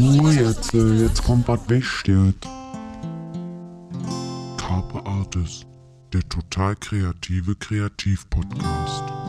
[0.00, 2.34] Oh, jetzt, äh, jetzt kommt was Wichtiges.
[4.56, 5.66] Carpe Artis,
[6.12, 9.21] der total kreative Kreativpodcast.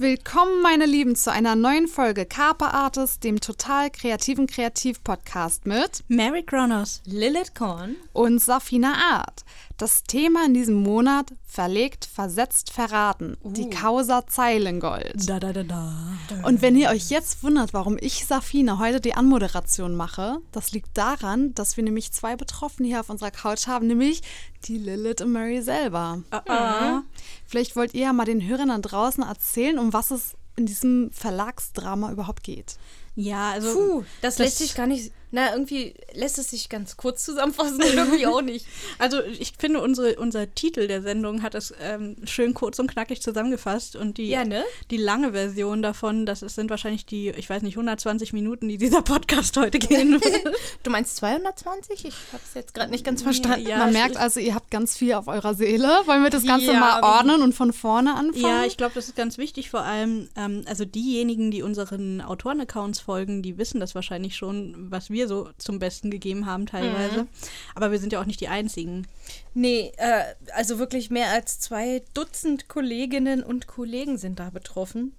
[0.00, 6.42] Willkommen, meine Lieben, zu einer neuen Folge Carpe Artis, dem total kreativen Kreativ-Podcast mit Mary
[6.42, 7.02] Kronos.
[7.04, 7.96] Lilith Korn.
[8.14, 9.44] und Safina Art.
[9.76, 13.36] Das Thema in diesem Monat verlegt, versetzt, verraten.
[13.44, 15.28] Die Causa Zeilengold.
[15.28, 16.16] Da, da, da, da.
[16.44, 20.96] Und wenn ihr euch jetzt wundert, warum ich, Safina, heute die Anmoderation mache, das liegt
[20.96, 24.22] daran, dass wir nämlich zwei Betroffene hier auf unserer Couch haben, nämlich
[24.64, 26.22] die Lilith und Mary selber.
[26.30, 27.02] Ah,
[27.50, 31.10] Vielleicht wollt ihr ja mal den Hörern da draußen erzählen, um was es in diesem
[31.10, 32.76] Verlagsdrama überhaupt geht.
[33.16, 33.74] Ja, also.
[33.74, 35.10] Puh, das, lässt sich gar nicht.
[35.32, 38.66] Na, irgendwie lässt es sich ganz kurz zusammenfassen und irgendwie auch nicht.
[38.98, 43.22] Also ich finde, unsere, unser Titel der Sendung hat es ähm, schön kurz und knackig
[43.22, 43.96] zusammengefasst.
[43.96, 44.64] Und die, Ja, ne?
[44.90, 49.02] die lange Version davon, das sind wahrscheinlich die, ich weiß nicht, 120 Minuten, die dieser
[49.02, 50.54] Podcast heute gehen wird.
[50.82, 52.04] Du meinst 220?
[52.04, 53.66] Ich hab's jetzt gerade nicht ganz verstanden.
[53.66, 55.88] Ja, Man es merkt also, ihr habt ganz viel auf eurer Seele.
[56.06, 58.44] Wollen wir das Ganze Ja, mal ordnen und von vorne anfangen?
[58.44, 59.70] Ja, ich glaube, das ist ganz wichtig.
[59.70, 65.10] Vor allem, ähm, also diejenigen, die unseren Autoren-Accounts folgen, die wissen das wahrscheinlich schon, was
[65.10, 67.26] wir so zum Besten gegeben haben teilweise.
[67.74, 69.06] Aber wir sind ja auch nicht die Einzigen.
[69.54, 75.14] Nee, äh, also wirklich mehr als zwei Dutzend Kolleginnen und Kollegen sind da betroffen.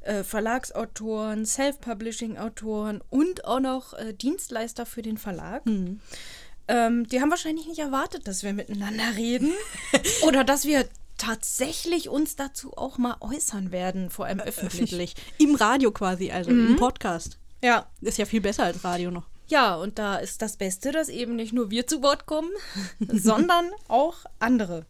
[0.00, 5.62] Äh, Verlagsautoren, Self-Publishing-Autoren und auch noch äh, Dienstleister für den Verlag.
[6.68, 9.52] Ähm, die haben wahrscheinlich nicht erwartet, dass wir miteinander reden
[10.22, 10.86] oder dass wir
[11.18, 14.82] tatsächlich uns dazu auch mal äußern werden, vor allem öffentlich.
[14.82, 15.14] Öffentlich.
[15.38, 17.38] Im Radio quasi, also im Podcast.
[17.62, 19.24] Ja, Ist ja viel besser als Radio noch.
[19.48, 22.50] Ja, und da ist das Beste, dass eben nicht nur wir zu Wort kommen,
[23.12, 24.86] sondern auch andere.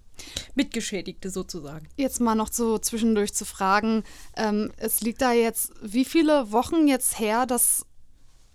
[0.54, 1.86] Mitgeschädigte sozusagen.
[1.96, 4.02] Jetzt mal noch so zwischendurch zu fragen.
[4.34, 7.84] Ähm, es liegt da jetzt wie viele Wochen jetzt her, dass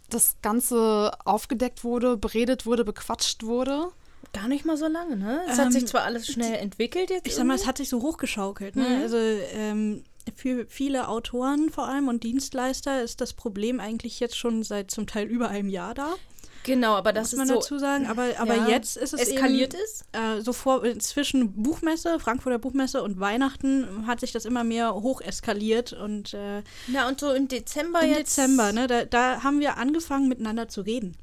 [0.10, 3.90] das Ganze aufgedeckt wurde, beredet wurde, bequatscht wurde?
[4.34, 5.42] Gar nicht mal so lange, ne?
[5.48, 7.28] Es hat Ähm, sich zwar alles schnell entwickelt jetzt.
[7.28, 7.70] Ich sag mal, es irgendwie.
[7.70, 8.76] hat sich so hochgeschaukelt.
[8.76, 9.00] Ne?
[9.04, 10.04] Also ähm,
[10.36, 15.08] für viele Autoren vor allem und Dienstleister ist das Problem eigentlich jetzt schon seit zum
[15.08, 16.16] Teil über einem Jahr da.
[16.64, 17.60] Genau, aber das muss man ist so.
[17.60, 18.06] dazu sagen.
[18.08, 20.06] Aber, aber ja, jetzt ist es eskaliert eben, ist?
[20.12, 25.94] Äh, so vor, zwischen Buchmesse, Frankfurter Buchmesse und Weihnachten hat sich das immer mehr hocheskaliert
[25.94, 28.38] und äh, Na, und so im Dezember im jetzt.
[28.38, 31.18] Dezember, ne, da, da haben wir angefangen miteinander zu reden.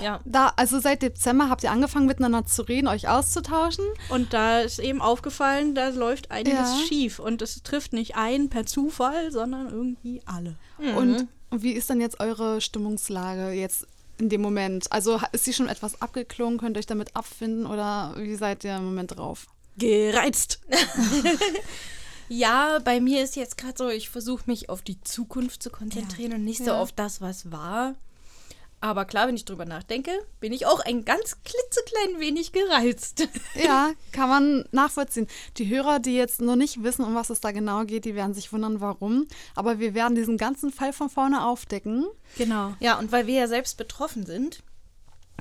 [0.00, 0.20] Ja.
[0.24, 3.84] Da, also seit Dezember habt ihr angefangen miteinander zu reden, euch auszutauschen.
[4.10, 6.86] Und da ist eben aufgefallen, da läuft einiges Ja.
[6.86, 7.18] schief.
[7.18, 10.56] Und es trifft nicht einen per Zufall, sondern irgendwie alle.
[10.96, 13.86] Und, und wie ist dann jetzt eure Stimmungslage jetzt
[14.18, 14.90] in dem Moment?
[14.92, 16.58] Also ist sie schon etwas abgeklungen?
[16.58, 19.46] Könnt ihr euch damit abfinden oder wie seid ihr im Moment drauf?
[19.78, 20.60] Gereizt.
[22.28, 26.32] Ja, bei mir ist jetzt gerade so, ich versuche mich auf die Zukunft zu konzentrieren
[26.32, 26.80] und nicht so Ja.
[26.80, 27.94] auf das, was war.
[28.82, 30.10] Aber klar, wenn ich drüber nachdenke,
[30.40, 33.28] bin ich auch ein ganz klitzeklein wenig gereizt.
[33.54, 35.28] Ja, kann man nachvollziehen.
[35.58, 38.34] Die Hörer, die jetzt noch nicht wissen, um was es da genau geht, die werden
[38.34, 39.28] sich wundern, warum.
[39.54, 42.06] Aber wir werden diesen ganzen Fall von vorne aufdecken.
[42.36, 42.74] Genau.
[42.80, 44.62] Ja, und weil wir ja selbst betroffen sind,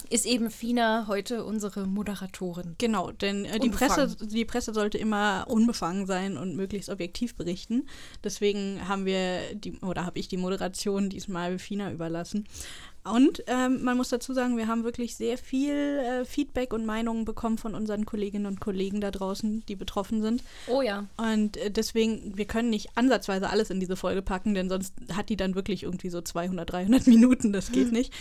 [0.09, 2.75] ist eben Fina heute unsere Moderatorin.
[2.77, 3.69] Genau, denn äh, die.
[3.69, 7.87] Presse, die Presse sollte immer unbefangen sein und möglichst objektiv berichten.
[8.23, 12.47] Deswegen haben wir die, oder habe ich die Moderation diesmal Fina überlassen.
[13.03, 17.25] Und ähm, man muss dazu sagen, wir haben wirklich sehr viel äh, Feedback und Meinungen
[17.25, 20.43] bekommen von unseren Kolleginnen und Kollegen da draußen, die betroffen sind.
[20.67, 21.07] Oh ja.
[21.17, 25.29] Und äh, deswegen, wir können nicht ansatzweise alles in diese Folge packen, denn sonst hat
[25.29, 27.51] die dann wirklich irgendwie so 200, 300 Minuten.
[27.53, 28.13] Das geht nicht.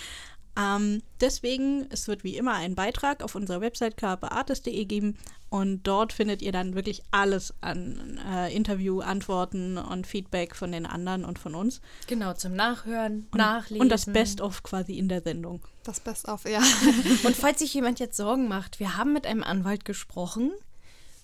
[0.59, 5.17] Ähm, deswegen, es wird wie immer einen Beitrag auf unserer Website kpartist.de geben
[5.49, 10.87] und dort findet ihr dann wirklich alles an äh, Interview, Antworten und Feedback von den
[10.87, 11.81] anderen und von uns.
[12.07, 13.81] Genau, zum Nachhören, Und, Nachlesen.
[13.83, 15.61] und das Best-of quasi in der Sendung.
[15.85, 16.61] Das Best auf, ja.
[17.25, 20.53] Und falls sich jemand jetzt Sorgen macht, wir haben mit einem Anwalt gesprochen.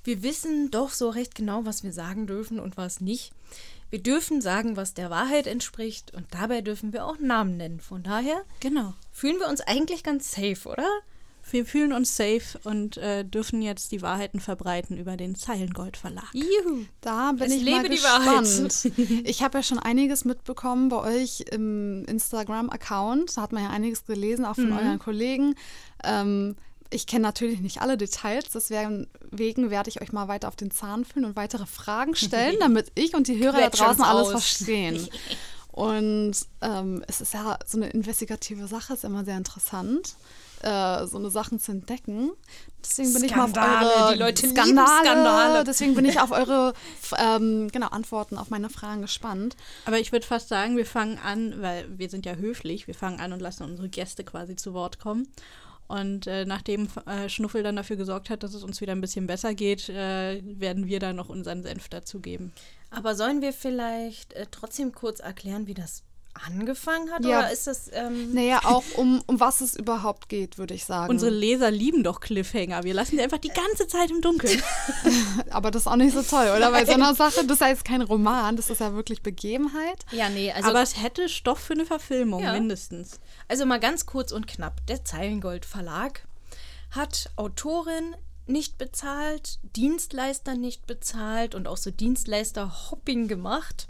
[0.03, 3.33] Wir wissen doch so recht genau, was wir sagen dürfen und was nicht.
[3.91, 7.81] Wir dürfen sagen, was der Wahrheit entspricht und dabei dürfen wir auch Namen nennen.
[7.81, 8.95] Von daher Genau.
[9.13, 10.89] fühlen wir uns eigentlich ganz safe, oder?
[11.49, 16.27] Wir fühlen uns safe und äh, dürfen jetzt die Wahrheiten verbreiten über den Zeilengold Verlag.
[16.33, 16.87] Juhu.
[17.01, 18.41] Da bin Es ich lebe mal die Wahrheit.
[18.65, 19.23] gespannt.
[19.29, 23.37] Ich habe ja schon einiges mitbekommen bei euch im Instagram-Account.
[23.37, 25.55] Da hat man ja einiges gelesen, auch von euren Kollegen.
[26.03, 26.57] Ähm,
[26.91, 31.05] ich kenne natürlich nicht alle Details, deswegen werde ich euch mal weiter auf den Zahn
[31.05, 35.09] fühlen und weitere Fragen stellen, damit ich und die Hörer da draußen alles verstehen.
[35.77, 40.17] Und ähm, es ist ja so eine investigative Sache, ist immer sehr interessant.
[40.63, 42.31] äh, so eine Sachen zu entdecken.
[42.83, 45.65] Deswegen bin ich mal auf Skandale, eure die Leute Skandale, Skandale.
[45.65, 46.73] Deswegen bin ich auf eure
[47.19, 49.55] ähm, genau, Antworten auf meine Fragen gespannt.
[49.85, 53.21] Aber ich würde fast sagen, wir fangen an, weil wir sind ja höflich, wir fangen
[53.21, 55.29] an und lassen unsere Gäste quasi zu Wort kommen.
[55.89, 59.27] Und äh, nachdem äh, Schnuffel dann dafür gesorgt hat, dass es uns wieder ein bisschen
[59.27, 62.53] besser geht, äh, werden wir dann noch unseren Senf dazugeben.
[62.91, 66.03] Aber sollen wir vielleicht äh, trotzdem kurz erklären, wie das
[66.47, 67.25] angefangen hat?
[67.25, 67.39] Ja.
[67.39, 67.91] Oder ist das.
[67.93, 71.11] Ähm, Naja, auch um, um was es überhaupt geht, würde ich sagen.
[71.11, 72.85] Unsere Leser lieben doch Cliffhanger.
[72.85, 74.61] Wir lassen die einfach die ganze Zeit im Dunkeln.
[75.51, 76.71] Aber das ist auch nicht so toll, oder?
[76.71, 80.05] Bei so einer Sache, das ist ja jetzt kein Roman, das ist ja wirklich Begebenheit.
[80.13, 82.53] Ja, nee, also, Aber es hätte Stoff für eine Verfilmung, Ja.
[82.53, 83.21] mindestens.
[83.49, 84.87] Also mal ganz kurz und knapp.
[84.87, 86.27] Der Zeilengold Verlag
[86.91, 88.17] hat Autorin
[88.47, 93.87] nicht bezahlt, Dienstleister nicht bezahlt und auch so Dienstleister-Hopping gemacht.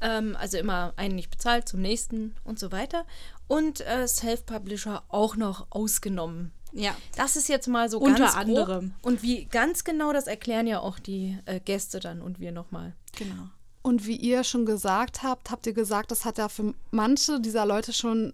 [0.00, 3.04] Ähm, also immer einen nicht bezahlt, zum nächsten und so weiter.
[3.46, 6.52] Und äh, Self-Publisher auch noch ausgenommen.
[6.72, 6.96] Ja.
[7.16, 8.40] Das ist jetzt mal so Unter ganz grob.
[8.40, 8.94] anderem.
[9.02, 12.94] Und wie ganz genau, das erklären ja auch die äh, Gäste dann und wir nochmal.
[13.16, 13.48] Genau.
[13.82, 17.66] Und wie ihr schon gesagt habt, habt ihr gesagt, das hat ja für manche dieser
[17.66, 18.32] Leute schon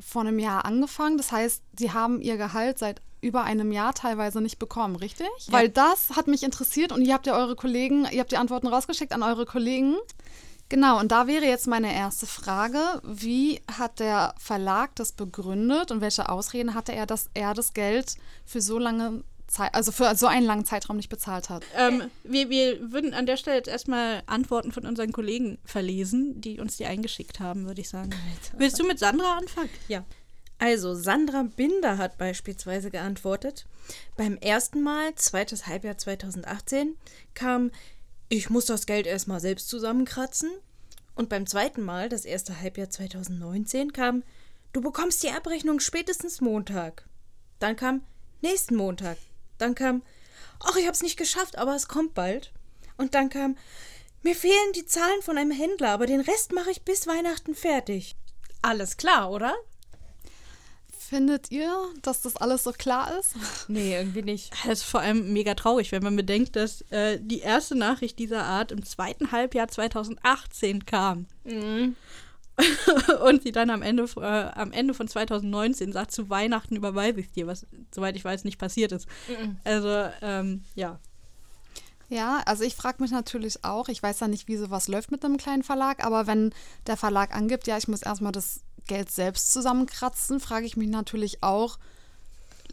[0.00, 1.16] vor einem Jahr angefangen.
[1.16, 5.28] Das heißt, die haben ihr Gehalt seit über einem Jahr teilweise nicht bekommen, richtig?
[5.50, 8.66] Weil das hat mich interessiert und ihr habt ja eure Kollegen, ihr habt die Antworten
[8.66, 9.96] rausgeschickt an eure Kollegen.
[10.70, 12.78] Genau, und da wäre jetzt meine erste Frage.
[13.02, 18.14] Wie hat der Verlag das begründet und welche Ausreden hatte er, dass er das Geld
[18.46, 21.64] für so lange Zeit, also für so einen langen Zeitraum nicht bezahlt hat?
[21.76, 26.60] Ähm, wir, wir würden an der Stelle jetzt erstmal Antworten von unseren Kollegen verlesen, die
[26.60, 28.10] uns die eingeschickt haben, würde ich sagen.
[28.56, 29.70] Willst du mit Sandra anfangen?
[29.88, 30.04] Ja.
[30.58, 33.66] Also, Sandra Binder hat beispielsweise geantwortet.
[34.16, 36.96] Beim ersten Mal, zweites Halbjahr 2018,
[37.34, 37.70] kam,
[38.28, 40.50] ich muss das Geld erstmal selbst zusammenkratzen.
[41.14, 44.22] Und beim zweiten Mal, das erste Halbjahr 2019, kam,
[44.72, 47.04] du bekommst die Abrechnung spätestens Montag.
[47.58, 48.02] Dann kam,
[48.42, 49.16] nächsten Montag.
[49.60, 50.02] Dann kam,
[50.60, 52.52] ach, ich hab's nicht geschafft, aber es kommt bald.
[52.96, 53.56] Und dann kam,
[54.22, 58.16] mir fehlen die Zahlen von einem Händler, aber den Rest mache ich bis Weihnachten fertig.
[58.62, 59.54] Alles klar, oder?
[60.96, 61.72] Findet ihr,
[62.02, 63.34] dass das alles so klar ist?
[63.68, 64.52] Nee, irgendwie nicht.
[64.64, 68.44] Das ist vor allem mega traurig, wenn man bedenkt, dass äh, die erste Nachricht dieser
[68.44, 71.26] Art im zweiten Halbjahr 2018 kam.
[73.24, 74.20] Und sie dann am Ende, äh,
[74.58, 78.58] am Ende von 2019 sagt, zu Weihnachten überweise ich dir, was, soweit ich weiß, nicht
[78.58, 79.08] passiert ist.
[79.64, 80.98] Also, ähm, ja.
[82.08, 85.24] Ja, also ich frage mich natürlich auch, ich weiß ja nicht, wie sowas läuft mit
[85.24, 86.52] einem kleinen Verlag, aber wenn
[86.86, 91.44] der Verlag angibt, ja, ich muss erstmal das Geld selbst zusammenkratzen, frage ich mich natürlich
[91.44, 91.78] auch,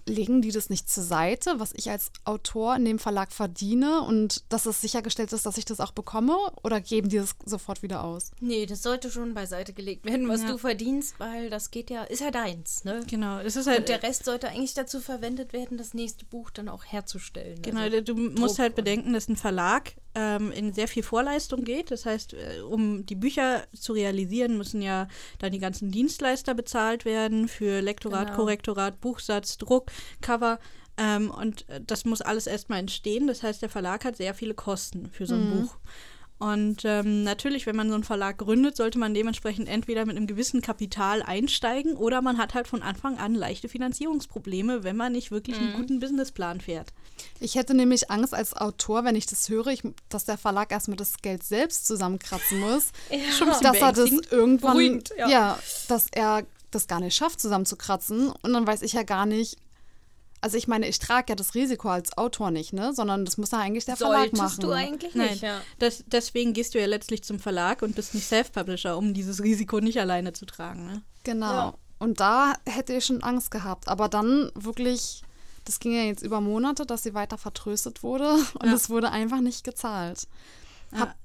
[0.08, 4.44] legen die das nicht zur Seite, was ich als Autor in dem Verlag verdiene und
[4.50, 8.04] dass es sichergestellt ist, dass ich das auch bekomme oder geben die das sofort wieder
[8.04, 8.32] aus?
[8.40, 10.52] Nee, das sollte schon beiseite gelegt werden, was Ja.
[10.52, 13.02] du verdienst, weil das geht ja, ist ja deins, ne?
[13.08, 13.80] Genau, es ist halt.
[13.80, 17.62] Und der Rest sollte eigentlich dazu verwendet werden, das nächste Buch dann auch herzustellen.
[17.62, 21.64] Genau, also, du musst Druck halt bedenken, dass ein Verlag ähm, in sehr viel Vorleistung
[21.64, 21.92] geht.
[21.92, 27.06] Das heißt, äh, um die Bücher zu realisieren, müssen ja dann die ganzen Dienstleister bezahlt
[27.06, 28.38] werden für Lektorat, Genau.
[28.38, 29.92] Korrektorat, Buchsatz, Druck,
[30.22, 30.60] Cover.
[30.98, 33.28] Ähm, und äh, das muss alles erstmal entstehen.
[33.28, 35.78] Das heißt, der Verlag hat sehr viele Kosten für so ein Buch.
[36.40, 40.28] Und ähm, natürlich, wenn man so einen Verlag gründet, sollte man dementsprechend entweder mit einem
[40.28, 45.32] gewissen Kapital einsteigen oder man hat halt von Anfang an leichte Finanzierungsprobleme, wenn man nicht
[45.32, 46.94] wirklich einen guten Businessplan fährt.
[47.40, 50.98] Ich hätte nämlich Angst als Autor, wenn ich das höre, ich, dass der Verlag erstmal
[50.98, 52.92] das Geld selbst zusammenkratzen muss.
[53.10, 55.28] Bisschen dass er das irgendwann, Beruhigend, ja.
[55.28, 55.60] ja.
[55.88, 58.30] dass er das gar nicht schafft, zusammenzukratzen.
[58.30, 59.58] Und dann weiß ich ja gar nicht,
[60.42, 62.94] also ich meine, ich trage ja das Risiko als Autor nicht, ne?
[62.94, 64.62] Sondern das muss ja eigentlich der Verlag solltest machen.
[64.62, 65.62] du eigentlich Nein, nicht, ja.
[65.80, 69.80] das, deswegen gehst du ja letztlich zum Verlag und bist nicht Self-Publisher, um dieses Risiko
[69.80, 70.86] nicht alleine zu tragen.
[70.86, 71.02] Ne?
[71.24, 71.52] Genau.
[71.52, 71.74] Ja.
[72.00, 73.88] Und da hätte ich schon Angst gehabt.
[73.88, 75.24] Aber dann wirklich,
[75.66, 78.74] das ging ja jetzt über Monate, dass sie weiter vertröstet wurde und Ja.
[78.74, 80.28] es wurde einfach nicht gezahlt.
[80.94, 81.16] Hab,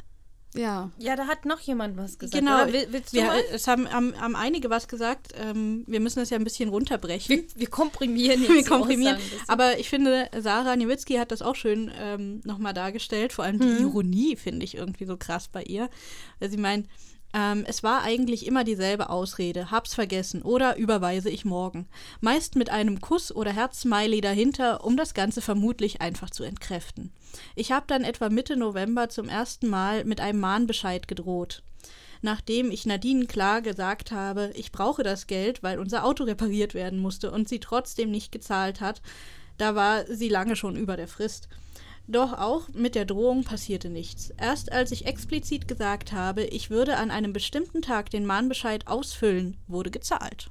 [0.54, 0.90] ja.
[0.98, 2.38] Ja, da hat noch jemand was gesagt.
[2.38, 2.66] Genau?
[2.66, 3.40] Will, willst du wir, mal?
[3.52, 5.32] es haben, haben, haben einige was gesagt.
[5.36, 7.36] Ähm, wir müssen das ja ein bisschen runterbrechen.
[7.36, 9.18] Wir, wir komprimieren jetzt Wir komprimieren.
[9.48, 13.32] Aber ich finde, Sarah Niewitzki hat das auch schön ähm, nochmal dargestellt.
[13.32, 15.88] Vor allem die Ironie finde ich irgendwie so krass bei ihr.
[16.38, 16.86] Weil sie meint,
[17.32, 19.70] ähm, es war eigentlich immer dieselbe Ausrede.
[19.70, 21.88] Hab's vergessen oder überweise ich morgen.
[22.20, 27.12] Meist mit einem Kuss oder Herzsmiley dahinter, um das Ganze vermutlich einfach zu entkräften.
[27.54, 31.62] Ich habe dann etwa Mitte November zum ersten Mal mit einem Mahnbescheid gedroht
[32.22, 37.00] nachdem ich Nadine klar gesagt habe, ich brauche das Geld, weil unser Auto repariert werden
[37.00, 39.02] musste und sie trotzdem nicht gezahlt hat.
[39.58, 41.48] Da war sie lange schon über der Frist.
[42.08, 44.30] Doch auch mit der Drohung passierte nichts.
[44.36, 49.56] Erst als ich explizit gesagt habe, ich würde an einem bestimmten Tag den Mahnbescheid ausfüllen,
[49.68, 50.50] wurde gezahlt.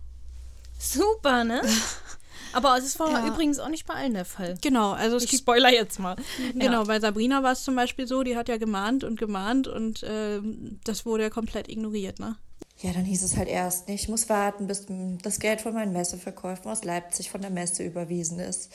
[0.79, 1.61] Super, ne?
[2.53, 3.27] Aber es war Ja.
[3.27, 4.57] übrigens auch nicht bei allen der Fall.
[4.61, 6.15] Genau, also es Ich gibt spoiler jetzt mal.
[6.55, 10.03] Genau, bei Sabrina war es zum Beispiel so, die hat ja gemahnt und gemahnt und
[10.07, 12.35] ähm, das wurde ja komplett ignoriert, ne?
[12.79, 14.87] Ja, dann hieß es halt erst, ich muss warten, bis
[15.21, 18.71] das Geld von meinen Messeverkäufen aus Leipzig von der Messe überwiesen ist.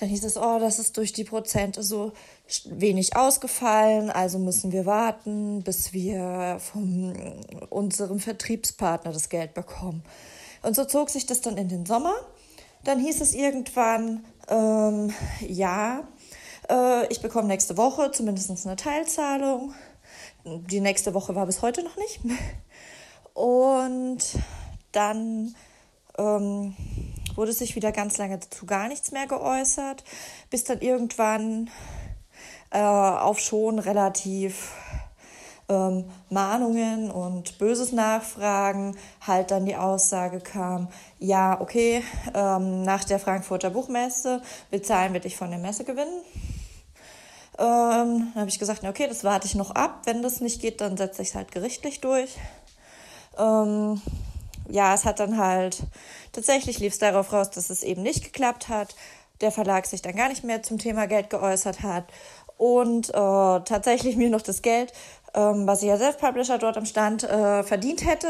[0.00, 2.12] Dann hieß es, oh, das ist durch die Prozente so
[2.66, 7.14] wenig ausgefallen, also müssen wir warten, bis wir von
[7.70, 10.02] unserem Vertriebspartner das Geld bekommen.
[10.62, 12.14] Und so zog sich das dann in den Sommer.
[12.82, 16.08] Dann hieß es irgendwann, ähm, ja,
[16.68, 19.74] äh, ich bekomme nächste Woche zumindest eine Teilzahlung.
[20.44, 22.20] Die nächste Woche war bis heute noch nicht.
[23.34, 24.22] Und
[24.92, 25.54] dann
[26.18, 26.74] ähm,
[27.34, 30.04] wurde sich wieder ganz lange dazu gar nichts mehr geäußert,
[30.50, 31.70] bis dann irgendwann
[32.70, 34.72] äh, auf schon relativ
[35.68, 40.88] ähm, Mahnungen und böses Nachfragen halt dann die Aussage kam,
[41.18, 42.02] ja, okay,
[42.34, 46.22] ähm, nach der Frankfurter Buchmesse bezahlen wir dich von der Messe gewinnen.
[47.56, 50.02] Ähm, dann habe ich gesagt, okay, das warte ich noch ab.
[50.04, 52.36] Wenn das nicht geht, dann setze ich es halt gerichtlich durch.
[53.38, 54.02] Ähm,
[54.68, 55.82] ja, es hat dann halt,
[56.32, 58.94] tatsächlich lief es darauf raus, dass es eben nicht geklappt hat.
[59.40, 62.04] Der Verlag sich dann gar nicht mehr zum Thema Geld geäußert hat
[62.56, 64.92] und äh, tatsächlich mir noch das Geld,
[65.34, 68.28] ähm, was ich als Self-Publisher dort am Stand äh, verdient hätte,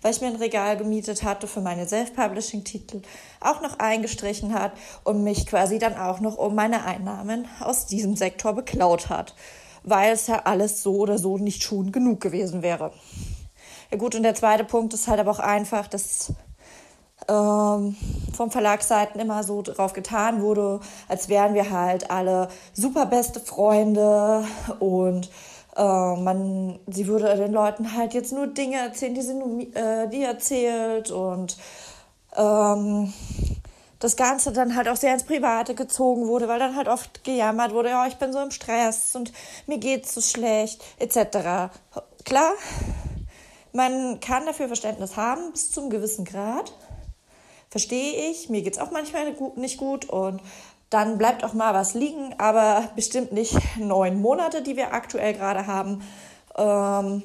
[0.00, 3.02] weil ich mir ein Regal gemietet hatte für meine Self-Publishing-Titel,
[3.40, 4.72] auch noch eingestrichen hat
[5.04, 9.34] und mich quasi dann auch noch um meine Einnahmen aus diesem Sektor beklaut hat,
[9.82, 12.92] weil es ja alles so oder so nicht schon genug gewesen wäre.
[13.90, 16.32] Ja gut, und der zweite Punkt ist halt aber auch einfach, dass
[17.28, 17.96] ähm,
[18.34, 24.44] vom Verlagsseiten immer so drauf getan wurde, als wären wir halt alle super beste Freunde
[24.80, 25.30] und
[25.76, 25.82] äh,
[26.16, 30.22] man, sie würde den Leuten halt jetzt nur Dinge erzählen, die sie nur, äh, die
[30.22, 31.56] erzählt und
[32.36, 33.12] ähm,
[33.98, 37.72] das Ganze dann halt auch sehr ins Private gezogen wurde, weil dann halt oft gejammert
[37.72, 39.32] wurde, ja, ich bin so im Stress und
[39.66, 41.70] mir geht's so schlecht, etc.
[42.24, 42.52] Klar,
[43.76, 46.72] man kann dafür Verständnis haben bis zum gewissen Grad.
[47.70, 50.40] Verstehe ich, mir geht's auch manchmal nicht gut und
[50.90, 55.66] dann bleibt auch mal was liegen, aber bestimmt nicht neun Monate, die wir aktuell gerade
[55.66, 56.02] haben.
[56.56, 57.22] Ähm,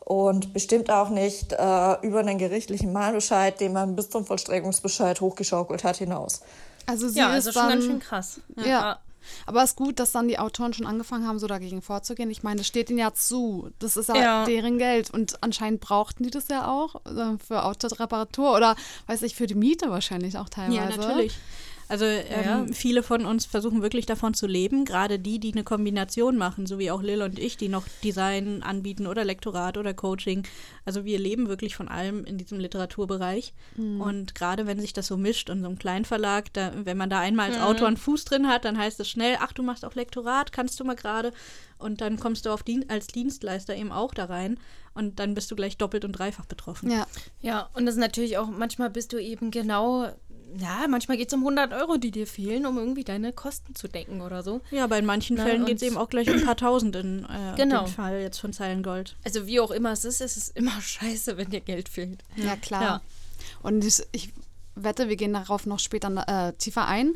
[0.00, 5.84] und bestimmt auch nicht äh, über einen gerichtlichen Mahnbescheid, den man bis zum Vollstreckungsbescheid hochgeschaukelt
[5.84, 6.40] hat, hinaus.
[6.86, 8.40] Also sie Ja, ist also schon dann, ganz schön krass.
[8.56, 8.98] Ja.
[9.46, 12.30] Aber es ist gut, dass dann die Autoren schon angefangen haben, so dagegen vorzugehen.
[12.30, 13.70] Ich meine, das steht ihnen ja zu.
[13.78, 14.44] Das ist ja, Ja.
[14.44, 15.10] deren Geld.
[15.10, 19.54] Und anscheinend brauchten die das ja auch äh, für Autoreparatur oder, weiß ich, für die
[19.54, 20.76] Miete wahrscheinlich auch teilweise.
[20.76, 21.38] Ja, natürlich.
[21.88, 22.66] Also ähm, Ja.
[22.72, 26.78] viele von uns versuchen wirklich davon zu leben, gerade die, die eine Kombination machen, so
[26.78, 30.46] wie auch Lil und ich, die noch Design anbieten oder Lektorat oder Coaching.
[30.84, 33.54] Also wir leben wirklich von allem in diesem Literaturbereich.
[34.00, 37.20] Und gerade wenn sich das so mischt und so ein Kleinverlag, da, wenn man da
[37.20, 39.94] einmal als Autor einen Fuß drin hat, dann heißt es schnell, ach, du machst auch
[39.94, 41.32] Lektorat, kannst du mal gerade.
[41.78, 44.58] Und dann kommst du auf Dien als Dienstleister eben auch da rein.
[44.94, 46.90] Und dann bist du gleich doppelt und dreifach betroffen.
[46.90, 47.06] Ja,
[47.40, 50.08] Ja, und das ist natürlich auch, manchmal bist du eben genau,
[50.56, 53.88] ja, manchmal geht es um 100 Euro, die dir fehlen, um irgendwie deine Kosten zu
[53.88, 54.60] decken oder so.
[54.70, 56.96] Ja, aber in manchen Na, Fällen geht es eben auch gleich um ein paar Tausend
[56.96, 57.84] in äh, Genau.
[57.84, 59.16] dem Fall jetzt von Zeilengold.
[59.24, 62.22] Also wie auch immer es ist, es ist immer scheiße, wenn dir Geld fehlt.
[62.36, 62.82] ja klar.
[62.82, 63.00] Ja.
[63.62, 64.30] Und ich, ich
[64.74, 67.14] wette, wir gehen darauf noch später äh, tiefer ein.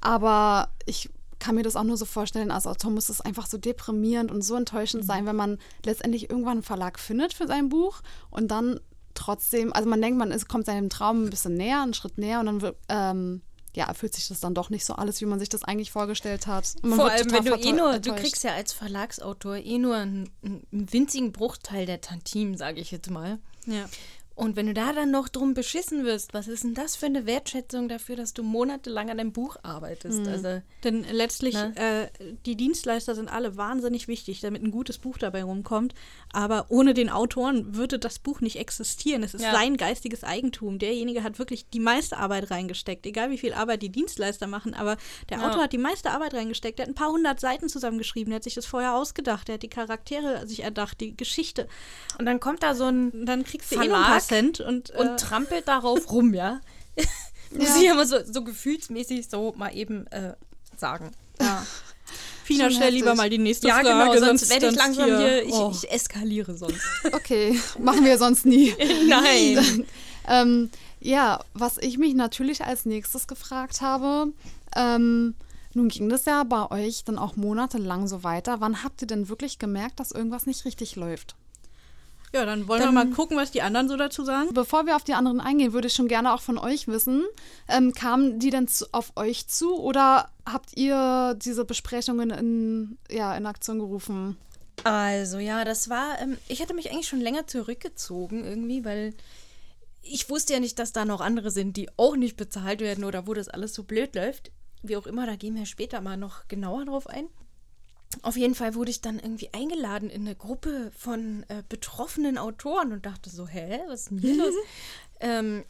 [0.00, 3.56] Aber ich kann mir das auch nur so vorstellen, als Autor muss es einfach so
[3.58, 8.02] deprimierend und so enttäuschend sein, wenn man letztendlich irgendwann einen Verlag findet für sein Buch
[8.30, 8.78] und dann
[9.14, 12.40] trotzdem, also man denkt, man ist, kommt seinem Traum ein bisschen näher, einen Schritt näher
[12.40, 13.42] und dann wird, ähm,
[13.74, 16.46] ja, erfüllt sich das dann doch nicht so alles, wie man sich das eigentlich vorgestellt
[16.46, 16.74] hat.
[16.82, 19.78] Und man Vor wird allem, wenn du eh nur, du kriegst ja als Verlagsautor eh
[19.78, 23.38] nur einen, einen winzigen Bruchteil der Tantim, sage ich jetzt mal.
[23.66, 23.86] Ja.
[24.40, 27.26] Und wenn du da dann noch drum beschissen wirst, was ist denn das für eine
[27.26, 30.26] Wertschätzung dafür, dass du monatelang an deinem Buch arbeitest?
[30.26, 31.76] Also, Denn letztlich, Ne?
[31.76, 32.08] äh,
[32.46, 35.94] die Dienstleister sind alle wahnsinnig wichtig, damit ein gutes Buch dabei rumkommt.
[36.32, 39.22] Aber ohne den Autoren würde das Buch nicht existieren.
[39.24, 39.52] Es ist Ja.
[39.52, 40.78] sein geistiges Eigentum.
[40.78, 43.04] Derjenige hat wirklich die meiste Arbeit reingesteckt.
[43.04, 44.96] Egal wie viel Arbeit die Dienstleister machen, aber
[45.28, 45.48] der Ja.
[45.48, 46.78] Autor hat die meiste Arbeit reingesteckt.
[46.78, 48.30] Der hat ein paar hundert Seiten zusammengeschrieben.
[48.30, 49.48] Der hat sich das vorher ausgedacht.
[49.48, 51.66] Der hat die Charaktere sich erdacht, die Geschichte.
[52.18, 54.90] und dann kommt da so ein Und dann kriegst du eh ein paar Cent und,
[54.90, 56.60] und äh, trampelt darauf rum, ja.
[57.50, 60.34] Muss ich immer so, so gefühlsmäßig so mal eben äh,
[60.76, 61.10] sagen.
[61.40, 61.66] ja.
[62.44, 63.88] Fina, Schon stell lieber mal die nächste Ja, Frage.
[63.88, 65.72] genau, sonst werde ich sonst langsam hier, ich, oh.
[65.72, 66.80] ich eskaliere sonst.
[67.12, 68.74] Okay, machen wir sonst nie.
[69.08, 69.86] Nein.
[70.28, 74.32] Ähm, ja, was ich mich natürlich als nächstes gefragt habe,
[74.76, 75.34] ähm,
[75.72, 78.60] nun ging das ja bei euch dann auch monatelang so weiter.
[78.60, 81.34] Wann habt ihr denn wirklich gemerkt, dass irgendwas nicht richtig läuft?
[82.32, 84.54] Ja, dann wollen Dann- wir mal gucken, was die anderen so dazu sagen.
[84.54, 87.24] Bevor wir auf die anderen eingehen, würde ich schon gerne auch von euch wissen,
[87.68, 93.36] ähm, kamen die denn zu, auf euch zu oder habt ihr diese Besprechungen in, ja,
[93.36, 94.36] in Aktion gerufen?
[94.84, 99.12] Also ja, das war, ähm, ich hatte mich eigentlich schon länger zurückgezogen irgendwie, weil
[100.02, 103.26] ich wusste ja nicht, dass da noch andere sind, die auch nicht bezahlt werden oder
[103.26, 104.52] wo das alles so blöd läuft.
[104.82, 107.26] Wie auch immer, da gehen wir später mal noch genauer drauf ein.
[108.22, 112.92] Auf jeden Fall wurde ich dann irgendwie eingeladen in eine Gruppe von äh, betroffenen Autoren
[112.92, 114.54] und dachte so, hä, was ist denn hier los?
[115.20, 115.64] ähm,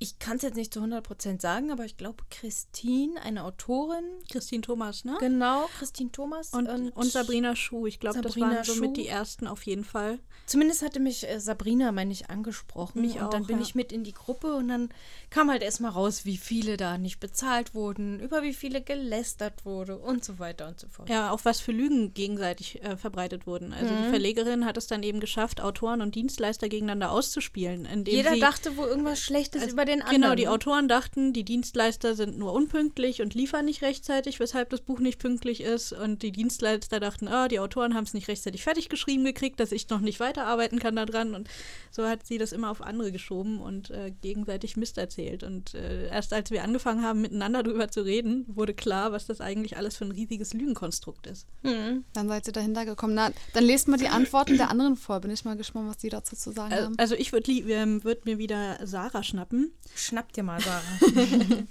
[0.00, 4.62] ich kann es jetzt nicht zu 100% sagen, aber ich glaube, Christine, eine Autorin, Christine
[4.62, 5.16] Thomas, ne?
[5.18, 7.86] genau, Christine Thomas Und, und, Sabrina Schuh.
[7.86, 9.02] Ich glaube, das Sabrina waren somit Schuh.
[9.02, 10.20] die ersten auf jeden Fall.
[10.46, 13.00] Zumindest hatte mich äh, Sabrina, meine ich, angesprochen.
[13.02, 13.62] Mich und dann auch, bin ja.
[13.62, 14.88] ich mit in die Gruppe und dann
[15.30, 19.98] kam halt erstmal raus, wie viele da nicht bezahlt wurden, über wie viele gelästert wurde
[19.98, 21.08] und so weiter und so fort.
[21.08, 23.72] Ja, auch was für Lügen gegenseitig äh, verbreitet wurden.
[23.72, 24.04] Also Mhm.
[24.04, 27.84] die Verlegerin hat es dann eben geschafft, Autoren und Dienstleister gegeneinander auszuspielen.
[27.84, 30.22] Indem Jeder sie, dachte wohl irgendwas Schlechtes über den anderen.
[30.22, 30.50] Genau, die ne?
[30.50, 35.18] Autoren dachten, die Dienstleister sind nur unpünktlich und liefern nicht rechtzeitig, weshalb das Buch nicht
[35.18, 35.92] pünktlich ist.
[35.92, 39.72] Und die Dienstleister dachten, ah, die Autoren haben es nicht rechtzeitig fertig geschrieben gekriegt, dass
[39.72, 41.34] ich noch nicht weiterarbeiten kann daran.
[41.34, 41.48] Und
[41.90, 45.42] so hat sie das immer auf andere geschoben und äh, gegenseitig Mist erzählt.
[45.42, 49.40] Und äh, erst als wir angefangen haben, miteinander darüber zu reden, wurde klar, was das
[49.40, 51.46] eigentlich alles für ein riesiges Lügenkonstrukt ist.
[51.62, 53.14] Dann seid ihr dahinter gekommen.
[53.14, 55.20] Na, dann lest mal die Antworten der anderen vor.
[55.20, 56.94] Bin ich mal gespannt, was die dazu zu sagen Äh, haben.
[56.98, 59.72] Also ich würde ähm, würd mir wieder Sarah schnappen.
[59.94, 60.82] Schnapp dir mal, Sarah.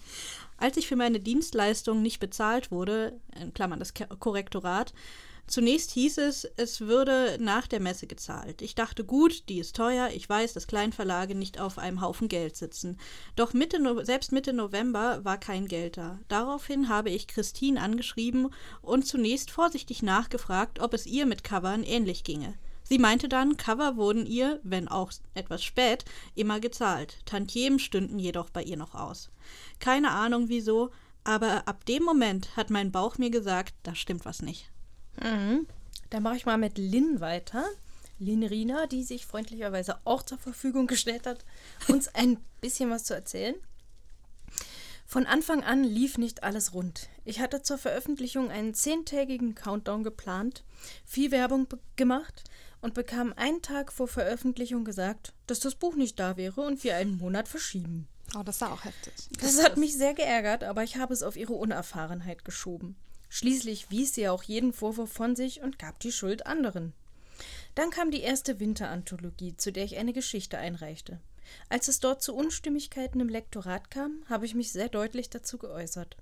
[0.58, 4.92] Als ich für meine Dienstleistung nicht bezahlt wurde, in Klammern das Korrektorat,
[5.46, 8.64] zunächst hieß es, es würde nach der Messe gezahlt.
[8.64, 12.56] Ich dachte, gut, die ist teuer, ich weiß, dass Kleinverlage nicht auf einem Haufen Geld
[12.56, 12.98] sitzen.
[13.36, 16.20] Doch Mitte no selbst Mitte November war kein Geld da.
[16.28, 18.50] Daraufhin habe ich Christine angeschrieben
[18.82, 22.56] und zunächst vorsichtig nachgefragt, ob es ihr mit Covern ähnlich ginge.
[22.88, 27.17] Sie meinte dann, Cover wurden ihr, wenn auch etwas spät, immer gezahlt.
[27.25, 29.29] Tantiemen stünden jedoch bei ihr noch aus.
[29.79, 30.91] Keine Ahnung wieso,
[31.25, 34.72] aber ab dem Moment hat mein Bauch mir gesagt, da stimmt was nicht.
[36.10, 37.65] Dann mache ich mal mit Lynn weiter.
[38.20, 41.44] Lynn Rina, die sich freundlicherweise auch zur Verfügung gestellt hat,
[41.90, 43.55] uns ein bisschen was zu erzählen.
[45.05, 47.09] Von Anfang an lief nicht alles rund.
[47.25, 50.64] Ich hatte zur Veröffentlichung einen zehntägigen Countdown geplant,
[51.05, 52.44] viel Werbung gemacht
[52.81, 56.96] und bekam einen Tag vor Veröffentlichung gesagt, dass das Buch nicht da wäre und wir
[56.96, 58.07] einen Monat verschieben.
[58.37, 59.13] Oh, das war auch heftig.
[59.40, 62.96] Das hat mich sehr geärgert, aber ich habe es auf ihre Unerfahrenheit geschoben.
[63.29, 66.94] Schließlich wies sie auch jeden Vorwurf von sich und gab die Schuld anderen.
[67.75, 71.20] Dann kam die erste Winteranthologie, zu der ich eine Geschichte einreichte.
[71.70, 76.18] Als es dort zu Unstimmigkeiten im Lektorat kam, habe ich mich sehr deutlich dazu geäußert.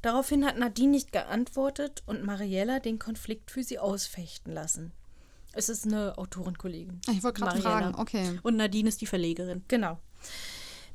[0.00, 4.92] Daraufhin hat Nadine nicht geantwortet und Mariella den Konflikt für sie ausfechten lassen.
[5.52, 7.00] Es ist eine Autorenkollegin.
[7.10, 8.38] Ich wollte gerade fragen, okay.
[8.42, 9.64] Und Nadine ist die Verlegerin.
[9.68, 9.98] Genau.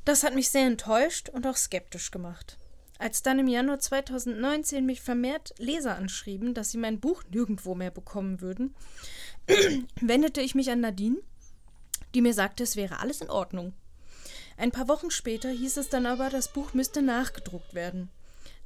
[0.04, 2.58] Das hat mich sehr enttäuscht und auch skeptisch gemacht.
[2.98, 7.90] Als dann im Januar 2019 mich vermehrt Leser anschrieben, dass sie mein Buch nirgendwo mehr
[7.90, 8.74] bekommen würden,
[10.00, 11.18] wendete ich mich an Nadine,
[12.14, 13.72] die mir sagte, es wäre alles in Ordnung.
[14.56, 18.08] Ein paar Wochen später hieß es dann aber, das Buch müsste nachgedruckt werden.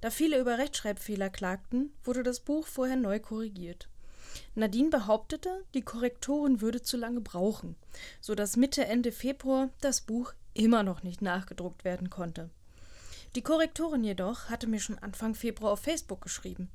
[0.00, 3.88] Da viele über Rechtschreibfehler klagten, wurde das Buch vorher neu korrigiert.
[4.58, 7.76] Nadine behauptete, die Korrektorin würde zu lange brauchen,
[8.20, 12.50] so dass Mitte Ende Februar das Buch immer noch nicht nachgedruckt werden konnte.
[13.34, 16.70] Die Korrektorin jedoch hatte mir schon Anfang Februar auf Facebook geschrieben.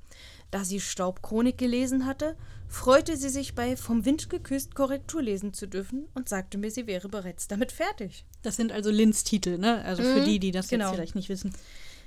[0.52, 5.68] Da sie Staubchronik gelesen hatte, freute sie sich bei Vom Wind geküsst Korrektur lesen zu
[5.68, 8.26] dürfen und sagte mir, sie wäre bereits damit fertig.
[8.44, 9.84] Das sind also Lins Titel, ne?
[9.84, 10.86] Also für die, die das genau.
[10.86, 11.54] jetzt vielleicht nicht wissen.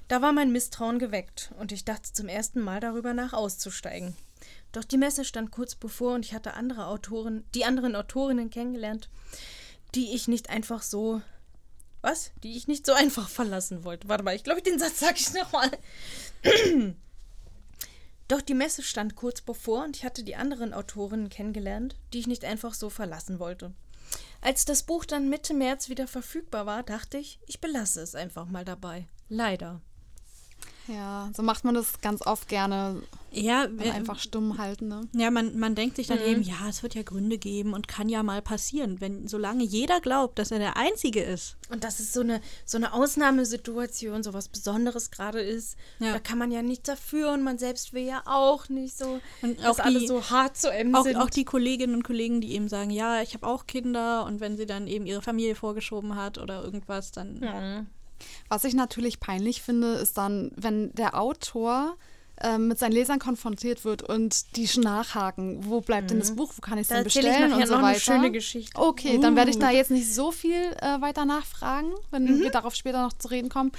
[0.09, 4.15] Da war mein Misstrauen geweckt und ich dachte zum ersten Mal darüber nach, auszusteigen.
[4.77, 9.09] Doch die Messe stand kurz bevor und ich hatte andere Autoren, die anderen Autorinnen kennengelernt,
[9.95, 11.23] die ich nicht einfach so.
[12.03, 12.33] Was?
[12.43, 14.07] Die ich nicht so einfach verlassen wollte.
[14.11, 15.71] Warte mal, ich glaube, den Satz sage ich nochmal.
[18.29, 22.27] Doch die Messe stand kurz bevor und ich hatte die anderen Autorinnen kennengelernt, die ich
[22.27, 23.73] nicht einfach so verlassen wollte.
[24.43, 28.45] Als das Buch dann Mitte März wieder verfügbar war, dachte ich, ich belasse es einfach
[28.45, 29.09] mal dabei.
[29.31, 29.81] Leider.
[30.89, 33.03] Ja, so macht man das ganz oft gerne.
[33.33, 35.09] Ja, wir- einfach stumm halten, ne?
[35.13, 38.09] Ja, man, man denkt sich dann eben, ja, es wird ja Gründe geben und kann
[38.09, 39.01] ja mal passieren.
[39.01, 41.57] Wenn, solange jeder glaubt, dass er der Einzige ist.
[41.69, 46.13] Und dass es so eine, so eine Ausnahmesituation, so was Besonderes gerade ist, Ja.
[46.13, 49.59] da kann man ja nichts dafür und man selbst will ja auch nicht so, Und
[49.59, 51.17] dass auch alle die- so hart zu M Auch, sind.
[51.17, 54.57] auch die Kolleginnen und Kollegen, die eben sagen, ja, ich habe auch Kinder und wenn
[54.57, 57.85] sie dann eben ihre Familie vorgeschoben hat oder irgendwas, dann ja.
[58.49, 61.97] Was ich natürlich peinlich finde, ist dann, wenn der Autor
[62.43, 66.53] ähm, mit seinen Lesern konfrontiert wird und die schon nachhaken, wo bleibt denn das Buch,
[66.55, 67.87] wo kann ich es denn ich bestellen nachher und so noch weiter.
[68.13, 68.79] eine schöne Geschichte.
[68.79, 69.61] Okay, dann werde ich Uh.
[69.61, 72.41] da jetzt nicht so viel äh, weiter nachfragen, wenn Mhm.
[72.43, 73.73] wir darauf später noch zu reden kommen.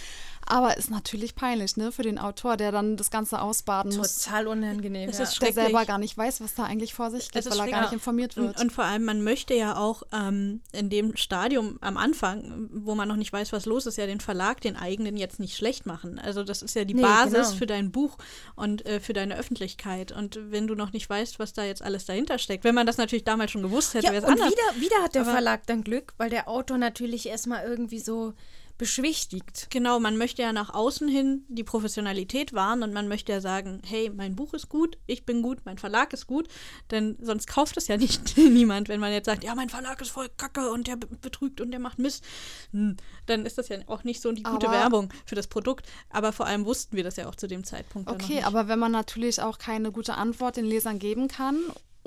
[0.50, 4.48] Aber ist natürlich peinlich, ne, für den Autor, der dann das Ganze ausbaden muss, Total
[4.48, 5.10] unangenehm.
[5.10, 5.26] Es ja.
[5.26, 7.68] ist der selber gar nicht weiß, was da eigentlich vor sich geht, ist weil er
[7.72, 8.56] gar nicht informiert wird.
[8.56, 12.96] Und, und vor allem, man möchte ja auch ähm, in dem Stadium am Anfang, wo
[12.96, 15.86] man noch nicht weiß, was los ist, ja den Verlag, den eigenen jetzt nicht schlecht
[15.86, 16.18] machen.
[16.18, 17.58] Also das ist ja die Nee, Basis genau.
[17.58, 18.18] für dein Buch
[18.56, 20.14] und äh, für deine Öffentlichkeit.
[20.14, 22.98] Und wenn du noch nicht weißt, was da jetzt alles dahinter steckt, wenn man das
[22.98, 24.50] natürlich damals schon gewusst hätte, Ja, wäre es anders.
[24.52, 28.34] wieder, wieder hat der Aber- Verlag dann Glück, weil der Autor natürlich erstmal irgendwie so
[28.78, 29.68] beschwichtigt.
[29.70, 33.82] Genau, man möchte ja nach außen hin die Professionalität wahren und man möchte ja sagen,
[33.86, 36.48] hey, mein Buch ist gut, ich bin gut, mein Verlag ist gut,
[36.92, 40.10] denn sonst kauft es ja nicht niemand, wenn man jetzt sagt, ja, mein Verlag ist
[40.12, 42.24] voll kacke und der be- betrügt und der macht Mist.
[42.72, 45.88] Hm, dann ist das ja auch nicht so die gute Aber- Werbung für das Produkt,
[46.10, 48.92] aber vor allem wussten wir das ja auch zu dem Zeitpunkt Okay, aber wenn man
[48.92, 51.58] natürlich auch keine gute Antwort den Lesern geben kann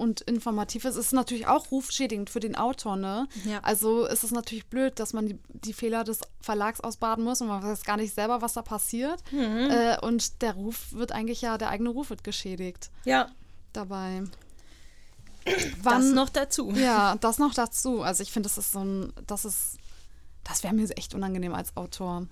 [0.01, 3.29] und informativ ist, ist es natürlich auch rufschädigend für den Autor, ne?
[3.45, 3.61] Ja.
[3.63, 7.49] Also ist es natürlich blöd, dass man die, die Fehler des Verlags ausbaden muss und
[7.49, 9.23] man weiß gar nicht selber, was da passiert.
[9.33, 13.29] Äh, und der Ruf wird eigentlich ja, der eigene Ruf wird geschädigt Ja,
[13.73, 14.23] dabei.
[15.85, 16.73] das noch dazu.
[16.75, 18.03] Ja, das noch dazu.
[18.03, 19.79] Also ich finde, das ist so ein, das ist,
[20.45, 22.27] das wäre mir echt unangenehm als Autor.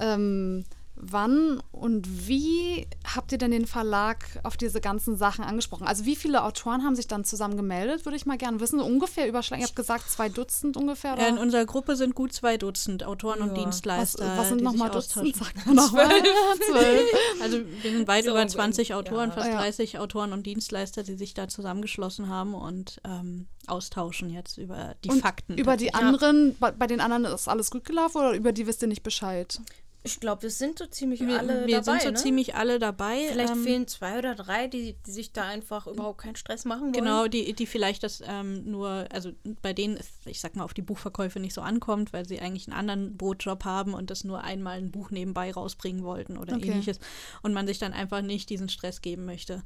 [0.00, 0.64] Ähm,
[1.00, 5.86] wann und wie habt ihr denn den Verlag auf diese ganzen Sachen angesprochen?
[5.86, 8.80] Also wie viele Autoren haben sich dann zusammen gemeldet, würde ich mal gerne wissen.
[8.80, 9.62] Ungefähr überschlagen.
[9.62, 11.14] Ich habe gesagt, zwei Dutzend ungefähr.
[11.14, 11.22] Oder?
[11.22, 13.54] Ja, in unserer Gruppe sind gut zwei Dutzend Autoren und Ja.
[13.56, 14.36] was, Dienstleister.
[14.36, 15.34] was sind die nochmal Dutzend?
[15.36, 15.54] austauschen.
[15.56, 16.08] Sag mal nochmal.
[16.70, 17.02] Zwölf.
[17.42, 18.96] Also wir sind weit So, über 20 ja.
[18.96, 19.56] Autoren, fast Ja.
[19.58, 25.10] 30 Autoren und Dienstleister, die sich da zusammengeschlossen haben und ähm, austauschen jetzt über die
[25.10, 25.56] Und Fakten.
[25.58, 28.82] Über die anderen, bei, bei den anderen ist alles gut gelaufen oder über die wisst
[28.82, 29.60] ihr nicht Bescheid?
[30.04, 31.98] Ich glaube, es sind so ziemlich Wir, alle wir dabei.
[31.98, 32.14] sind so ne?
[32.14, 33.26] ziemlich alle dabei.
[33.30, 36.82] Vielleicht ähm, fehlen zwei oder drei, die, die sich da einfach überhaupt keinen Stress machen
[36.82, 36.92] wollen.
[36.92, 40.72] Genau, die, die vielleicht das ähm, nur, also bei denen ist, ich sag mal, auf
[40.72, 44.42] die Buchverkäufe nicht so ankommt, weil sie eigentlich einen anderen Brotjob haben und das nur
[44.44, 46.68] einmal ein Buch nebenbei rausbringen wollten oder Okay.
[46.70, 47.00] ähnliches
[47.42, 49.62] und man sich dann einfach nicht diesen Stress geben möchte.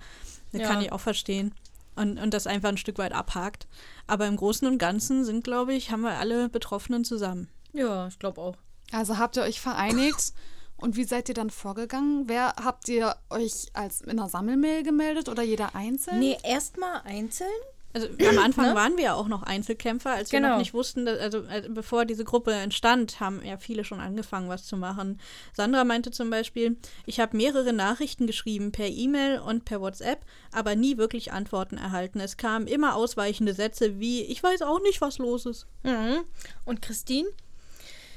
[0.51, 0.69] Das Ja.
[0.69, 1.55] kann ich auch verstehen.
[1.95, 3.67] Und, und das einfach ein Stück weit abhakt.
[4.07, 7.49] Aber im Großen und Ganzen sind, glaube ich, haben wir alle Betroffenen zusammen.
[7.75, 8.57] Ja, ich glaube auch.
[8.93, 10.33] Also habt ihr euch vereinigt
[10.77, 12.25] und wie seid ihr dann vorgegangen?
[12.29, 16.19] Wer habt ihr euch als in einer Sammelmail gemeldet oder jeder einzeln?
[16.21, 17.49] Nee, erstmal einzeln.
[17.95, 20.53] Also am Anfang waren wir ja auch noch Einzelkämpfer, als wir Genau.
[20.53, 24.49] noch nicht wussten, dass, also äh, bevor diese Gruppe entstand, haben ja viele schon angefangen,
[24.49, 25.21] was zu machen.
[25.53, 30.75] Sandra meinte zum Beispiel, ich habe mehrere Nachrichten geschrieben per E-Mail und per WhatsApp, aber
[30.75, 32.19] nie wirklich Antworten erhalten.
[32.19, 35.67] Es kamen immer ausweichende Sätze wie, ich weiß auch nicht, was los ist.
[35.83, 36.23] Mhm.
[36.65, 37.29] Und Christine?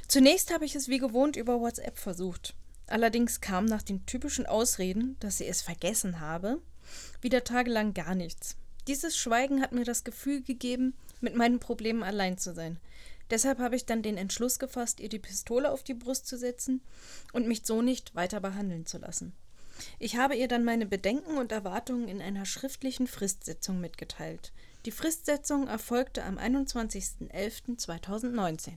[0.07, 2.55] Zunächst habe ich es wie gewohnt über WhatsApp versucht.
[2.87, 6.61] Allerdings kam nach den typischen Ausreden, dass sie es vergessen habe,
[7.21, 8.55] wieder tagelang gar nichts.
[8.87, 12.79] Dieses Schweigen hat mir das Gefühl gegeben, mit meinen Problemen allein zu sein.
[13.31, 16.81] Deshalb habe ich dann den Entschluss gefasst, ihr die Pistole auf die Brust zu setzen
[17.33, 19.33] und mich so nicht weiter behandeln zu lassen.
[19.97, 24.53] Ich habe ihr dann meine Bedenken und Erwartungen in einer schriftlichen Fristsetzung mitgeteilt.
[24.85, 28.73] Die Fristsetzung erfolgte am 21.11.2019.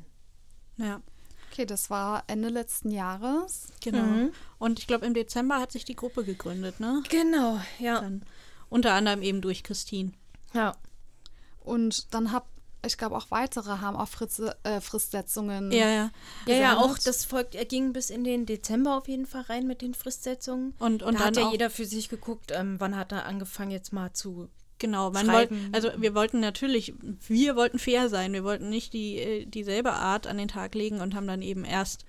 [0.78, 1.02] Ja,
[1.50, 3.68] Okay, das war Ende letzten Jahres.
[3.82, 4.02] genau.
[4.02, 4.32] Mhm.
[4.58, 7.02] Und ich glaube, im Dezember hat sich die Gruppe gegründet, ne?
[7.08, 8.00] Genau, ja.
[8.00, 8.22] Dann
[8.70, 10.12] unter anderem eben durch Christine.
[10.54, 10.76] ja.
[11.64, 12.48] Und dann habt,
[12.86, 15.70] ich glaube auch weitere haben auch Fritz, äh, Fristsetzungen.
[15.70, 16.10] Ja, ja.
[16.46, 19.66] Ja, ja, auch das folgt, er ging bis in den Dezember auf jeden Fall rein
[19.66, 20.72] mit den Fristsetzungen.
[20.78, 23.70] Und, und da dann hat ja jeder für sich geguckt, ähm, wann hat er angefangen
[23.70, 24.48] jetzt mal zu.
[24.78, 26.94] Genau, man wollte, also wir wollten natürlich,
[27.26, 31.00] wir wollten fair sein, wir wollten nicht die, äh, dieselbe Art an den Tag legen
[31.00, 32.04] und haben dann eben erst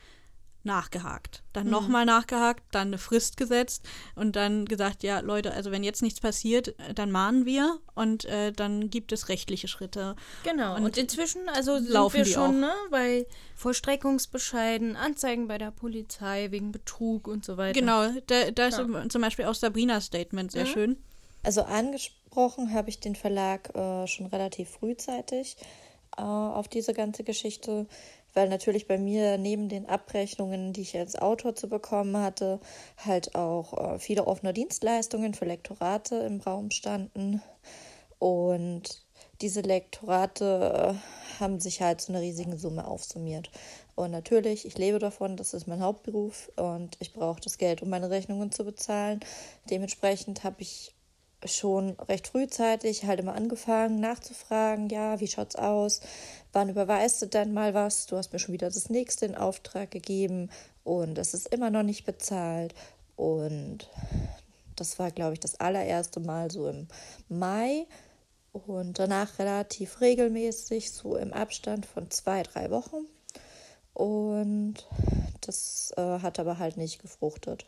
[0.63, 1.41] nachgehakt.
[1.53, 1.71] Dann Mhm.
[1.71, 6.19] nochmal nachgehakt, dann eine Frist gesetzt und dann gesagt, ja Leute, also wenn jetzt nichts
[6.19, 10.17] passiert, äh, dann mahnen wir und äh, dann gibt es rechtliche Schritte.
[10.43, 10.75] Genau.
[10.75, 12.67] Und, Und inzwischen, also sind laufen wir die schon auch.
[12.67, 17.79] ne, bei Vollstreckungsbescheiden, Anzeigen bei der Polizei wegen Betrug und so weiter.
[17.79, 20.57] Genau, da, da ist zum Beispiel auch Sabrinas Statement Mhm.
[20.57, 20.97] sehr schön.
[21.41, 25.57] Also angesprochen habe ich den Verlag äh, schon relativ frühzeitig
[26.17, 27.87] äh, auf diese ganze Geschichte,
[28.33, 32.59] weil natürlich bei mir neben den Abrechnungen, die ich als Autor zu bekommen hatte,
[32.97, 37.41] halt auch äh, viele offene Dienstleistungen für Lektorate im Raum standen.
[38.19, 39.03] Und
[39.41, 43.49] diese Lektorate äh, haben sich halt zu einer riesigen Summe aufsummiert.
[43.95, 47.89] Und natürlich, ich lebe davon, das ist mein Hauptberuf und ich brauche das Geld, um
[47.89, 49.19] meine Rechnungen zu bezahlen.
[49.69, 50.93] Dementsprechend habe ich
[51.45, 56.01] schon recht frühzeitig halt immer angefangen nachzufragen, ja, wie schaut's aus?
[56.51, 58.05] Wann überweist du denn mal was?
[58.07, 60.49] Du hast mir schon wieder das nächste in Auftrag gegeben
[60.83, 62.73] und es ist immer noch nicht bezahlt.
[63.15, 63.89] Und
[64.75, 66.87] das war, glaube ich, das allererste Mal so im
[67.27, 67.85] Mai
[68.51, 73.05] und danach relativ regelmäßig, so im Abstand von zwei, drei Wochen.
[73.93, 74.75] Und
[75.41, 77.65] das äh, hat aber halt nicht gefruchtet.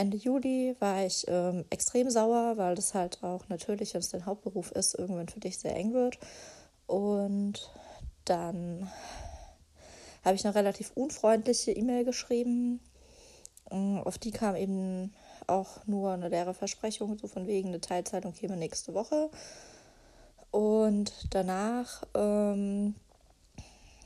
[0.00, 4.24] Ende Juli war ich ähm, extrem sauer, weil das halt auch natürlich, wenn es dein
[4.24, 6.18] Hauptberuf ist, irgendwann für dich sehr eng wird.
[6.86, 7.70] Und
[8.24, 8.90] dann
[10.24, 12.80] habe ich eine relativ unfreundliche E-Mail geschrieben.
[13.70, 15.12] Mm, auf die kam eben
[15.46, 19.28] auch nur eine leere Versprechung, so von wegen eine Teilzeitung käme nächste Woche.
[20.50, 22.94] Und danach ähm,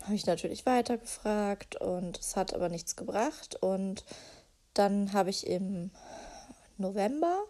[0.03, 3.57] habe ich natürlich weitergefragt und es hat aber nichts gebracht.
[3.63, 4.05] Und
[4.75, 5.91] dann habe ich im
[6.77, 7.45] November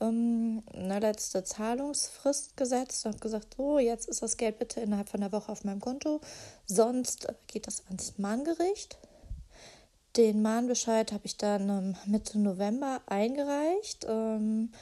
[0.00, 5.22] ähm, eine letzte Zahlungsfrist gesetzt und gesagt, so, jetzt ist das Geld bitte innerhalb von
[5.22, 6.20] einer Woche auf meinem Konto,
[6.66, 8.98] sonst geht das ans Mahngericht.
[10.16, 14.06] Den Mahnbescheid habe ich dann ähm, Mitte November eingereicht.
[14.08, 14.72] Ähm,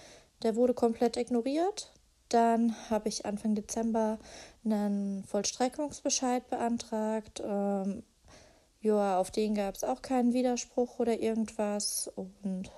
[0.42, 1.92] der wurde komplett ignoriert.
[2.30, 4.18] Dann habe ich Anfang Dezember
[4.64, 7.42] einen Vollstreckungsbescheid beantragt.
[7.44, 8.04] Ähm,
[8.80, 12.10] ja, auf den gab es auch keinen Widerspruch oder irgendwas.
[12.14, 12.70] Und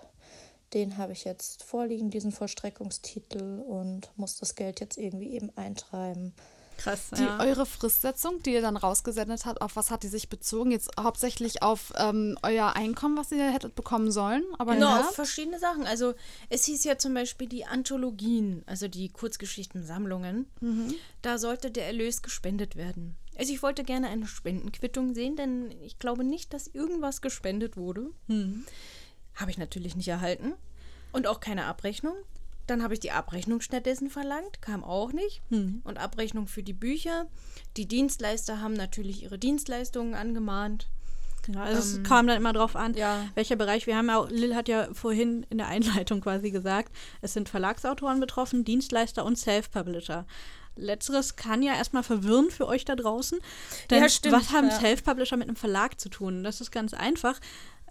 [0.72, 6.34] den habe ich jetzt vorliegen, diesen Vollstreckungstitel, und muss das Geld jetzt irgendwie eben eintreiben.
[6.80, 7.38] Krass, Die, ja.
[7.40, 10.70] Eure Fristsetzung, die ihr dann rausgesendet habt, auf was hat die sich bezogen?
[10.70, 14.44] Jetzt hauptsächlich auf ähm, euer Einkommen, was ihr hättet bekommen sollen?
[14.58, 15.00] Aber Genau, ja.
[15.00, 15.86] auf verschiedene Sachen.
[15.86, 16.14] Also
[16.48, 20.46] es hieß ja zum Beispiel die Anthologien, also die Kurzgeschichtensammlungen.
[21.20, 23.18] Da sollte der Erlös gespendet werden.
[23.40, 28.10] Also ich wollte gerne eine Spendenquittung sehen, denn ich glaube nicht, dass irgendwas gespendet wurde.
[29.34, 30.52] Habe ich natürlich nicht erhalten.
[31.12, 32.12] Und auch keine Abrechnung.
[32.66, 35.40] Dann habe ich die Abrechnung stattdessen verlangt, kam auch nicht.
[35.84, 37.28] Und Abrechnung für die Bücher.
[37.78, 40.88] Die Dienstleister haben natürlich ihre Dienstleistungen angemahnt.
[41.46, 43.26] Genau, also es kam dann immer drauf an, ja.
[43.34, 43.86] welcher Bereich.
[43.86, 47.48] Wir haben ja auch, Lil hat ja vorhin in der Einleitung quasi gesagt, es sind
[47.48, 50.26] Verlagsautoren betroffen, Dienstleister und Self-Publisher.
[50.76, 53.38] Letzteres kann ja erstmal verwirren für euch da draußen.
[53.90, 54.78] Denn Ja, stimmt, was haben ja.
[54.78, 56.42] Self-Publisher mit einem Verlag zu tun?
[56.44, 57.38] Das ist ganz einfach.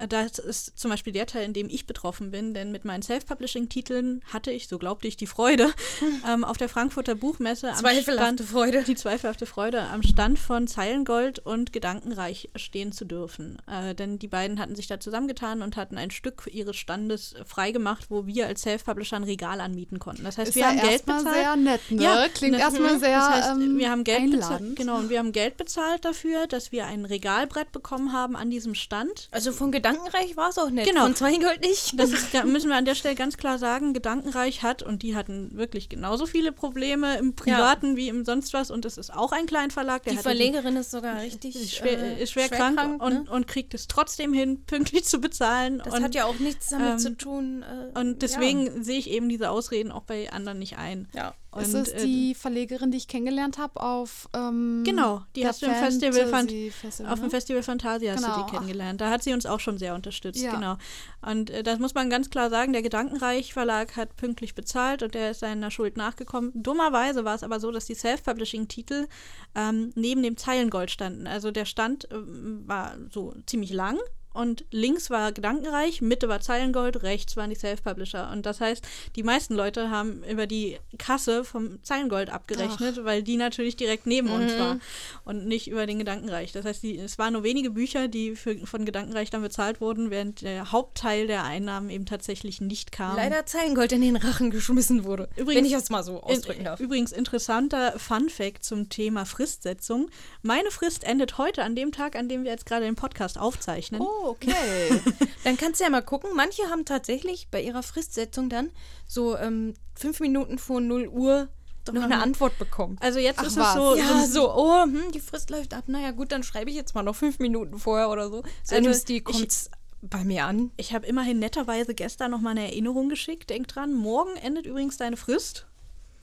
[0.07, 4.21] Das ist zum Beispiel der Teil, in dem ich betroffen bin, denn mit meinen Self-Publishing-Titeln
[4.31, 5.71] hatte ich, so glaubte ich, die Freude,
[6.29, 8.83] ähm, auf der Frankfurter Buchmesse am Zweifelhafte Stand, Freude.
[8.83, 13.57] die zweifelhafte Freude, am Stand von Zeilengold und Gedankenreich stehen zu dürfen.
[13.67, 18.09] Äh, denn die beiden hatten sich da zusammengetan und hatten ein Stück ihres Standes freigemacht,
[18.09, 20.23] wo wir als Self-Publisher ein Regal anmieten konnten.
[20.23, 21.35] Das heißt, Ist wir ja haben Geld erstmal bezahlt.
[21.35, 22.03] sehr nett, ne?
[22.03, 25.19] Ja, Klingt ne- erstmal sehr das heißt, ähm, wir haben Geld bezahlt, genau, und wir
[25.19, 29.27] haben Geld bezahlt dafür, dass wir ein Regalbrett bekommen haben an diesem Stand.
[29.31, 30.87] Also von Gedankenreich war es auch nett.
[30.87, 31.03] Genau.
[31.03, 31.99] Von Zweigold nicht.
[31.99, 35.15] Das ist, da müssen wir an der Stelle ganz klar sagen, Gedankenreich hat, und die
[35.15, 39.31] hatten wirklich genauso viele Probleme im Privaten wie im sonst was, und es ist auch
[39.31, 43.13] ein Kleinverlag, der die Verlegerin ist sogar richtig ist schwer, äh, ist schwer, krank, und,
[43.13, 43.31] ne?
[43.31, 45.81] und kriegt es trotzdem hin, pünktlich zu bezahlen.
[45.83, 47.63] Das und, hat ja auch nichts damit ähm, zu tun.
[47.63, 51.07] Äh, und deswegen sehe ich eben diese Ausreden auch bei anderen nicht ein.
[51.13, 51.33] Ja.
[51.51, 55.61] Und, ist es äh, die Verlegerin, die ich kennengelernt habe auf ähm, Genau, die hast
[55.63, 57.29] du im Festival Fan- Fantasy Festival, Auf dem ne?
[57.31, 58.45] Festival Fantasia hast Genau, du ach.
[58.45, 59.01] die kennengelernt.
[59.01, 60.53] Da hat sie uns auch schon sehr unterstützt, Ja.
[60.53, 60.77] genau.
[61.21, 65.15] Und äh, das muss man ganz klar sagen, der Gedankenreich Verlag hat pünktlich bezahlt und
[65.15, 66.51] der ist seiner Schuld nachgekommen.
[66.53, 69.07] Dummerweise war es aber so, dass die Self-Publishing-Titel
[69.55, 71.25] ähm, neben dem Zeilengold standen.
[71.25, 73.97] Also der Stand ähm, war so ziemlich lang.
[74.33, 78.29] Und links war Gedankenreich, Mitte war Zeilengold, rechts waren die Self-Publisher.
[78.31, 78.83] Und das heißt,
[79.15, 84.29] die meisten Leute haben über die Kasse vom Zeilengold abgerechnet, weil die natürlich direkt neben
[84.29, 84.79] uns war
[85.25, 86.51] und nicht über den Gedankenreich.
[86.51, 90.11] Das heißt, die, es waren nur wenige Bücher, die für, von Gedankenreich dann bezahlt wurden,
[90.11, 93.15] während der Hauptteil der Einnahmen eben tatsächlich nicht kam.
[93.15, 95.27] Leider Zeilengold in den Rachen geschmissen wurde.
[95.37, 96.79] Übrigens- wenn ich das mal so ausdrücken darf.
[96.79, 100.09] übrigens interessanter Fun Fact zum Thema Fristsetzung.
[100.43, 104.01] Meine Frist endet heute an dem Tag, an dem wir jetzt gerade den Podcast aufzeichnen.
[104.01, 105.01] Oh, okay.
[105.43, 106.31] Dann kannst du ja mal gucken.
[106.35, 108.71] Manche haben tatsächlich bei ihrer Fristsetzung dann
[109.07, 111.49] so ähm, fünf Minuten vor 0 Uhr
[111.91, 112.97] noch eine Antwort bekommen.
[112.99, 115.85] Also jetzt Ach ist es so, Ja, so oh, hm, die Frist läuft ab.
[115.87, 118.43] Naja, gut, dann schreibe ich jetzt mal noch fünf Minuten vorher oder so.
[118.63, 119.69] So Also, die kommt
[120.01, 120.71] bei mir an.
[120.77, 123.49] Ich habe immerhin netterweise gestern noch mal eine Erinnerung geschickt.
[123.49, 125.65] Denk dran, morgen endet übrigens deine Frist.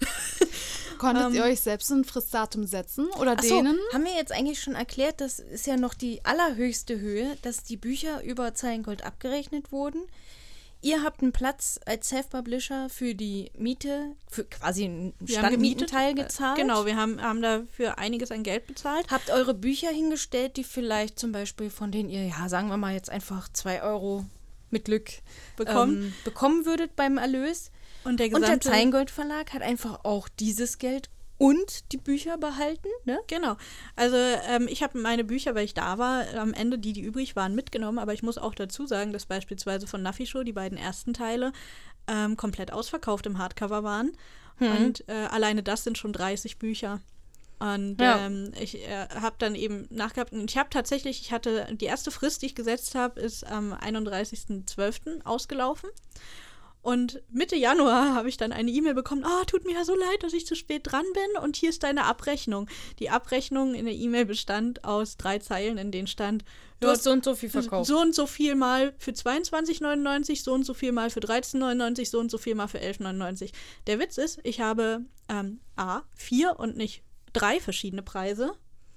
[0.99, 3.79] Konntet Ähm, ihr euch selbst ein Fristdatum setzen oder Ach so, denen?
[3.93, 7.77] haben wir jetzt eigentlich schon erklärt, das ist ja noch die allerhöchste Höhe, dass die
[7.77, 10.01] Bücher über Zeilengold abgerechnet wurden.
[10.83, 15.15] Ihr habt einen Platz als Self-Publisher für die Miete, für quasi einen.
[15.27, 16.57] Standmietenteil Äh, gezahlt.
[16.59, 19.11] Genau, wir haben, haben dafür einiges an Geld bezahlt.
[19.11, 22.95] Habt eure Bücher hingestellt, die vielleicht zum Beispiel von denen ihr, ja, sagen wir mal
[22.95, 24.25] jetzt einfach zwei Euro
[24.71, 25.11] mit Glück
[25.57, 26.05] Bekommen.
[26.05, 27.71] ähm, bekommen würdet beim Erlös.
[28.07, 32.39] Und der Und der gesamte Zeilengold Verlag hat einfach auch dieses Geld und die Bücher
[32.39, 33.19] behalten, ne?
[33.27, 33.57] Genau.
[33.95, 37.37] Also ähm, ich habe meine Bücher, weil ich da war, am Ende die, die übrig
[37.37, 37.99] waren, mitgenommen.
[37.99, 41.53] Aber ich muss auch dazu sagen, dass beispielsweise von Nuffy Show die beiden ersten Teile
[42.07, 44.13] ähm, komplett ausverkauft im Hardcover waren.
[44.59, 47.01] Und äh, alleine das sind schon 30 Bücher.
[47.59, 48.25] Und Ja.
[48.25, 50.33] ähm, ich äh, habe dann eben nachgehabt.
[50.33, 53.75] Und ich habe tatsächlich, ich hatte die erste Frist, die ich gesetzt habe, ist am
[53.75, 55.23] 31.12.
[55.25, 55.91] ausgelaufen.
[56.87, 60.23] Und Mitte Januar habe ich dann eine E-Mail bekommen, ah, tut mir ja so leid,
[60.23, 62.69] dass ich zu spät dran bin und hier ist deine Abrechnung.
[63.01, 66.45] Die Abrechnung in der E-Mail bestand aus drei Zeilen, in denen stand,
[66.79, 67.89] Du hast so und so viel verkauft.
[67.89, 72.21] so und so viel mal für 22,99, so und so viel mal für 13,99, so
[72.21, 73.51] und so viel mal für 11,99.
[73.89, 78.53] Der Witz ist, ich habe ähm, A, vier und nicht drei verschiedene Preise.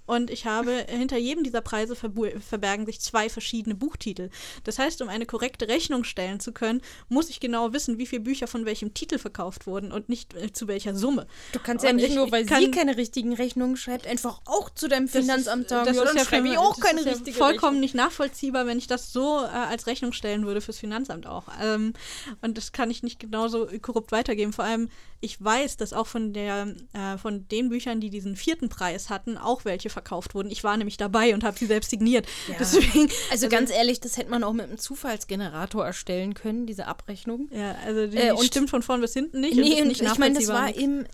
[0.09, 4.31] Und ich habe hinter jedem dieser Preise verbergen sich zwei verschiedene Buchtitel.
[4.63, 8.23] Das heißt, um eine korrekte Rechnung stellen zu können, muss ich genau wissen, wie viele
[8.23, 11.27] Bücher von welchem Titel verkauft wurden und nicht äh, zu welcher Summe.
[11.51, 14.71] Du kannst ja Und nicht ich- nur, weil sie keine richtigen Rechnungen schreibt, einfach auch
[14.71, 17.11] zu deinem Finanzamt sagen, das ja, ist ja für- ich auch das keine ist ja
[17.13, 21.27] richtige vollkommen nicht nachvollziehbar, wenn ich das so äh, als Rechnung stellen würde fürs Finanzamt
[21.27, 21.43] auch.
[21.61, 21.93] Ähm,
[22.41, 24.53] und das kann ich nicht genauso korrupt weitergeben.
[24.53, 24.89] Vor allem,
[25.21, 29.37] ich weiß, dass auch von der äh, von den Büchern, die diesen vierten Preis hatten,
[29.37, 30.49] auch welche verkauft wurden.
[30.49, 32.25] Ich war nämlich dabei und habe sie selbst signiert.
[32.59, 37.49] Deswegen, Also, ganz ehrlich, das hätte man auch mit einem Zufallsgenerator erstellen können, diese Abrechnung.
[37.51, 39.53] ja, also die, Äh, und- stimmt von vorn bis hinten nicht.
[39.57, 41.05] und Nee, und nicht ich meine, das war im,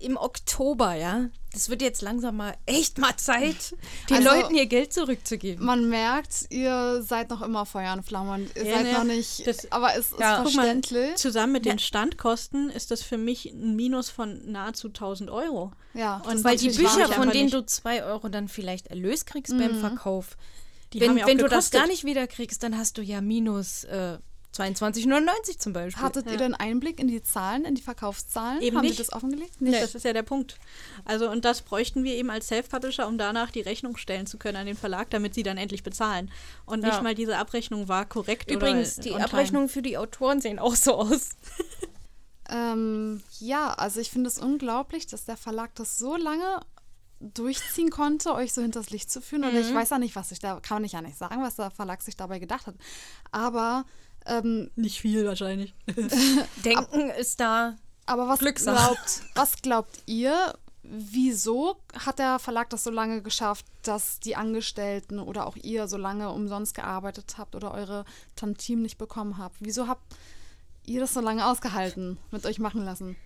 [0.00, 1.30] im Oktober, ja.
[1.54, 3.74] Das wird jetzt langsam mal echt mal Zeit,
[4.10, 5.64] den Also- Leuten ihr Geld zurückzugeben.
[5.64, 9.04] Man merkt, ihr seid noch immer Feuer und Flamme und ihr Ja, seid ne, noch
[9.04, 9.46] nicht.
[9.46, 10.42] das- aber es ist Ja.
[10.42, 11.14] Mal, verständlich.
[11.16, 15.72] Zusammen mit den Standkosten ist das für mich ein Minus von nahezu 1000 Euro.
[15.94, 17.54] ja, und ist Weil die Bücher, von denen nicht.
[17.54, 20.36] du zwei Euro dann vielleicht Erlös kriegst beim Verkauf,
[20.92, 23.84] Die wenn, ja wenn du das gar nicht wieder kriegst, dann hast du ja minus
[23.84, 24.18] äh,
[24.54, 26.02] 22,99 zum Beispiel.
[26.02, 28.62] Hattet ihr denn Einblick in die Zahlen, in die Verkaufszahlen?
[28.62, 29.00] Eben Haben nicht.
[29.00, 29.60] das offengelegt?
[29.60, 30.58] Nicht, das ist ja der Punkt.
[31.04, 34.56] Also, und das bräuchten wir eben als Self-Publisher, um danach die Rechnung stellen zu können
[34.56, 36.30] an den Verlag, damit sie dann endlich bezahlen.
[36.66, 36.90] Und Ja.
[36.90, 38.50] nicht mal diese Abrechnung war korrekt.
[38.50, 39.14] Übrigens, oder die.
[39.14, 41.30] Abrechnungen für die Autoren sehen auch so aus.
[42.48, 46.60] Ähm, ja, also ich finde es unglaublich, dass der Verlag das so lange
[47.20, 49.44] durchziehen konnte, euch so hinters Licht zu führen.
[49.44, 51.70] Und ich weiß ja nicht, was sich da, kann ich ja nicht sagen, was der
[51.70, 52.74] Verlag sich dabei gedacht hat.
[53.32, 53.86] Aber,
[54.26, 55.74] ähm, Nicht viel wahrscheinlich.
[56.64, 57.76] Denken ist da.
[58.06, 60.54] aber was glaubt, was glaubt ihr?
[60.82, 65.96] Wieso hat der Verlag das so lange geschafft, dass die Angestellten oder auch ihr so
[65.96, 68.04] lange umsonst gearbeitet habt oder eure
[68.36, 69.56] Tantim nicht bekommen habt?
[69.60, 70.14] Wieso habt
[70.84, 73.16] ihr das so lange ausgehalten, mit euch machen lassen?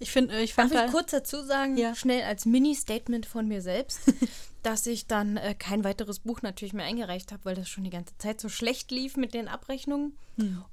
[0.00, 1.94] Ich finde, ich Darf fand da, ich kurz dazu sagen, Ja.
[1.94, 4.00] schnell als Mini-Statement von mir selbst,
[4.62, 7.90] dass ich dann äh, kein weiteres Buch natürlich mehr eingereicht habe, weil das schon die
[7.90, 10.16] ganze Zeit so schlecht lief mit den Abrechnungen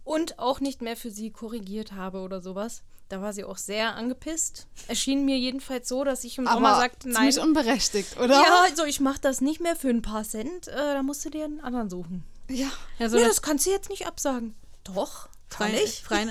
[0.06, 2.84] und auch nicht mehr für sie korrigiert habe oder sowas.
[3.10, 4.68] Da war sie auch sehr angepisst.
[4.88, 7.32] Erschien mir jedenfalls so, dass ich im Sommer sagte, nein.
[7.32, 8.34] ziemlich unberechtigt, oder?
[8.36, 10.68] Ja, also ich mache das nicht mehr für ein paar Cent.
[10.68, 12.24] Äh, da musst du dir einen anderen suchen.
[12.50, 12.70] ja.
[13.00, 14.56] also nee, das das kannst du jetzt nicht absagen.
[14.84, 16.02] Doch, frei, ich.
[16.04, 16.26] frei,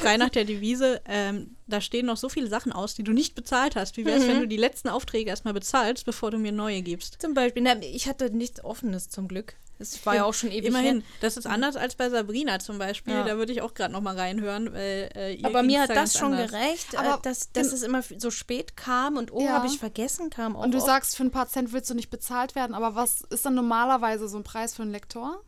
[0.00, 3.34] frei nach der Devise, ähm, da stehen noch so viele Sachen aus, die du nicht
[3.34, 3.96] bezahlt hast.
[3.96, 4.28] Wie wäre es, Mhm.
[4.28, 7.16] wenn du die letzten Aufträge erstmal bezahlst, bevor du mir neue gibst?
[7.20, 9.54] Zum Beispiel, na, ich hatte nichts Offenes zum Glück.
[9.78, 11.00] Das war ja auch schon ewig Immerhin.
[11.02, 11.04] her.
[11.20, 13.12] Das ist anders als bei Sabrina zum Beispiel.
[13.12, 13.24] Ja.
[13.24, 14.72] Da würde ich auch gerade noch mal reinhören.
[14.72, 16.50] Weil, äh, ihr Aber mir hat da das schon anders.
[16.50, 19.50] gereicht, Aber äh, dass, dass es immer so spät kam und oh, Ja.
[19.50, 20.62] habe ich vergessen, kam auch.
[20.64, 20.86] Und du oft.
[20.86, 24.28] sagst, für ein paar Cent willst du nicht bezahlt werden, aber was ist dann normalerweise
[24.28, 25.42] so ein Preis für einen Lektor?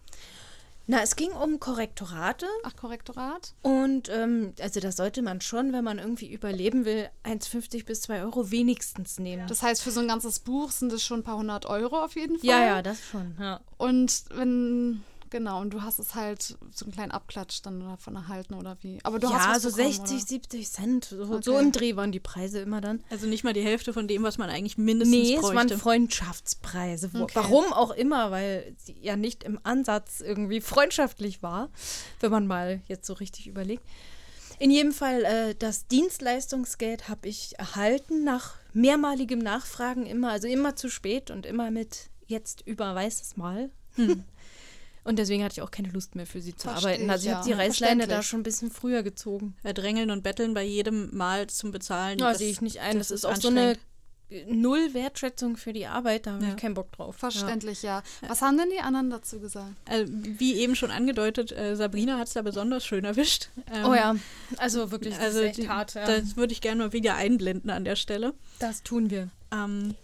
[0.91, 3.53] Na, es ging um Korrektorate Ach, Korrektorat?
[3.61, 8.23] und ähm, also das sollte man schon, wenn man irgendwie überleben will, 1,50 bis 2
[8.23, 9.47] Euro wenigstens nehmen.
[9.49, 12.17] Das heißt, für so ein ganzes Buch sind es schon ein paar hundert Euro auf
[12.17, 12.49] jeden Fall.
[12.49, 13.37] ja, ja, das schon.
[13.39, 13.61] Ja.
[13.77, 18.55] Und wenn, genau, und du hast es halt so einen kleinen Abklatsch dann davon erhalten
[18.55, 18.99] oder wie?
[19.03, 20.27] Aber du hast ja, was so bekommen, 60, oder?
[20.27, 21.05] 70 Cent.
[21.05, 21.63] So, so Okay.
[21.65, 23.03] im Dreh waren die Preise immer dann.
[23.11, 25.57] Also nicht mal die Hälfte von dem, was man eigentlich mindestens Nee, es bräuchte.
[25.57, 27.13] waren Freundschaftspreise.
[27.15, 27.33] Wo, Okay.
[27.37, 31.69] Warum auch immer, weil sie ja nicht im Ansatz irgendwie freundschaftlich war,
[32.21, 33.83] wenn man mal jetzt so richtig überlegt.
[34.61, 40.75] In jedem Fall, äh, das Dienstleistungsgeld habe ich erhalten nach mehrmaligem Nachfragen immer, also immer
[40.77, 43.71] zu spät und immer mit jetzt überweis es mal.
[45.09, 47.11] Und deswegen hatte ich auch keine Lust mehr für sie zu Versteh arbeiten.
[47.11, 47.57] Also ich ich, habe die ja.
[47.57, 49.57] Reißleine da schon ein bisschen früher gezogen.
[49.65, 52.19] Ja, drängeln und betteln bei jedem Mal zum Bezahlen.
[52.19, 52.99] Ja, sehe ich nicht ein.
[52.99, 53.81] Das, das ist auch so eine anstrengend.
[54.63, 56.27] Null-Wertschätzung für die Arbeit.
[56.27, 56.51] Da habe Ja.
[56.51, 57.17] ich keinen Bock drauf.
[57.17, 58.03] Verständlich, ja.
[58.27, 59.71] Was haben denn die anderen dazu gesagt?
[59.87, 63.49] Äh, wie eben schon angedeutet, äh, Sabrina hat es da besonders schön erwischt.
[63.73, 64.15] Ähm, Oh ja,
[64.59, 65.95] also wirklich, das Also ist echt hart.
[65.95, 66.07] Ja.
[66.07, 68.35] das würde ich gerne mal wieder einblenden an der Stelle.
[68.59, 69.31] das tun wir.
[69.51, 69.95] Ähm,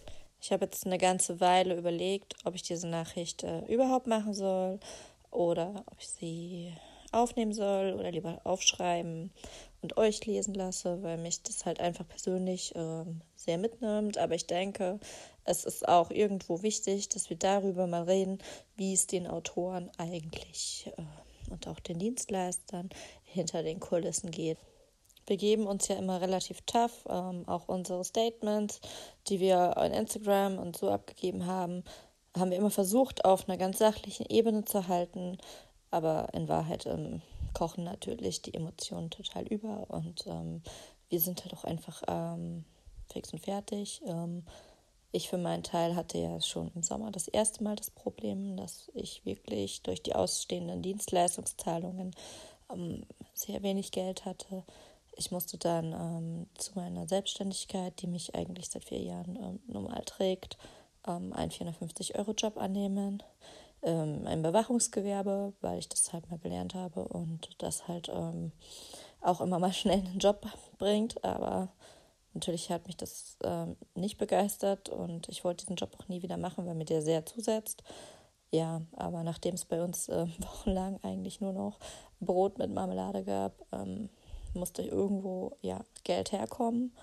[0.45, 4.79] Ich habe jetzt eine ganze Weile überlegt, ob ich diese Nachricht äh, überhaupt machen soll
[5.31, 6.71] oder ob ich sie
[7.11, 9.31] aufnehmen soll oder lieber aufschreiben.
[9.81, 14.19] und euch lesen lasse, weil mich das halt einfach persönlich ähm, sehr mitnimmt.
[14.19, 14.99] Aber ich denke,
[15.45, 18.37] es ist auch irgendwo wichtig, dass wir darüber mal reden,
[18.75, 22.91] wie es den Autoren eigentlich äh, und auch den Dienstleistern
[23.23, 24.59] hinter den Kulissen geht.
[25.27, 28.79] Wir geben uns ja immer relativ tough, ähm, auch unsere Statements,
[29.27, 31.83] die wir on Instagram und so abgegeben haben,
[32.37, 35.37] haben wir immer versucht, auf einer ganz sachlichen Ebene zu halten,
[35.89, 37.21] aber in Wahrheit ähm,
[37.53, 40.61] kochen natürlich die Emotionen total über und ähm,
[41.09, 42.65] wir sind halt auch einfach ähm,
[43.11, 44.01] fix und fertig.
[44.05, 44.43] Ähm,
[45.11, 48.91] ich für meinen Teil hatte ja schon im Sommer das erste Mal das Problem, dass
[48.93, 52.11] ich wirklich durch die ausstehenden Dienstleistungszahlungen
[52.71, 54.63] ähm, sehr wenig Geld hatte.
[55.17, 60.03] Ich musste dann ähm, zu meiner Selbstständigkeit, die mich eigentlich seit vier Jahren ähm, normal
[60.05, 60.57] trägt,
[61.07, 63.23] ähm, einen 450-Euro-Job annehmen.
[63.81, 68.51] Ähm, ein Bewachungsgewerbe, weil ich das halt mal gelernt habe und das halt ähm,
[69.21, 70.45] auch immer mal schnell einen Job
[70.77, 71.23] bringt.
[71.23, 71.69] Aber
[72.33, 76.37] natürlich hat mich das ähm, nicht begeistert und ich wollte diesen Job auch nie wieder
[76.37, 77.83] machen, weil mir der sehr zusetzt.
[78.51, 81.79] Ja, aber nachdem es bei uns äh, wochenlang eigentlich nur noch
[82.19, 84.09] Brot mit Marmelade gab, ähm,
[84.55, 86.93] musste irgendwo ja Geld herkommen.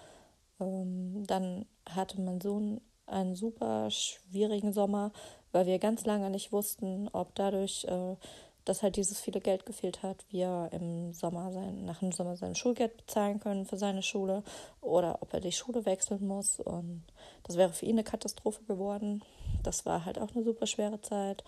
[0.60, 5.12] Ähm, dann hatte mein Sohn einen super schwierigen Sommer,
[5.52, 8.16] weil wir ganz lange nicht wussten, ob dadurch, äh,
[8.64, 12.54] dass halt dieses viele Geld gefehlt hat, wir im Sommer sein, nach dem Sommer sein
[12.54, 14.44] Schulgeld bezahlen können für seine Schule
[14.80, 16.60] oder ob er die Schule wechseln muss.
[16.60, 17.02] Und
[17.42, 19.22] das wäre für ihn eine Katastrophe geworden.
[19.64, 21.42] Das war halt auch eine super schwere Zeit.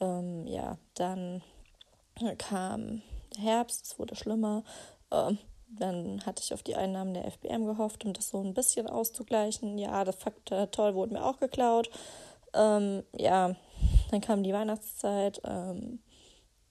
[0.00, 1.42] Ähm, ja, dann
[2.38, 3.02] kam
[3.36, 4.62] Herbst, es wurde schlimmer.
[5.14, 5.38] Ähm,
[5.68, 9.78] dann hatte ich auf die Einnahmen der FBM gehofft, um das so ein bisschen auszugleichen.
[9.78, 11.90] Ja, das Fakt äh, toll wurde mir auch geklaut.
[12.52, 13.56] Ähm, ja,
[14.10, 15.40] dann kam die Weihnachtszeit.
[15.44, 16.00] Ähm,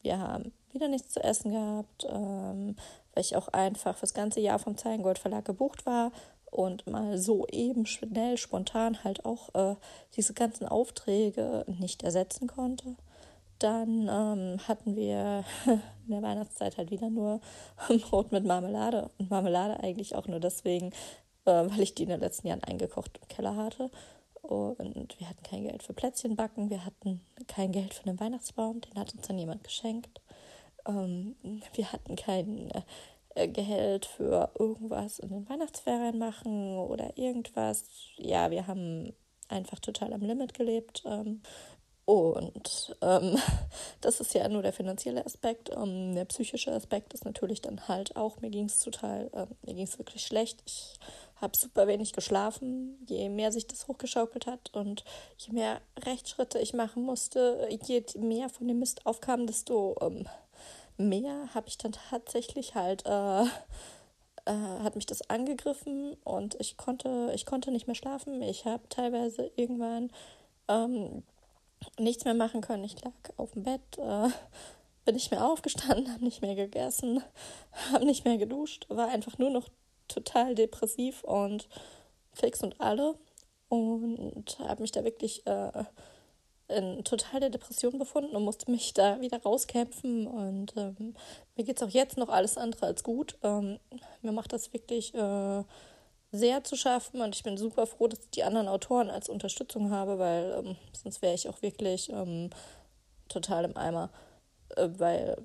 [0.02, 2.76] wir haben wieder nichts zu essen gehabt, ähm,
[3.14, 6.12] weil ich auch einfach fürs ganze Jahr vom Zeilengold Verlag gebucht war
[6.46, 9.76] und mal so eben schnell, spontan halt auch äh,
[10.16, 12.96] diese ganzen Aufträge nicht ersetzen konnte.
[13.64, 17.40] Dann ähm, hatten wir in der Weihnachtszeit halt wieder nur
[18.10, 19.10] Brot mit Marmelade.
[19.18, 20.88] Und Marmelade eigentlich auch nur deswegen,
[21.46, 23.90] äh, weil ich die in den letzten Jahren eingekocht im Keller hatte.
[24.42, 28.82] Und wir hatten kein Geld für Plätzchen backen, wir hatten kein Geld für den Weihnachtsbaum,
[28.82, 30.20] den hat uns dann jemand geschenkt.
[30.86, 31.38] Ähm,
[31.74, 32.70] wir hatten kein
[33.36, 37.86] äh, Geld für irgendwas in den Weihnachtsferien machen oder irgendwas.
[38.18, 39.14] Ja, wir haben
[39.48, 41.04] einfach total am Limit gelebt.
[41.06, 41.42] Ähm,
[42.06, 43.38] und ähm,
[44.02, 45.70] das ist ja nur der finanzielle Aspekt.
[45.70, 49.76] Ähm, der psychische Aspekt ist natürlich dann halt auch, mir ging es total, ähm, mir
[49.76, 50.62] ging es wirklich schlecht.
[50.66, 51.00] Ich
[51.38, 55.04] habe super wenig geschlafen, je mehr sich das hochgeschaukelt hat und
[55.38, 60.28] je mehr Rechtsschritte ich machen musste, je mehr von dem Mist aufkam, desto ähm,
[60.98, 63.44] mehr habe ich dann tatsächlich halt, äh,
[64.46, 64.52] äh,
[64.84, 68.42] hat mich das angegriffen und ich konnte, ich konnte nicht mehr schlafen.
[68.42, 70.12] Ich habe teilweise irgendwann
[70.68, 71.24] ähm,
[72.00, 72.84] nichts mehr machen können.
[72.84, 74.30] Ich lag auf dem Bett, äh,
[75.06, 77.24] bin nicht mehr aufgestanden, habe nicht mehr gegessen,
[77.92, 79.70] habe nicht mehr geduscht, war einfach nur noch
[80.08, 81.68] total depressiv und
[82.34, 83.16] fix und alle
[83.70, 85.84] und habe mich da wirklich äh,
[86.68, 91.16] in totaler Depression befunden und musste mich da wieder rauskämpfen und ähm,
[91.56, 93.38] mir geht es auch jetzt noch alles andere als gut.
[93.44, 93.80] Ähm,
[94.22, 95.64] mir macht das wirklich äh,
[96.34, 99.92] sehr zu schaffen und ich bin super froh, dass ich die anderen Autoren als Unterstützung
[99.92, 102.50] habe, weil ähm, sonst wäre ich auch wirklich ähm,
[103.30, 104.10] total im Eimer.
[104.76, 105.38] Äh, weil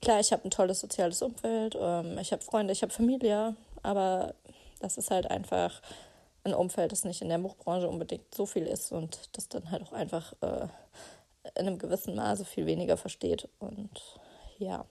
[0.00, 4.34] klar, ich habe ein tolles soziales Umfeld, ähm, ich habe Freunde, ich habe Familie, aber
[4.80, 5.82] das ist halt einfach
[6.42, 9.82] ein Umfeld, das nicht in der Buchbranche unbedingt so viel ist und das dann halt
[9.82, 10.68] auch einfach äh,
[11.54, 13.46] in einem gewissen Maße viel weniger versteht.
[13.58, 14.00] Und
[14.58, 14.86] ja,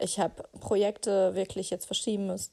[0.00, 2.50] ich habe Projekte wirklich jetzt verschieben müssen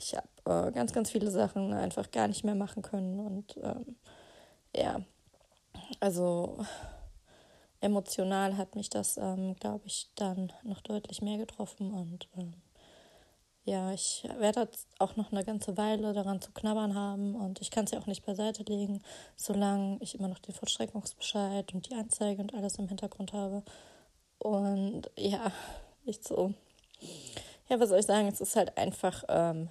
[0.00, 3.20] ich habe äh, ganz, ganz viele Sachen einfach gar nicht mehr machen können.
[3.20, 3.96] Und ähm,
[4.74, 5.00] ja,
[6.00, 6.64] also
[7.80, 11.92] emotional hat mich das, ähm, glaube ich, dann noch deutlich mehr getroffen.
[11.92, 12.54] Und ähm,
[13.64, 14.68] ja, ich werde
[14.98, 18.06] auch noch eine ganze Weile daran zu knabbern haben und ich kann es ja auch
[18.06, 19.02] nicht beiseite legen,
[19.36, 23.62] solange ich immer noch den Vollstreckungsbescheid und die Anzeige und alles im Hintergrund habe.
[24.38, 25.52] Und ja,
[26.04, 26.54] nicht so.
[27.68, 28.28] Ja, was soll ich sagen?
[28.28, 29.68] Es ist halt einfach ähm,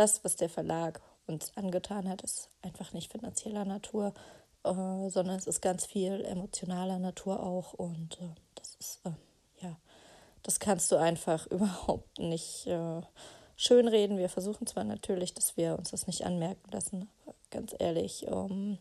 [0.00, 4.14] das, was der Verlag uns angetan hat, ist einfach nicht finanzieller Natur,
[4.64, 7.74] äh, sondern es ist ganz viel emotionaler Natur auch.
[7.74, 9.10] Und äh, das ist, äh,
[9.62, 9.76] ja,
[10.42, 13.02] das kannst du einfach überhaupt nicht äh,
[13.56, 14.16] schönreden.
[14.16, 18.78] Wir versuchen zwar natürlich, dass wir uns das nicht anmerken lassen, aber ganz ehrlich, ähm,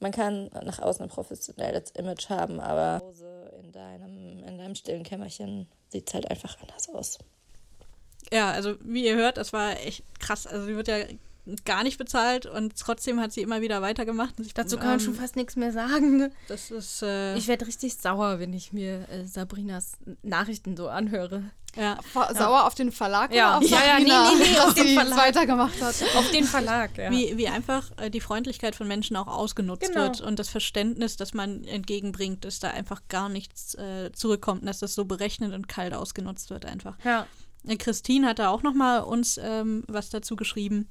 [0.00, 3.02] man kann nach außen ein professionelles Image haben, aber
[3.60, 7.18] in deinem, in deinem stillen Kämmerchen sieht es halt einfach anders aus.
[8.32, 10.46] Ja, also wie ihr hört, das war echt krass.
[10.46, 10.96] Also sie wird ja
[11.64, 14.34] gar nicht bezahlt und trotzdem hat sie immer wieder weitergemacht.
[14.38, 16.18] Ich, Dazu kann man ähm, schon fast nichts mehr sagen.
[16.18, 16.30] Ne?
[16.46, 21.44] Das ist äh, Ich werde richtig sauer, wenn ich mir äh, Sabrinas Nachrichten so anhöre.
[21.74, 21.96] ja.
[22.34, 23.56] Sauer auf den Verlag Ja.
[23.56, 25.18] oder auf Ja, ja, nee, Sabrina, nee, nee, auf den Verlag.
[25.18, 25.94] weitergemacht hat?
[26.16, 27.10] Auf den Verlag, ja.
[27.10, 30.02] Wie, wie einfach äh, die Freundlichkeit von Menschen auch ausgenutzt Genau.
[30.02, 34.66] wird und das Verständnis, das man entgegenbringt, dass da einfach gar nichts äh, zurückkommt und
[34.66, 36.98] dass das so berechnet und kalt ausgenutzt wird einfach.
[37.06, 37.26] Ja.
[37.66, 40.88] Äh, Christine hat da auch noch mal uns ähm, was dazu geschrieben.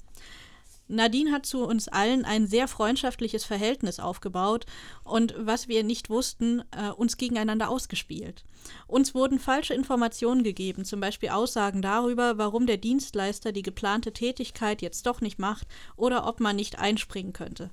[0.89, 4.65] Nadine hat zu uns allen ein sehr freundschaftliches Verhältnis aufgebaut
[5.03, 8.45] und was wir nicht wussten, äh, uns gegeneinander ausgespielt.
[8.87, 14.81] Uns wurden falsche Informationen gegeben, zum Beispiel Aussagen darüber, warum der Dienstleister die geplante Tätigkeit
[14.81, 17.69] jetzt doch nicht macht oder ob man nicht einspringen könnte.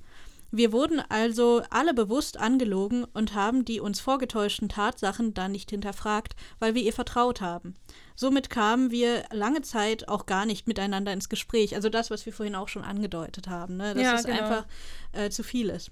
[0.51, 6.35] Wir wurden also alle bewusst angelogen und haben die uns vorgetäuschten Tatsachen dann nicht hinterfragt,
[6.59, 7.75] weil wir ihr vertraut haben.
[8.15, 11.75] Somit kamen wir lange Zeit auch gar nicht miteinander ins Gespräch.
[11.75, 13.93] Also das, was wir vorhin auch schon angedeutet haben, ne?
[13.93, 14.41] dass Ja, es genau.
[14.41, 14.65] einfach
[15.11, 15.91] äh, zu viel ist.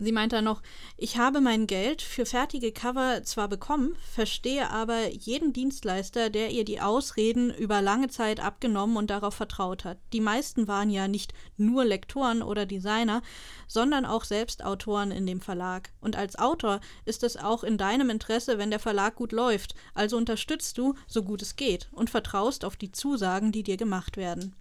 [0.00, 0.60] Sie meint dann noch,
[0.96, 6.64] ich habe mein Geld für fertige Cover zwar bekommen, verstehe aber jeden Dienstleister, der ihr
[6.64, 9.98] die Ausreden über lange Zeit abgenommen und darauf vertraut hat.
[10.12, 13.22] Die meisten waren ja nicht nur Lektoren oder Designer,
[13.68, 15.90] sondern auch selbst Autoren in dem Verlag.
[16.00, 19.76] Und als Autor ist es auch in deinem Interesse, wenn der Verlag gut läuft.
[19.94, 24.16] Also unterstützt du, so gut es geht, und vertraust auf die Zusagen, die dir gemacht
[24.16, 24.56] werden.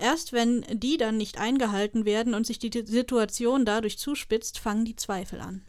[0.00, 4.96] Erst wenn die dann nicht eingehalten werden und sich die Situation dadurch zuspitzt, fangen die
[4.96, 5.62] Zweifel an.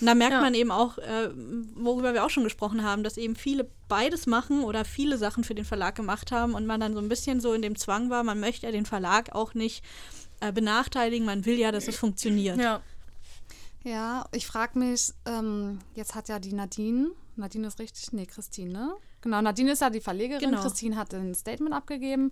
[0.00, 0.40] Und da merkt Ja.
[0.40, 1.30] man eben auch, äh,
[1.74, 5.54] worüber wir auch schon gesprochen haben, dass eben viele beides machen oder viele Sachen für
[5.54, 8.22] den Verlag gemacht haben und man dann so ein bisschen so in dem Zwang war,
[8.24, 9.82] man möchte ja den Verlag auch nicht
[10.40, 12.58] äh, benachteiligen, man will ja, dass es funktioniert.
[12.58, 12.82] Ja.
[13.84, 18.72] Ja, ich frage mich, ähm, jetzt hat ja die Nadine, Nadine ist richtig, nee, Christine,
[18.72, 18.94] ne?
[19.24, 20.60] Genau, Nadine ist ja die Verlegerin, Genau.
[20.62, 22.30] Christine hat ein Statement abgegeben.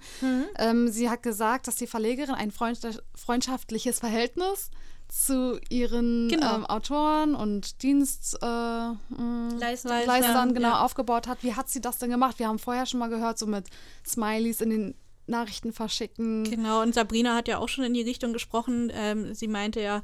[0.59, 4.71] Ähm, sie hat gesagt, dass die Verlegerin ein freundsch- freundschaftliches Verhältnis
[5.09, 6.55] zu ihren Genau.
[6.57, 10.05] ähm, Autoren und Dienstleistern äh.
[10.05, 10.85] Leistern genau ja.
[10.85, 11.43] aufgebaut hat.
[11.43, 12.39] Wie hat sie das denn gemacht?
[12.39, 13.67] Wir haben vorher schon mal gehört, so mit
[14.07, 14.95] Smileys in den
[15.27, 16.45] Nachrichten verschicken.
[16.45, 18.91] Genau, und Sabrina hat ja auch schon in die Richtung gesprochen.
[18.95, 20.03] Ähm, sie meinte ja,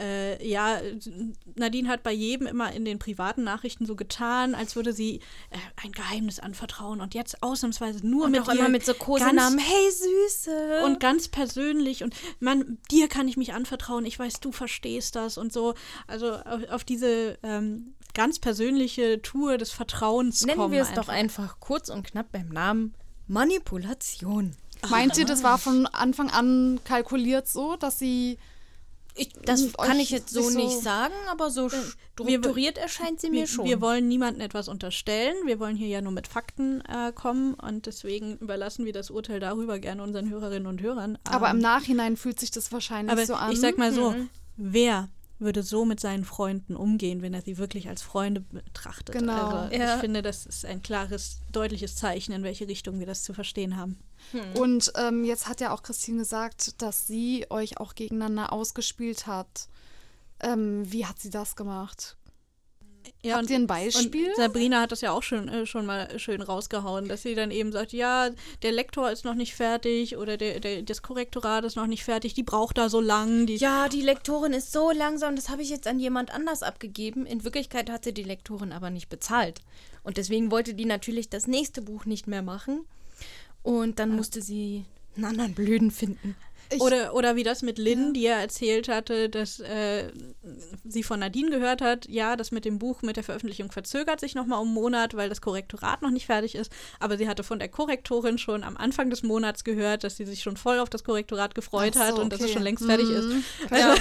[0.00, 0.80] äh, ja,
[1.56, 5.16] Nadine hat bei jedem immer in den privaten Nachrichten so getan, als würde sie
[5.50, 8.94] äh, ein Geheimnis anvertrauen und jetzt ausnahmsweise nur Und mit auch ihr immer mit so
[8.94, 9.58] Kosenamen.
[9.58, 10.84] Hey, Süße.
[10.84, 15.36] und ganz persönlich und man, dir kann ich mich anvertrauen, ich weiß, du verstehst das
[15.36, 15.74] und so.
[16.06, 21.04] Also auf, auf diese ähm, ganz persönliche Tour des Vertrauens Nennen kommen wir es einfach.
[21.04, 22.94] doch einfach kurz und knapp beim Namen
[23.28, 24.56] Manipulation.
[24.88, 28.38] Meint ihr, das war von Anfang an kalkuliert so, dass sie
[29.16, 33.40] Ich, das kann ich jetzt so so- nicht sagen, aber so strukturiert erscheint sie mir
[33.40, 33.64] wir, schon.
[33.66, 35.34] wir wollen niemandem etwas unterstellen.
[35.46, 39.40] Wir wollen hier ja nur mit Fakten äh, kommen und deswegen überlassen wir das Urteil
[39.40, 41.18] darüber gerne unseren Hörerinnen und Hörern.
[41.24, 43.52] Aber im Ähm, Nachhinein fühlt sich das wahrscheinlich so an.
[43.52, 44.30] ich sag mal so, Mhm.
[44.56, 45.08] wer
[45.40, 49.14] würde so mit seinen Freunden umgehen, wenn er sie wirklich als Freunde betrachtet?
[49.16, 49.46] Genau.
[49.62, 49.94] Also Ja.
[49.94, 53.76] ich finde, das ist ein klares, deutliches Zeichen, in welche Richtung wir das zu verstehen
[53.76, 53.98] haben.
[54.54, 59.68] Und ähm, jetzt hat ja auch Christine gesagt, dass sie euch auch gegeneinander ausgespielt hat.
[60.40, 62.16] Ähm, wie hat sie das gemacht?
[63.22, 64.28] Ja, Habt ihr ein Beispiel?
[64.28, 67.50] Und Sabrina hat das ja auch schon, äh, schon mal schön rausgehauen, dass sie dann
[67.50, 68.30] eben sagt, ja,
[68.62, 72.32] der Lektor ist noch nicht fertig oder der, der, das Korrektorat ist noch nicht fertig,
[72.32, 73.46] die braucht da so lang.
[73.46, 77.26] Die ja, die Lektorin ist so langsam, das habe ich jetzt an jemand anders abgegeben.
[77.26, 79.60] In Wirklichkeit hat sie die Lektorin aber nicht bezahlt.
[80.02, 82.86] Und deswegen wollte die natürlich das nächste Buch nicht mehr machen.
[83.62, 84.86] Und dann musste sie
[85.16, 86.36] einen anderen Blöden finden.
[86.72, 90.12] Ich- Oder, oder wie das mit Lynn, die ja erzählt hatte, dass äh,
[90.84, 94.34] sie von Nadine gehört hat, ja, das mit dem Buch, mit der Veröffentlichung verzögert sich
[94.34, 96.70] nochmal um einen Monat, weil das Korrektorat noch nicht fertig ist.
[97.00, 100.42] Aber sie hatte von der Korrektorin schon am Anfang des Monats gehört, dass sie sich
[100.42, 102.54] schon voll auf das Korrektorat gefreut so, hat und dass es okay.
[102.54, 103.24] schon längst fertig ist.
[103.26, 103.44] Mhm.
[103.70, 103.94] Also, Ja.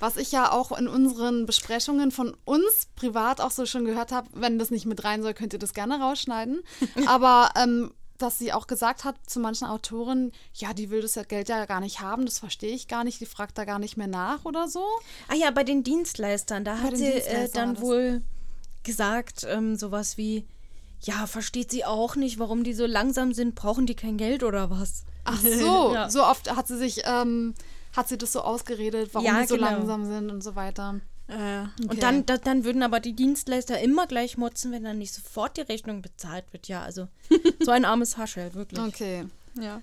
[0.00, 4.28] Was ich ja auch in unseren Besprechungen von uns privat auch so schon gehört habe,
[4.34, 6.62] wenn das nicht mit rein soll, könnt ihr das gerne rausschneiden.
[7.06, 7.92] Aber ähm,
[8.22, 11.66] dass sie auch gesagt hat zu manchen Autoren, ja, die will das ja Geld ja
[11.66, 14.44] gar nicht haben, das verstehe ich gar nicht, die fragt da gar nicht mehr nach
[14.44, 14.84] oder so.
[15.28, 18.22] Ah ja, bei den Dienstleistern, da Bei hat sie äh, dann wohl
[18.84, 20.46] gesagt, ähm, sowas wie,
[21.00, 24.70] ja, versteht sie auch nicht, warum die so langsam sind, brauchen die kein Geld oder
[24.70, 25.04] was?
[25.24, 26.08] Ach so, Ja.
[26.10, 27.54] so oft hat sie sich, ähm,
[27.96, 29.68] hat sie das so ausgeredet, warum Ja, die so genau.
[29.70, 31.00] langsam sind und so weiter.
[31.32, 35.12] Äh, Und dann, da, dann würden aber die Dienstleister immer gleich motzen, wenn dann nicht
[35.14, 36.68] sofort die Rechnung bezahlt wird.
[36.68, 37.08] Ja, also
[37.60, 38.80] so ein armes Haschel, wirklich.
[38.80, 39.26] Okay.
[39.60, 39.80] ja.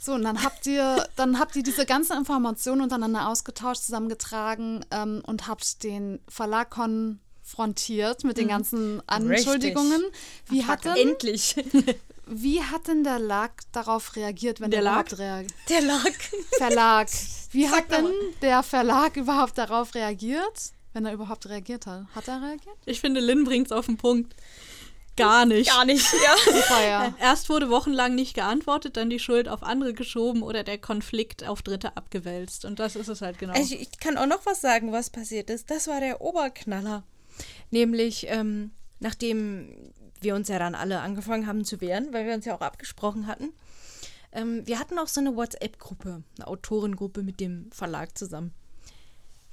[0.00, 5.22] So, und dann habt ihr, dann habt ihr diese ganzen Informationen untereinander ausgetauscht, zusammengetragen ähm,
[5.24, 10.02] und habt den Verlag konfrontiert mit den ganzen Anschuldigungen.
[10.48, 11.54] Wie hat, denn, Endlich.
[12.26, 15.18] Wie hat denn der Lag darauf reagiert, wenn Der der, Lag?
[15.18, 15.52] reagiert?
[15.68, 16.10] Der lag.
[16.56, 17.08] Verlag.
[17.52, 20.72] Wie hat denn der Verlag überhaupt darauf reagiert?
[20.92, 22.06] Wenn er überhaupt reagiert hat.
[22.14, 22.76] Hat er reagiert?
[22.84, 24.34] Ich finde, Lynn bringt es auf den Punkt.
[25.16, 25.70] Gar nicht.
[25.70, 26.36] Gar nicht, ja.
[26.52, 27.14] Super, ja.
[27.20, 31.62] Erst wurde wochenlang nicht geantwortet, dann die Schuld auf andere geschoben oder der Konflikt auf
[31.62, 32.64] Dritte abgewälzt.
[32.64, 33.54] Und das ist es halt genau.
[33.54, 35.70] Ich, ich kann auch noch was sagen, was passiert ist.
[35.70, 37.02] Das war der Oberknaller.
[37.70, 38.70] Nämlich, ähm,
[39.00, 42.60] nachdem wir uns ja dann alle angefangen haben zu wehren, weil wir uns ja auch
[42.60, 43.52] abgesprochen hatten.
[44.32, 48.54] Ähm, wir hatten auch so eine WhatsApp-Gruppe, eine Autorengruppe mit dem Verlag zusammen.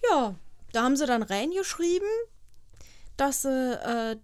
[0.09, 0.35] Ja,
[0.73, 2.07] da haben sie dann reingeschrieben,
[3.17, 4.15] dass sie, äh,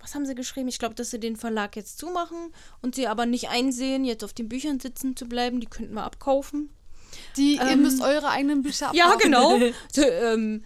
[0.00, 0.68] was haben sie geschrieben?
[0.68, 2.52] Ich glaube, dass sie den Verlag jetzt zumachen
[2.82, 5.60] und sie aber nicht einsehen, jetzt auf den Büchern sitzen zu bleiben.
[5.60, 6.70] Die könnten wir abkaufen.
[7.36, 9.10] Die, ihr Ähm, müsst eure eigenen Bücher abkaufen.
[9.10, 9.58] Ja, genau.
[9.92, 10.64] so, ähm,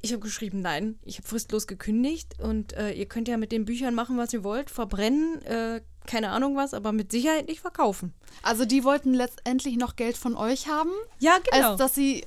[0.00, 3.64] ich habe geschrieben, nein, ich habe fristlos gekündigt und äh, ihr könnt ja mit den
[3.64, 8.12] Büchern machen, was ihr wollt, verbrennen, äh, keine Ahnung was, aber mit Sicherheit nicht verkaufen.
[8.42, 11.70] Also die wollten letztendlich noch Geld von euch haben, Ja, genau.
[11.70, 12.24] als dass sie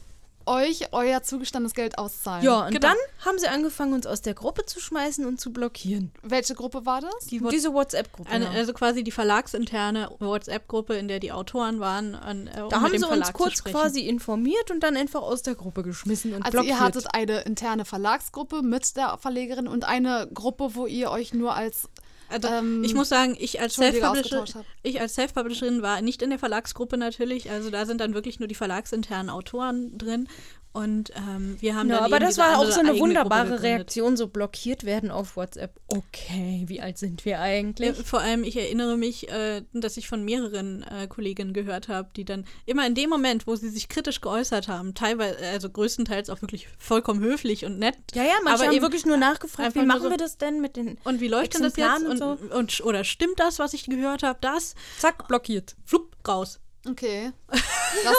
[0.47, 2.43] euch euer zugestandenes Geld auszahlen.
[2.43, 2.87] ja, und Genau.
[2.87, 6.11] dann haben sie angefangen, uns aus der Gruppe zu schmeißen und zu blockieren.
[6.21, 7.27] Welche Gruppe war das?
[7.29, 8.29] die What- Diese WhatsApp-Gruppe.
[8.29, 8.51] eine, ja.
[8.51, 12.15] also quasi die verlagsinterne WhatsApp-Gruppe, in der die Autoren waren.
[12.15, 15.55] An, äh, um da haben sie uns kurz quasi informiert und dann einfach aus der
[15.55, 16.75] Gruppe geschmissen und Also blockiert.
[16.75, 21.55] ihr hattet eine interne Verlagsgruppe mit der Verlegerin und eine Gruppe, wo ihr euch nur
[21.55, 21.89] als
[22.29, 27.51] Also, ähm, ich muss sagen, ich als Self-Publisherin war nicht in der Verlagsgruppe natürlich.
[27.51, 30.27] Also da sind dann wirklich nur die verlagsinternen Autoren drin.
[30.75, 33.61] Und ähm, wir haben ja, dann aber das diese war auch andere so eine wunderbare.
[33.63, 35.79] Reaktion, so blockiert werden auf WhatsApp.
[35.87, 37.95] Okay, wie alt sind wir eigentlich?
[38.05, 42.25] vor allem, ich erinnere mich, äh, dass ich von mehreren äh, Kolleginnen gehört habe, die
[42.25, 46.41] dann immer in dem Moment, wo sie sich kritisch geäußert haben, teilweise, also größtenteils auch
[46.41, 47.95] wirklich vollkommen höflich und nett.
[48.13, 50.59] Ja, ja, manche aber haben eben wirklich nur nachgefragt, wie machen so- wir das denn
[50.59, 52.03] mit den Und wie läuft denn das jetzt?
[52.05, 54.39] Und, und und, oder stimmt das, was ich gehört habe?
[54.41, 54.75] Das?
[54.99, 55.77] Zack, blockiert.
[55.85, 56.59] Flupp, raus.
[56.85, 57.31] Okay.
[58.03, 58.13] Das,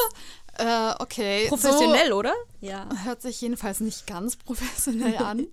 [0.59, 1.47] äh, okay.
[1.49, 2.35] Professionell, oder?
[2.61, 2.89] Ja.
[2.91, 5.47] So hört sich jedenfalls nicht ganz professionell an.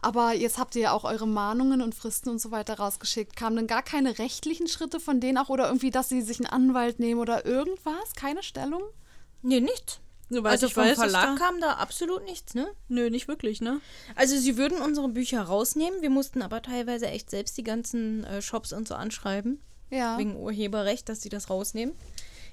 [0.00, 3.36] Aber jetzt habt ihr ja auch eure Mahnungen und Fristen und so weiter rausgeschickt.
[3.36, 6.46] Kamen denn gar keine rechtlichen Schritte von denen auch oder irgendwie, dass sie sich einen
[6.46, 8.14] Anwalt nehmen oder irgendwas?
[8.16, 8.82] Keine Stellung?
[9.42, 10.00] Nee, nichts.
[10.32, 12.66] Soweit Also ich vom weiß, Verlag da, kam da absolut nichts, ne?
[12.88, 13.80] Nö, nicht wirklich, ne?
[14.16, 16.00] Also sie würden unsere Bücher rausnehmen.
[16.00, 19.60] Wir mussten aber teilweise echt selbst die ganzen äh, Shops und so anschreiben.
[19.90, 20.16] Ja.
[20.16, 21.94] Wegen Urheberrecht, dass sie das rausnehmen.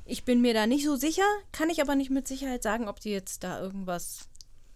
[0.09, 2.99] Ich bin mir da nicht so sicher, kann ich aber nicht mit Sicherheit sagen, ob
[2.99, 4.21] die jetzt da irgendwas.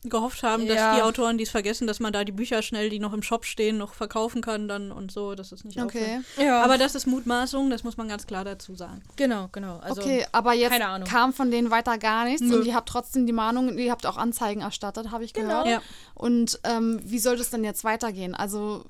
[0.06, 0.96] Gehofft haben, dass Ja.
[0.98, 3.78] die Autoren dies vergessen, dass man da die Bücher schnell, die noch im Shop stehen,
[3.78, 6.20] noch verkaufen kann dann und so, dass es nicht Okay.
[6.38, 9.02] Ja, Aber das ist Mutmaßung, das muss man ganz klar dazu sagen.
[9.16, 9.78] genau, genau.
[9.78, 11.08] Also, okay, aber jetzt keine Ahnung.
[11.08, 12.58] kam von denen weiter gar nichts Nö.
[12.60, 15.64] und ihr habt trotzdem die Mahnungen, ihr habt auch Anzeigen erstattet, habe ich Genau.
[15.64, 15.68] gehört.
[15.68, 15.82] Ja.
[16.16, 18.36] Und ähm, wie soll das denn jetzt weitergehen?
[18.36, 18.84] Also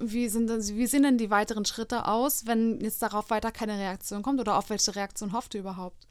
[0.00, 3.78] wie, sind denn, wie sehen denn die weiteren Schritte aus, wenn jetzt darauf weiter keine
[3.78, 6.06] Reaktion kommt oder auf welche Reaktion hofft ihr überhaupt?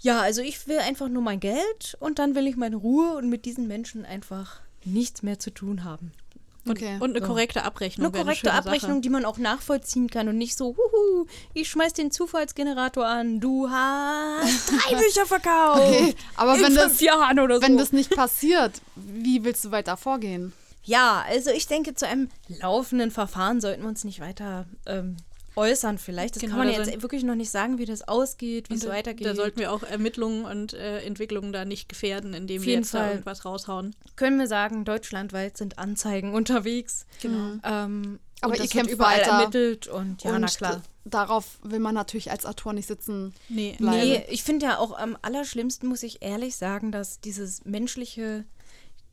[0.00, 3.28] Ja, also ich will einfach nur mein Geld und dann will ich meine Ruhe und
[3.28, 6.12] mit diesen Menschen einfach nichts mehr zu tun haben.
[6.64, 6.98] Und, Okay.
[7.00, 8.08] und eine korrekte Abrechnung.
[8.12, 9.00] Eine korrekte schöne Abrechnung, Sache.
[9.00, 13.70] die man auch nachvollziehen kann und nicht so, huhu, ich schmeiß den Zufallsgenerator an, du
[13.70, 15.80] hast drei Bücher verkauft.
[15.80, 17.62] Okay, aber in wenn fünf das, Jahren oder so.
[17.62, 20.52] wenn das nicht passiert, wie willst du weiter vorgehen?
[20.88, 25.16] Ja, also ich denke, zu einem laufenden Verfahren sollten wir uns nicht weiter ähm,
[25.54, 26.36] äußern vielleicht.
[26.36, 28.80] Das Genau, kann man da jetzt wirklich noch nicht sagen, wie das ausgeht, wie es
[28.80, 29.26] da- weitergeht.
[29.26, 32.98] Da sollten wir auch Ermittlungen und äh, Entwicklungen da nicht gefährden, indem wir jetzt da
[33.00, 33.10] Fall.
[33.10, 33.94] irgendwas raushauen.
[34.16, 37.06] Können wir sagen, deutschlandweit sind Anzeigen unterwegs.
[37.20, 37.58] Genau.
[37.64, 39.30] Ähm, Aber und ihr das kämpft wird überall weiter.
[39.32, 40.80] ermittelt und ja, und na klar.
[41.04, 43.34] darauf will man natürlich als Autor nicht sitzen.
[43.48, 43.98] Nee, Bleiben.
[44.08, 48.44] Nee, ich finde ja auch am allerschlimmsten, muss ich ehrlich sagen, dass dieses menschliche,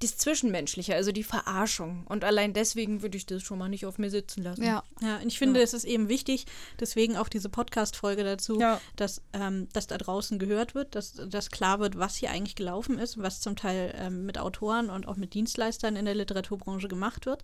[0.06, 2.06] das Zwischenmenschliche, also die Verarschung.
[2.08, 4.64] Und allein deswegen würde ich das schon mal nicht auf mir sitzen lassen.
[4.64, 4.84] Ja.
[5.02, 6.46] Ja, und ich finde, es ist eben wichtig,
[6.80, 8.80] deswegen auch diese Podcast-Folge dazu, Ja.
[8.96, 13.00] dass, ähm, dass da draußen gehört wird, dass, dass klar wird, was hier eigentlich gelaufen
[13.00, 17.26] ist, was zum Teil ähm, mit Autoren und auch mit Dienstleistern in der Literaturbranche gemacht
[17.26, 17.44] wird.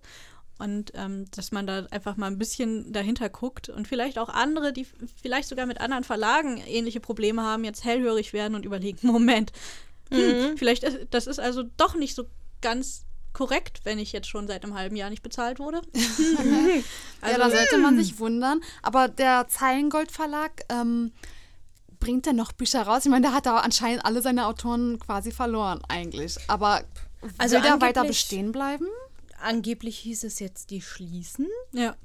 [0.58, 4.72] Und ähm, dass man da einfach mal ein bisschen dahinter guckt und vielleicht auch andere,
[4.72, 4.86] die
[5.20, 9.50] vielleicht sogar mit anderen Verlagen ähnliche Probleme haben, jetzt hellhörig werden und überlegen, Moment,
[10.12, 12.24] hm, vielleicht, ist, das ist also doch nicht so
[12.62, 15.80] ganz korrekt, wenn ich jetzt schon seit einem halben Jahr nicht bezahlt wurde.
[17.22, 18.60] ja, da sollte man sich wundern.
[18.82, 21.12] Aber der Zeilengold Verlag ähm,
[21.98, 23.04] bringt er noch Bücher raus?
[23.04, 26.36] Ich meine, der hat da anscheinend alle seine Autoren quasi verloren eigentlich.
[26.48, 26.82] Aber
[27.38, 28.86] Also will der weiter bestehen bleiben?
[29.40, 31.48] Angeblich hieß es jetzt, die schließen.
[31.72, 31.96] Ja.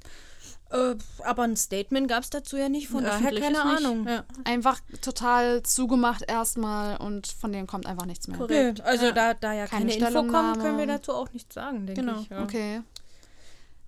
[0.70, 3.62] Äh, aber ein Statement gab es dazu ja nicht, von daher keine.
[3.62, 4.06] Ahnung.
[4.06, 4.24] Ja.
[4.44, 8.36] Einfach total zugemacht erstmal und von denen kommt einfach nichts mehr.
[8.36, 8.82] Korrekt.
[8.82, 9.12] Also Ja.
[9.12, 12.20] da, da ja Keine keine, Info kommt, können wir dazu auch nichts sagen, denke Genau.
[12.20, 12.28] ich.
[12.28, 12.42] Ja.
[12.42, 12.82] Okay.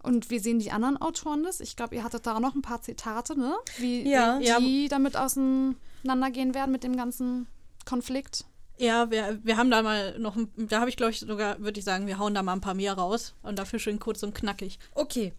[0.03, 1.61] Und wie sehen die anderen Autoren das?
[1.61, 3.55] Ich glaube, ihr hattet da noch ein paar Zitate, ne?
[3.77, 4.39] Wie Ja.
[4.59, 7.47] die damit auseinandergehen werden mit dem ganzen
[7.85, 8.47] Konflikt.
[8.79, 11.79] Ja, wir, wir haben da mal noch, ein- da habe ich glaube ich sogar, würde
[11.79, 14.35] ich sagen, wir hauen da mal ein paar mehr raus und dafür schön kurz und
[14.35, 14.79] knackig.
[14.95, 15.35] Okay.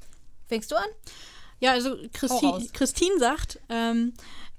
[0.47, 0.85] Fängst du an?
[1.61, 2.69] Ja, also Christi.
[2.73, 4.13] Christine sagt, ähm,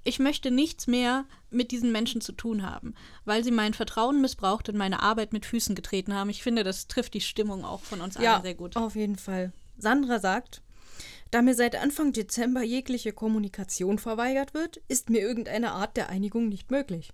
[0.04, 2.94] ich möchte nichts mehr mit diesen Menschen zu tun haben,
[3.24, 6.30] weil sie mein Vertrauen missbraucht und meine Arbeit mit Füßen getreten haben.
[6.30, 8.76] Ich finde, das trifft die Stimmung auch von uns allen sehr gut.
[8.76, 9.52] Auf jeden Fall.
[9.76, 10.62] Sandra sagt,
[11.30, 16.48] da mir seit Anfang Dezember jegliche Kommunikation verweigert wird, ist mir irgendeine Art der Einigung
[16.48, 17.10] nicht möglich.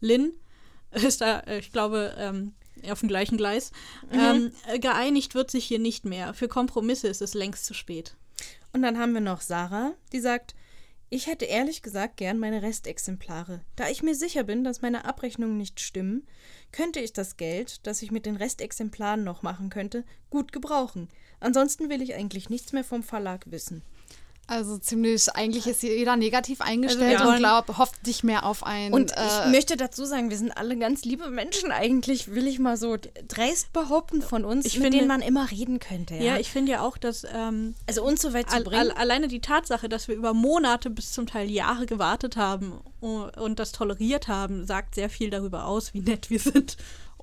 [0.00, 0.32] Lynn
[0.90, 2.52] ist da, äh, ich glaube, ähm,
[2.90, 3.72] auf dem gleichen Gleis.
[4.12, 6.34] Ähm, äh, geeinigt wird sich hier nicht mehr.
[6.34, 8.14] Für Kompromisse ist es längst zu spät.
[8.72, 10.54] Und dann haben wir noch Sarah, die sagt,
[11.10, 13.62] ich hätte ehrlich gesagt gern meine Restexemplare.
[13.76, 16.26] Da ich mir sicher bin, dass meine Abrechnungen nicht stimmen,
[16.70, 21.08] könnte ich das Geld, das ich mit den Restexemplaren noch machen könnte, gut gebrauchen.
[21.40, 23.82] Ansonsten will ich eigentlich nichts mehr vom Verlag wissen.
[24.50, 28.64] Also ziemlich, eigentlich ist jeder negativ eingestellt wir wollen- und glaubt, hofft nicht mehr auf
[28.64, 28.94] ein.
[28.94, 32.58] Und äh, ich möchte dazu sagen, wir sind alle ganz liebe Menschen eigentlich, will ich
[32.58, 32.96] mal so
[33.28, 36.14] dreist behaupten von uns, Ich mit finde- denen man immer reden könnte.
[36.14, 38.80] Ja, Ja, ich finde ja auch, dass ähm, also uns so weit zu bringen.
[38.80, 43.58] al alleine die Tatsache, dass wir über Monate bis zum Teil Jahre gewartet haben und
[43.58, 46.78] das toleriert haben, sagt sehr viel darüber aus, wie nett wir sind.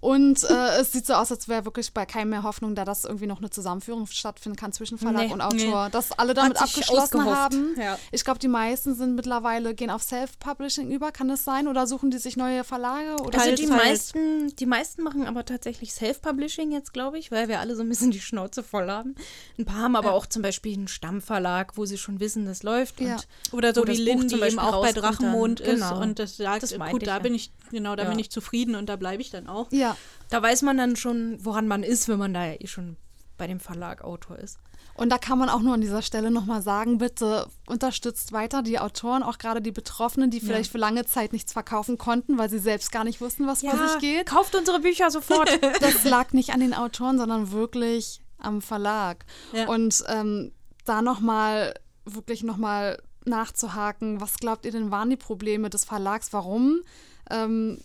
[0.06, 3.06] Und äh, es sieht so aus, als wäre wirklich bei keinem mehr Hoffnung, da dass
[3.06, 5.89] irgendwie noch eine Zusammenführung stattfinden kann zwischen Verlag Nee, und Autor.
[5.89, 7.76] Dass alle damit abgeschlossen ausgehofft, haben.
[7.80, 7.97] ja.
[8.12, 11.68] Ich glaube, die meisten sind mittlerweile, gehen auf Self-Publishing über, kann das sein?
[11.68, 13.14] Oder suchen die sich neue Verlage?
[13.24, 13.84] Oder Also Teils, die teils.
[13.84, 17.89] meisten, die meisten machen aber tatsächlich Self-Publishing jetzt, glaube ich, weil wir alle so ein
[17.89, 19.16] bisschen die Schnauze voll haben.
[19.58, 23.01] Ein paar haben aber auch zum Beispiel einen Stammverlag, wo sie schon wissen, das läuft.
[23.01, 23.16] Ja.
[23.16, 23.26] Und
[23.58, 25.68] Oder so wie das Lynn, die eben auch bei Drachenmond dann.
[25.68, 25.99] ist Genau.
[25.99, 27.20] und das sagt, Das äh, gut, ich da ja.
[27.20, 28.10] bin ich, genau, da Ja.
[28.10, 29.72] bin ich zufrieden und da bleibe ich dann auch.
[29.72, 29.95] ja.
[30.30, 32.98] Da weiß man dann schon, woran man ist, wenn man da ja eh schon
[33.38, 34.60] bei dem Verlag Autor ist.
[34.96, 38.80] Und da kann man auch nur an dieser Stelle nochmal sagen, bitte unterstützt weiter die
[38.80, 42.60] Autoren, auch gerade die Betroffenen, die vielleicht für lange Zeit nichts verkaufen konnten, weil sie
[42.60, 44.28] selbst gar nicht wussten, was vor sich geht.
[44.28, 45.50] kauft unsere Bücher sofort.
[45.82, 49.26] Das lag nicht an den Autoren, sondern wirklich am Verlag.
[49.52, 49.68] Ja.
[49.68, 50.54] Und ähm,
[50.86, 51.74] da nochmal,
[52.06, 56.32] wirklich nochmal nachzuhaken, was glaubt ihr denn waren die Probleme des Verlags?
[56.32, 56.82] Warum
[57.30, 57.80] ähm,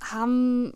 [0.00, 0.72] haben,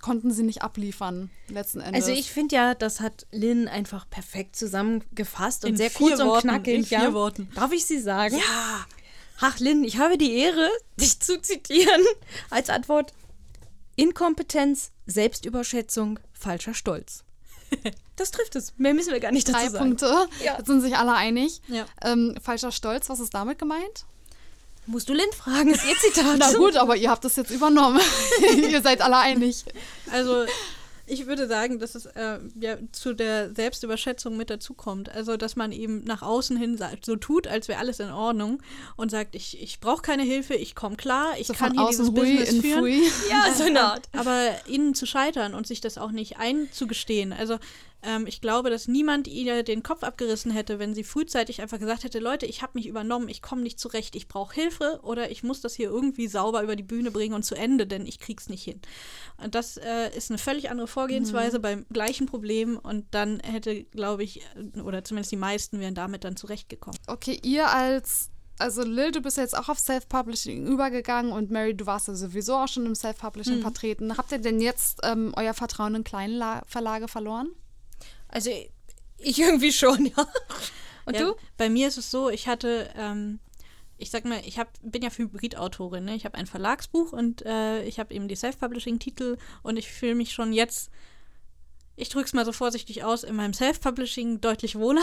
[0.00, 2.04] konnten sie nicht abliefern, letzten Endes?
[2.06, 6.20] Also ich finde ja, das hat Lynn einfach perfekt zusammengefasst und In sehr vier kurz
[6.20, 6.74] und Worten, knackig.
[6.74, 7.12] in vier ja.
[7.12, 7.48] Worten.
[7.54, 8.36] Darf ich sie sagen?
[8.36, 8.86] Ja.
[9.40, 10.68] Ach, Lynn, ich habe die Ehre,
[11.00, 12.02] dich zu zitieren.
[12.50, 13.12] Als Antwort:
[13.96, 17.24] Inkompetenz, Selbstüberschätzung, falscher Stolz.
[18.16, 18.74] Das trifft es.
[18.76, 19.84] Mehr müssen wir gar nicht dazu Drei sagen.
[19.96, 20.58] Punkte, Ja.
[20.58, 21.62] jetzt sind sich alle einig.
[21.68, 21.86] Ja.
[22.04, 24.04] Ähm, falscher Stolz, was ist damit gemeint?
[24.86, 26.36] Musst du Lynn fragen, ist ihr Zitat.
[26.38, 28.00] Na gut, aber ihr habt das jetzt übernommen.
[28.56, 29.64] ihr seid alle einig.
[30.10, 30.46] Also
[31.10, 35.08] ich würde sagen, dass es äh, ja, zu der Selbstüberschätzung mit dazukommt.
[35.08, 38.62] Also, dass man eben nach außen hin sagt, so tut, als wäre alles in Ordnung
[38.96, 42.14] und sagt, ich, ich brauche keine Hilfe, ich komme klar, ich So kann hier außen
[42.14, 42.80] dieses hui Business in führen.
[42.80, 43.02] fui.
[43.28, 44.08] Ja, so eine Art.
[44.16, 47.32] Aber ihnen zu scheitern und sich das auch nicht einzugestehen.
[47.32, 47.58] Also
[48.02, 52.04] ähm, ich glaube, dass niemand ihr den Kopf abgerissen hätte, wenn sie frühzeitig einfach gesagt
[52.04, 55.42] hätte, Leute, ich habe mich übernommen, ich komme nicht zurecht, ich brauche Hilfe oder ich
[55.42, 58.48] muss das hier irgendwie sauber über die Bühne bringen und zu Ende, denn ich krieg's
[58.48, 58.80] nicht hin.
[59.42, 61.62] Und das äh, ist eine völlig andere Vorgehensweise Mhm.
[61.62, 64.42] beim gleichen Problem und dann hätte, glaube ich,
[64.84, 66.98] oder zumindest die meisten wären damit dann zurechtgekommen.
[67.06, 71.74] Okay, ihr als, also Lil, du bist ja jetzt auch auf Self-Publishing übergegangen und Mary,
[71.74, 73.62] du warst ja sowieso auch schon im Self-Publishing Mhm.
[73.62, 74.16] vertreten.
[74.16, 77.50] Habt ihr denn jetzt ähm, euer Vertrauen in kleinen La Verlage verloren?
[78.30, 78.50] Also
[79.18, 80.26] ich irgendwie schon, ja.
[81.04, 81.36] Und ja, du?
[81.56, 83.40] Bei mir ist es so, ich hatte, ähm,
[83.98, 86.04] ich sag mal, ich hab, bin ja Hybrid-Autorin.
[86.04, 86.14] Ne?
[86.14, 90.32] Ich habe ein Verlagsbuch und äh, ich habe eben die Self-Publishing-Titel und ich fühle mich
[90.32, 90.90] schon jetzt,
[92.00, 95.02] ich drücke es mal so vorsichtig aus, in meinem Self-Publishing deutlich wohler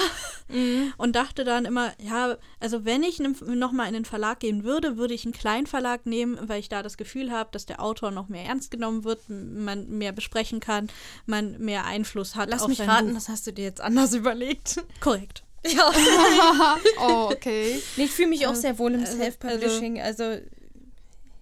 [0.97, 5.13] und dachte dann immer, ja, also wenn ich nochmal in den Verlag gehen würde, würde
[5.13, 8.27] ich einen kleinen Verlag nehmen, weil ich da das Gefühl habe, dass der Autor noch
[8.29, 10.89] mehr ernst genommen wird, man mehr besprechen kann,
[11.25, 13.15] man mehr Einfluss hat Lass auf mich sein raten, Buch.
[13.15, 14.83] das hast du dir jetzt anders überlegt.
[14.99, 15.43] Korrekt.
[15.65, 15.91] Ja.
[16.99, 17.81] Oh, okay.
[17.95, 20.01] Nee, ich fühle mich auch sehr wohl im also- Self-Publishing.
[20.01, 20.37] Also,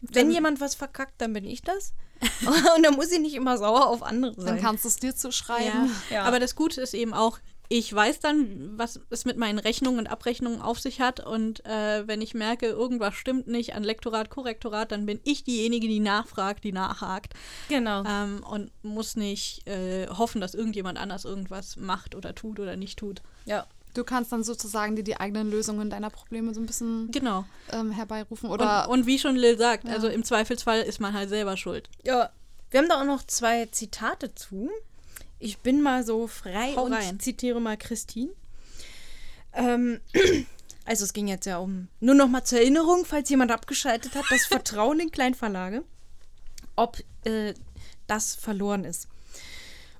[0.02, 1.94] wenn jemand was verkackt, dann bin ich das.
[2.76, 4.62] Und dann muss ich nicht immer sauer auf andere Dann sein.
[4.62, 5.92] kannst du es dir zuschreiben.
[6.10, 6.16] Ja.
[6.18, 6.24] Ja.
[6.24, 10.08] Aber das Gute ist eben auch, ich weiß dann, was es mit meinen Rechnungen und
[10.08, 11.20] Abrechnungen auf sich hat.
[11.20, 15.88] Und äh, wenn ich merke, irgendwas stimmt nicht an Lektorat, Korrektorat, dann bin ich diejenige,
[15.88, 17.34] die nachfragt, die nachhakt.
[17.70, 18.04] Genau.
[18.06, 23.00] Ähm, und muss nicht äh, hoffen, dass irgendjemand anders irgendwas macht oder tut oder nicht
[23.00, 23.22] tut.
[23.46, 23.66] Ja.
[23.96, 27.46] Du kannst dann sozusagen dir die eigenen Lösungen deiner Probleme so ein bisschen Genau.
[27.72, 28.50] ähm, herbeirufen.
[28.50, 31.90] Oder und, und wie schon Lil sagt, also im Zweifelsfall ist man halt selber schuld.
[32.04, 32.30] Ja.
[32.72, 34.70] Wir haben da auch noch zwei Zitate zu.
[35.40, 37.20] Ich bin mal so frei Hau und rein.
[37.20, 38.32] zitiere mal Christine.
[39.54, 40.02] Ähm,
[40.86, 44.26] also es ging jetzt ja um, nur noch mal zur Erinnerung, falls jemand abgeschaltet hat,
[44.30, 45.84] das Vertrauen in Kleinverlage,
[46.76, 47.54] ob äh,
[48.08, 49.08] das verloren ist.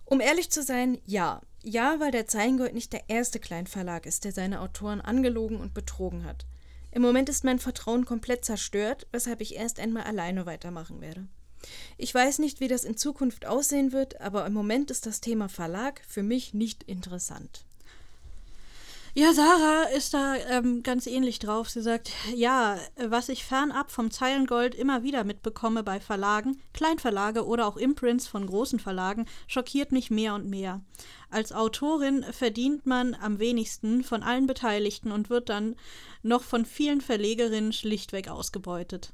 [0.06, 1.42] Um ehrlich zu sein, ja.
[1.68, 6.24] Ja, weil der Zeilengold nicht der erste Kleinverlag ist, der seine Autoren angelogen und betrogen
[6.24, 6.46] hat.
[6.92, 11.28] Im Moment ist mein Vertrauen komplett zerstört, weshalb ich erst einmal alleine weitermachen werde.
[11.98, 15.50] Ich weiß nicht, wie das in Zukunft aussehen wird, aber im Moment ist das Thema
[15.50, 17.66] Verlag für mich nicht interessant.
[19.18, 21.70] Ja, Sarah ist da ähm, ganz ähnlich drauf.
[21.70, 27.66] Sie sagt, ja, was ich fernab vom Zeilengold immer wieder mitbekomme bei Verlagen, Kleinverlage oder
[27.66, 30.82] auch Imprints von großen Verlagen, schockiert mich mehr und mehr.
[31.30, 35.78] Als Autorin verdient man am wenigsten von allen Beteiligten und wird dann
[36.22, 39.14] noch von vielen Verlegerinnen schlichtweg ausgebeutet.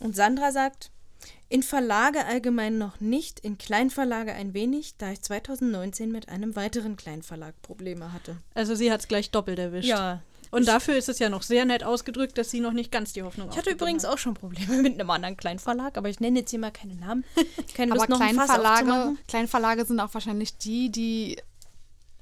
[0.00, 0.90] Und Sandra sagt,
[1.52, 6.96] in Verlage allgemein noch nicht, in Kleinverlage ein wenig, da ich 2019 mit einem weiteren
[6.96, 8.36] Kleinverlag Probleme hatte.
[8.54, 9.86] Also sie hat es gleich doppelt erwischt.
[9.86, 10.22] Ja.
[10.50, 13.22] Und dafür ist es ja noch sehr nett ausgedrückt, dass sie noch nicht ganz die
[13.22, 16.50] Hoffnung Ich hatte übrigens auch schon Probleme mit einem anderen Kleinverlag, aber ich nenne jetzt
[16.50, 17.22] hier mal keine Namen.
[17.74, 19.16] Keine Aber Lust, Fass Kleinverlage.
[19.28, 21.36] Kleinverlage sind auch wahrscheinlich die, die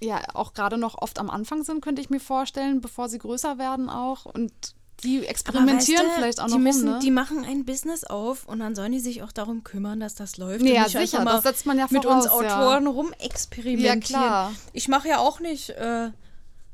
[0.03, 3.59] ja auch gerade noch oft am Anfang sind, könnte ich mir vorstellen, bevor sie größer
[3.59, 4.25] werden auch.
[4.25, 7.01] Und die experimentieren weißt du, vielleicht auch die noch müssen, rum, ne?
[7.03, 10.37] Die machen ein Business auf und dann sollen die sich auch darum kümmern, dass das
[10.37, 10.65] läuft.
[10.65, 12.59] Ja, und sicher, das setzt man ja mit voraus, uns ja.
[12.59, 14.01] Autoren rumexperimentieren.
[14.01, 14.53] Ja, klar.
[14.73, 16.11] Ich mache ja auch nicht, äh,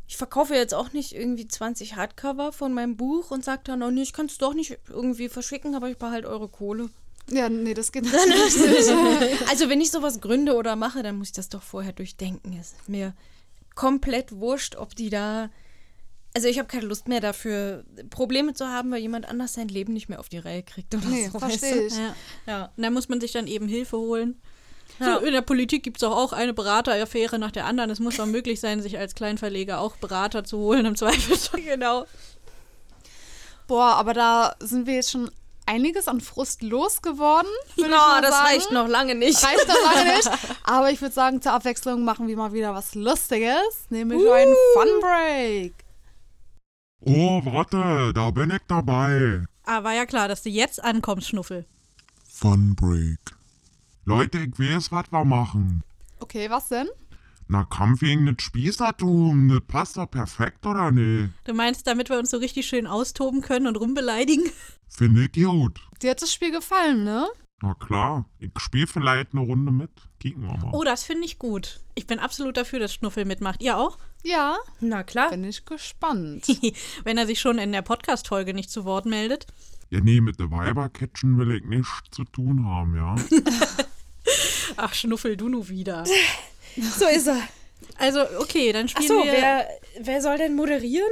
[0.08, 3.90] ich verkaufe jetzt auch nicht irgendwie 20 Hardcover von meinem Buch und sage dann, oh
[3.90, 6.90] nee, ich kann es doch nicht irgendwie verschicken, aber ich behalte eure Kohle.
[7.28, 9.50] Ja, nee, das geht nicht.
[9.50, 12.56] Also wenn ich sowas gründe oder mache, dann muss ich das doch vorher durchdenken.
[12.58, 13.14] Es ist mir
[13.74, 15.50] komplett wurscht, ob die da.
[16.37, 19.95] Also ich habe keine Lust mehr dafür, Probleme zu haben, weil jemand anders sein Leben
[19.95, 21.39] nicht mehr auf die Reihe kriegt oder Nee, so.
[21.39, 21.99] verstehe weißt ich.
[21.99, 22.14] Ja.
[22.47, 22.72] Ja.
[22.76, 24.39] Und da muss man sich dann eben Hilfe holen.
[25.01, 25.14] Ja.
[25.18, 27.89] So, in der Politik gibt es auch, auch eine Berateraffäre nach der anderen.
[27.89, 31.39] Es muss auch möglich sein, sich als Kleinverleger auch Berater zu holen, im Zweifel.
[31.64, 32.05] Genau.
[33.66, 35.30] Boah, aber da sind wir jetzt schon
[35.64, 37.51] einiges an Frust losgeworden.
[37.78, 38.47] mal das sagen.
[38.47, 39.43] reicht noch lange nicht.
[39.43, 40.30] Reicht noch lange nicht.
[40.64, 45.01] Aber ich würde sagen, zur Abwechslung machen wir mal wieder was Lustiges, nämlich einen Fun
[45.01, 45.86] Break.
[47.01, 49.44] Oh, warte, da bin ich dabei.
[49.64, 51.66] Aber war ja klar, dass du jetzt ankommst, Schnuffel.
[52.28, 53.18] Fun Break.
[54.05, 55.82] Leute, ich weiß, was wir machen.
[56.20, 56.88] Okay, was denn?
[57.49, 61.28] Na, Kampf gegen das Spießertum, das passt doch perfekt, oder nee?
[61.44, 64.51] Du meinst, damit wir uns so richtig schön austoben können und rumbeleidigen?
[64.88, 65.80] Finde ich gut.
[66.03, 67.28] Dir hat das Spiel gefallen, ne?
[67.62, 69.90] Na klar, ich spiele vielleicht eine Runde mit.
[70.20, 70.70] Kicken wir mal.
[70.74, 71.80] Oh, das finde ich gut.
[71.94, 73.62] Ich bin absolut dafür, dass Schnuffel mitmacht.
[73.62, 73.96] Ihr auch?
[74.22, 75.30] Ja, Na klar.
[75.30, 76.46] bin ich gespannt.
[77.04, 79.46] Wenn er sich schon in der Podcast-Folge nicht zu Wort meldet.
[79.88, 83.14] Ja, nee, mit der Weibercatchen will ich nichts zu tun haben, ja?
[84.76, 86.04] Ach, Schnuffel, du nur wieder.
[86.78, 87.40] So ist er.
[87.96, 89.32] Also, okay, dann spielen Achso, wir.
[89.32, 89.66] wer,
[89.98, 91.09] wer soll denn moderieren?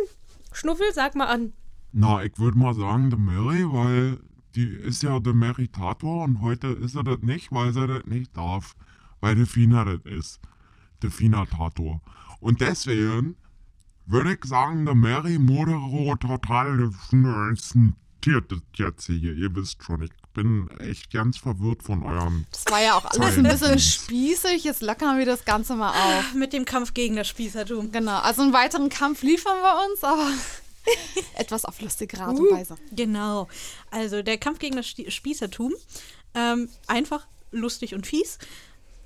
[0.53, 1.55] Schnuffel, sag mal an.
[1.93, 4.19] Na, ich würde mal sagen, der Mary, weil
[4.55, 8.37] die ist ja der Meritator und heute ist er das nicht, weil sie das nicht
[8.37, 8.75] darf.
[9.21, 10.41] Weil der Fina das ist.
[11.03, 12.01] Der Finatator.
[12.41, 13.37] Und deswegen
[14.07, 16.79] würde ich sagen, der Mary moderiert total
[18.49, 19.35] das jetzt hier.
[19.35, 22.47] Ihr wisst schon, ich bin echt ganz verwirrt von eurem.
[22.51, 24.65] Das war ja auch alles ein bisschen spießig.
[24.65, 26.35] Jetzt lockern wir das Ganze mal auf.
[26.35, 27.93] mit dem Kampf gegen das Spießertum.
[27.93, 30.31] Genau, also einen weiteren Kampf liefern wir uns, aber
[31.37, 32.77] etwas auf lustige Art und Weise.
[32.93, 33.49] Genau.
[33.91, 35.73] Also der Kampf gegen das Spießertum.
[36.35, 38.39] Ähm, einfach, lustig und fies.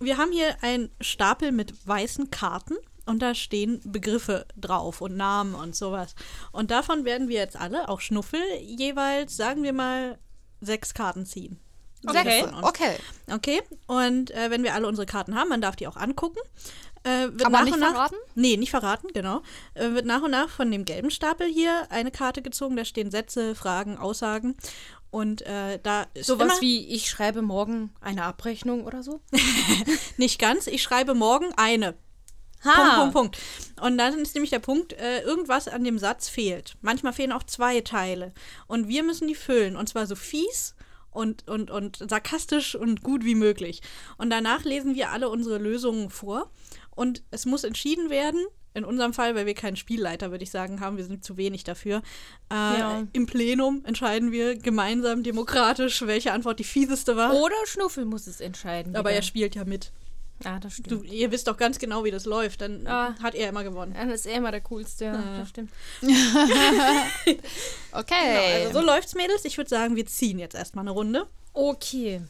[0.01, 2.77] Wir haben hier einen Stapel mit weißen Karten
[3.07, 6.15] und da stehen Begriffe drauf und Namen und sowas.
[6.53, 10.19] Und davon werden wir jetzt alle, auch Schnuffel, jeweils, sagen wir mal,
[10.61, 11.59] sechs Karten ziehen.
[12.07, 12.45] Okay.
[12.63, 12.97] Okay,
[13.31, 16.39] Okay, und äh, wenn wir alle unsere Karten haben, man darf die auch angucken.
[17.05, 18.17] Äh, wird Aber nach nicht und nach, verraten?
[18.35, 19.43] Nee, nicht verraten, genau.
[19.75, 23.11] Äh, wird nach und nach von dem gelben Stapel hier eine Karte gezogen, da stehen
[23.11, 24.57] Sätze, Fragen, Aussagen.
[25.11, 29.21] Und äh, da ist Sowas wie, ich schreibe morgen eine Abrechnung oder so?
[30.19, 31.95] nicht ganz, ich schreibe morgen eine.
[32.65, 32.73] Ha.
[32.73, 33.39] Punkt, Punkt, Punkt.
[33.81, 36.77] Und dann ist nämlich der Punkt, äh, irgendwas an dem Satz fehlt.
[36.81, 38.33] Manchmal fehlen auch zwei Teile.
[38.67, 39.77] Und wir müssen die füllen.
[39.77, 40.75] Und zwar so fies
[41.11, 43.81] und, und, und sarkastisch und gut wie möglich.
[44.19, 46.51] Und danach lesen wir alle unsere Lösungen vor.
[46.99, 48.45] Und es muss entschieden werden.
[48.75, 51.65] In unserem Fall, weil wir keinen Spielleiter, würde ich sagen, haben, wir sind zu wenig
[51.65, 51.97] dafür.
[52.51, 53.03] Äh, Ja.
[53.13, 57.35] Im Plenum entscheiden wir gemeinsam demokratisch, welche Antwort die fieseste war.
[57.35, 58.95] Oder Schnuffel muss es entscheiden.
[58.95, 59.17] Aber wieder.
[59.17, 59.91] er spielt ja mit.
[60.45, 60.91] Ah, das stimmt.
[60.93, 62.61] Du, ihr wisst doch ganz genau, wie das läuft.
[62.61, 63.17] Dann Ah.
[63.21, 63.95] hat er immer gewonnen.
[63.95, 65.39] Dann ist er immer der Coolste, ja, Ja.
[65.39, 65.71] das stimmt.
[67.93, 68.65] okay.
[68.67, 69.45] Also so läuft's, Mädels.
[69.45, 71.27] Ich würde sagen, wir ziehen jetzt erstmal eine Runde.
[71.53, 72.21] Okay.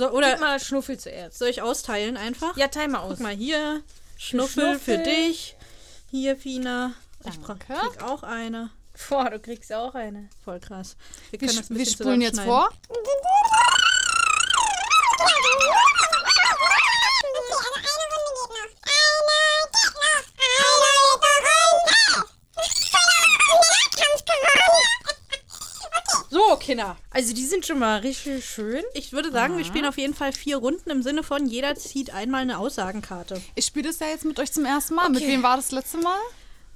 [0.00, 1.36] So, oder Gib mal Schnuffel zuerst.
[1.38, 2.56] soll ich austeilen einfach?
[2.56, 3.10] Ja, teil mal aus.
[3.10, 3.82] Guck mal hier.
[4.16, 5.02] Schnuffel für, Schnuffel.
[5.02, 5.56] dich.
[6.10, 6.94] Hier, Fina.
[7.28, 7.86] Ich bra- Danke.
[7.90, 8.70] krieg auch eine.
[9.10, 10.30] Boah, du kriegst auch eine.
[10.42, 10.96] Voll krass.
[11.30, 12.70] Wir Wir, können sch- das ein wir spulen jetzt vor.
[26.30, 26.96] So, Kinder.
[27.10, 28.82] Also die sind schon mal richtig schön.
[28.94, 32.14] Ich würde sagen, wir spielen auf jeden Fall vier Runden im Sinne von jeder zieht
[32.14, 33.42] einmal eine Aussagenkarte.
[33.56, 35.08] Ich spiele das ja jetzt mit euch zum ersten Mal.
[35.08, 36.18] Mit wem war das letzte Mal?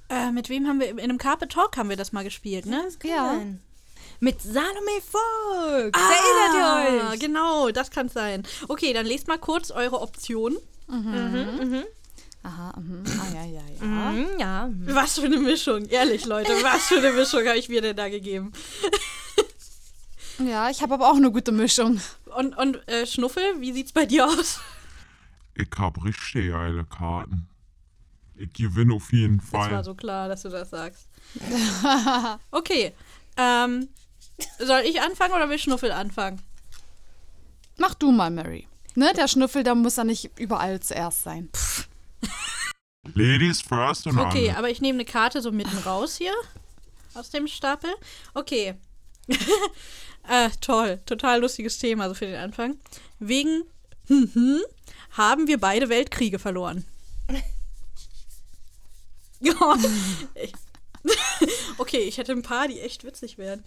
[0.09, 2.85] Äh, mit wem haben wir in einem Carpet Talk haben wir das mal gespielt, ne?
[3.03, 3.41] Ja.
[4.19, 5.91] Mit Salome Fox.
[5.93, 7.19] Ah, Erinnert ihr euch?
[7.19, 8.43] Genau, das kann sein.
[8.67, 10.57] Okay, dann lest mal kurz eure Optionen.
[12.45, 13.03] Aha, mhm.
[13.19, 13.85] ah, ja, ja, ja.
[14.11, 14.69] Mhm, ja.
[14.85, 16.51] Was für eine Mischung, ehrlich, Leute.
[16.61, 18.51] Was für eine Mischung habe ich mir denn da gegeben?
[20.37, 21.99] Ja, ich habe aber auch eine gute Mischung.
[22.35, 24.59] Und, und äh, Schnuffel, wie sieht's bei dir aus?
[25.55, 27.47] Ich hab richtig geile Karten.
[28.35, 29.83] Ich gewinne auf jeden Das war Fall.
[29.83, 31.07] so klar, dass du das sagst.
[32.51, 32.93] Okay.
[33.37, 33.87] Ähm,
[34.59, 36.41] soll ich anfangen oder will Schnuffel anfangen?
[37.77, 38.67] Mach du mal, Mary.
[38.93, 41.49] Ne, der Schnüffel, der muss ja nicht überall zuerst sein.
[43.13, 44.57] Ladies first und Okay, alle.
[44.57, 46.33] aber ich nehme eine Karte so mitten raus hier
[47.13, 47.89] aus dem Stapel.
[48.33, 48.75] Okay.
[50.29, 52.77] äh, toll, total lustiges Thema, so für den Anfang.
[53.19, 53.63] Wegen
[54.07, 54.61] mhm,
[55.11, 56.85] haben wir beide Weltkriege verloren.
[61.77, 63.63] Okay, ich hätte ein paar, die echt witzig wären.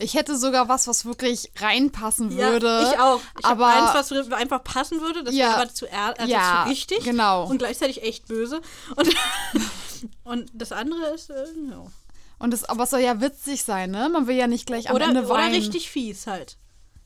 [0.00, 2.88] Ich hätte sogar was, was wirklich reinpassen würde.
[2.92, 3.20] ich auch.
[3.38, 5.46] Ich aber habe eins, was einfach passen würde, das Ja.
[5.48, 7.46] wäre aber zu, er also Ja, zu richtig genau.
[7.48, 8.60] und gleichzeitig echt böse.
[8.94, 9.08] Und,
[10.24, 11.84] und das andere ist, äh, ja.
[12.38, 14.08] Und das, aber es soll ja witzig sein, ne?
[14.08, 15.54] Man will ja nicht gleich am Oder, Ende oder weinen.
[15.54, 16.56] richtig fies halt.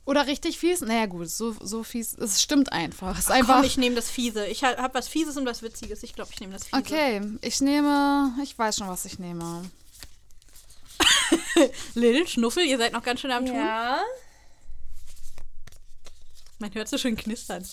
[0.05, 0.81] Oder richtig fies?
[0.83, 2.13] Naja, gut, so, so fies.
[2.19, 3.17] Es stimmt einfach.
[3.19, 3.65] Es Komm, einfach.
[3.65, 4.45] ich nehme das Fiese.
[4.47, 6.03] Ich ha- hab was Fieses und was Witziges.
[6.03, 6.77] Ich glaube, ich nehme das Fiese.
[6.77, 8.33] okay, ich nehme.
[8.43, 9.63] Ich weiß schon, was ich nehme.
[11.95, 13.55] Lil, Schnuffel, ihr seid noch ganz schön am Tun.
[13.57, 14.01] Ja.
[16.59, 17.67] Man hört so schön knistern.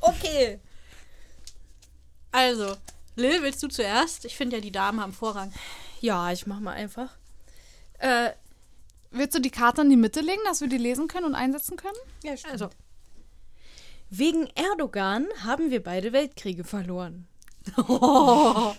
[0.00, 0.60] Okay.
[2.32, 2.76] Also,
[3.16, 4.24] Lil, willst du zuerst?
[4.24, 5.52] Ich finde ja, die Damen haben Vorrang.
[6.00, 7.10] Ja, ich mach mal einfach.
[7.98, 8.30] Äh,
[9.12, 11.76] Willst du die Karte in die Mitte legen, dass wir die lesen können und einsetzen
[11.76, 11.96] können?
[12.22, 12.52] ja, stimmt.
[12.52, 12.70] Also,
[14.08, 17.26] Wegen Erdogan haben wir beide Weltkriege verloren.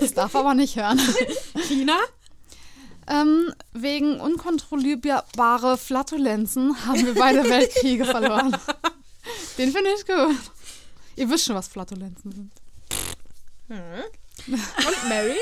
[0.00, 1.00] Das darf aber nicht hören.
[1.68, 1.96] Tina?
[3.08, 8.56] Ähm, wegen unkontrollierbare Flatulenzen haben wir beide Weltkriege verloren.
[9.58, 10.36] Den finde ich gut.
[11.16, 12.52] Ihr wisst schon, was Flatulenzen sind.
[13.68, 15.36] Und Mary?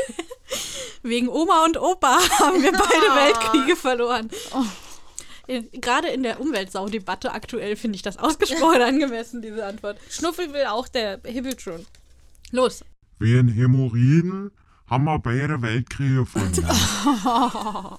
[1.03, 2.83] Wegen Oma und Opa haben wir beide
[3.15, 4.31] Weltkriege verloren.
[5.47, 9.99] In- Gerade in der Umweltsau-Debatte aktuell finde ich das ausgesprochen angemessen, diese Antwort.
[10.09, 11.85] Schnuffel will auch, der hibbelt schon.
[12.51, 12.83] Los.
[13.19, 14.53] Wegen Hämorrhoiden
[14.89, 17.99] haben wir beide Weltkriege verloren.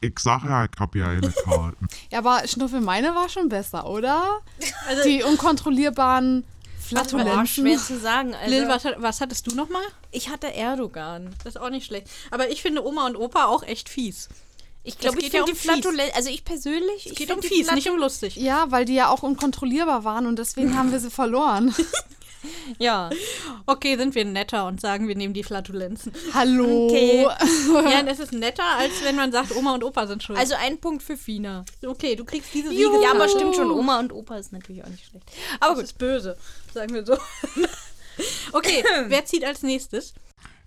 [0.00, 1.88] ich sage ja, ich hab geile Karten.
[2.10, 4.40] Ja, aber Schnuffel, meine war schon besser, oder?
[4.88, 6.44] Also, Die unkontrollierbaren
[6.80, 7.46] Flatulenzen.
[7.46, 8.34] schwer zu sagen.
[8.34, 9.82] Also, Lil, was, was hattest du nochmal?
[10.14, 11.34] ich hatte Erdogan.
[11.42, 12.08] Das ist auch nicht schlecht.
[12.30, 14.28] Aber ich finde Oma und Opa auch echt fies.
[14.84, 15.70] Ich glaube, geht ich ja finde um die fies.
[15.70, 18.36] Flatulenzen, also ich persönlich, Es ich geht um die fies, nicht um lustig.
[18.36, 21.74] Ja, weil die ja auch unkontrollierbar waren und deswegen haben wir sie verloren.
[22.78, 23.10] Ja.
[23.66, 26.12] Okay, sind wir netter und sagen, wir nehmen die Flatulenzen.
[26.32, 26.86] Hallo.
[26.88, 27.26] Okay.
[27.90, 30.38] ja, das ist netter, als wenn man sagt, Oma und Opa sind schuld.
[30.38, 31.64] Also ein Punkt für Fina.
[31.86, 33.10] okay, du kriegst diese Ja, Siege.
[33.10, 35.24] aber stimmt schon, Oma und Opa ist natürlich auch nicht schlecht.
[35.60, 35.84] Aber Das gut.
[35.84, 36.36] ist böse,
[36.72, 37.14] sagen wir so.
[38.52, 40.14] okay, wer zieht als nächstes?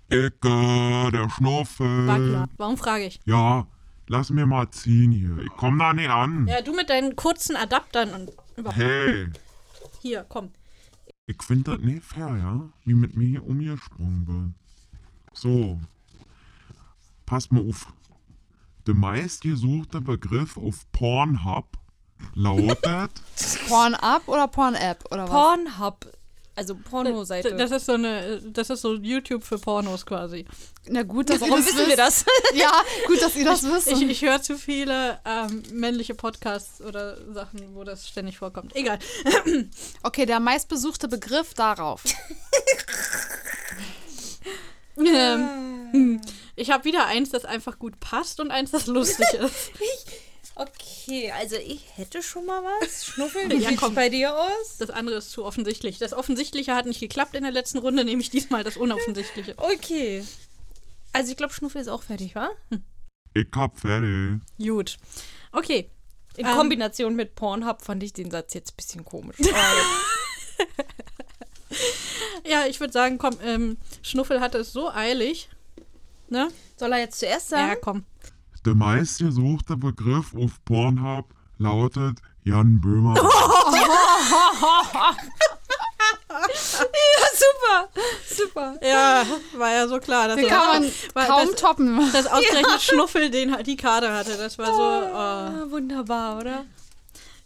[0.10, 2.08] Ecke, der Schnuffel.
[2.08, 2.46] Wackler.
[2.58, 3.20] Warum frage ich?
[3.26, 3.68] Ja,
[4.08, 5.44] lass mir mal ziehen hier.
[5.44, 6.48] Ich komm da nicht an.
[6.48, 8.78] Ja, du mit deinen kurzen Adaptern und überhaupt.
[8.80, 9.28] Hey,
[10.02, 10.52] Hier, komm.
[11.28, 12.70] Ich finde das nicht fair, ja?
[12.86, 14.54] Wie mit mir umgesprungen wird.
[15.34, 15.80] So.
[17.26, 17.94] Pass mal auf.
[18.88, 21.78] Der meistgesuchte Begriff auf Pornhub
[22.34, 23.12] lautet
[23.68, 25.30] Porn Up oder Porn App oder was?
[25.30, 26.17] Pornhub,
[26.58, 27.56] also Pornoseite.
[27.56, 30.44] Das ist so eine, das ist so YouTube für Pornos quasi.
[30.88, 32.26] Na gut, dass Warum ihr das wissen wir das?
[32.56, 32.72] Ja,
[33.06, 33.92] gut, dass ihr das wisst.
[33.92, 38.76] Ich, ich höre zu viele ähm, männliche Podcasts oder Sachen, wo das ständig vorkommt.
[38.76, 38.98] Egal.
[40.04, 42.04] Okay, der meistbesuchte Begriff darauf.
[45.00, 46.22] Ähm, hm.
[46.56, 49.72] ich habe wieder eins, das einfach gut passt und eins, das lustig ist.
[50.60, 53.06] Okay, also ich hätte schon mal was.
[53.06, 53.94] Schnuffel, wie Ja, sieht's komm.
[53.94, 54.78] bei dir aus?
[54.80, 56.00] Das andere ist zu offensichtlich.
[56.00, 59.56] Das Offensichtliche hat nicht geklappt in der letzten Runde, nehme ich diesmal das Unoffensichtliche.
[59.58, 60.24] Okay.
[61.14, 62.50] Also ich glaube, Schnuffel ist auch fertig, wa?
[63.34, 64.40] Ich hab fertig.
[64.60, 64.98] Gut.
[65.52, 65.90] Okay.
[66.36, 66.54] In Ähm.
[66.56, 69.38] Kombination mit Pornhub fand ich den Satz jetzt ein bisschen komisch.
[72.46, 75.50] Ja, ich würde sagen, komm, ähm, Schnuffel hatte es so eilig.
[76.30, 76.48] Ne?
[76.78, 77.68] Soll er jetzt zuerst sagen?
[77.70, 78.06] Ja, komm.
[78.68, 83.16] Der meistgesuchte Begriff auf Pornhub lautet Jan Böhmer.
[87.34, 87.88] super,
[88.30, 88.78] super.
[88.82, 89.26] Ja,
[89.58, 90.28] war ja so klar.
[90.28, 90.82] Dass Den kann
[91.14, 92.12] man kaum das, toppen.
[92.12, 94.36] dass ausgerechnet Schnuffel den, halt die Karte hatte.
[94.36, 94.74] Das war so.
[94.74, 95.16] Oh.
[95.16, 96.66] Ah, wunderbar, oder?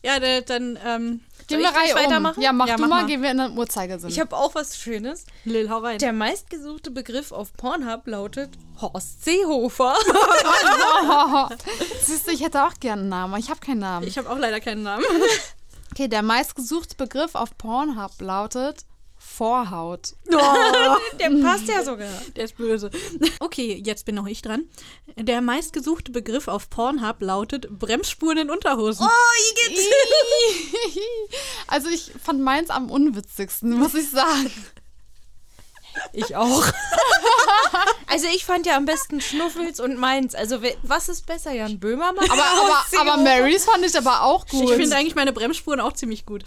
[0.01, 2.00] Ja, der, dann, ähm, Gehen Soll wir ich gleich um.
[2.12, 2.42] weitermachen?
[2.42, 3.08] Ja, mach Ja, du mach mal, mal.
[3.08, 4.10] gehen wir in den Uhrzeigersinn.
[4.10, 5.26] Ich habe auch was Schönes.
[5.46, 5.98] Lil, hau rein.
[6.00, 9.96] Der meistgesuchte Begriff auf Pornhub lautet Horst Seehofer.
[12.04, 14.08] Siehst du, ich hätte auch gerne einen Namen, aber ich habe keinen Namen.
[14.08, 15.04] ich habe auch leider keinen Namen.
[15.92, 18.86] Okay, der meistgesuchte Begriff auf Pornhub lautet
[19.32, 20.13] Vorhaut.
[21.19, 22.09] Der passt ja sogar.
[22.36, 22.91] Der ist böse.
[23.39, 24.65] Okay, jetzt bin noch ich dran.
[25.17, 29.07] Der meistgesuchte Begriff auf Pornhub lautet Bremsspuren in Unterhosen.
[29.07, 29.79] Oh, Igitt.
[31.67, 34.51] Also ich fand meins am unwitzigsten, muss ich sagen.
[36.14, 36.66] Ich auch.
[38.08, 40.36] also ich fand ja am besten Schnuffels und meins.
[40.36, 42.30] Also was ist besser, Jan Böhmermann?
[42.30, 44.70] Aber, aber, aber Marys fand ich aber auch gut.
[44.70, 46.44] Ich finde eigentlich meine Bremsspuren auch ziemlich gut.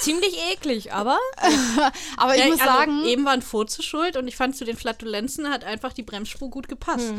[0.00, 1.18] ziemlich eklig, aber
[2.16, 4.64] aber ich Ja, muss also, sagen, Eben war ein Furze schuld und ich fand zu
[4.64, 7.12] den Flatulenzen hat einfach die Bremsspur gut gepasst.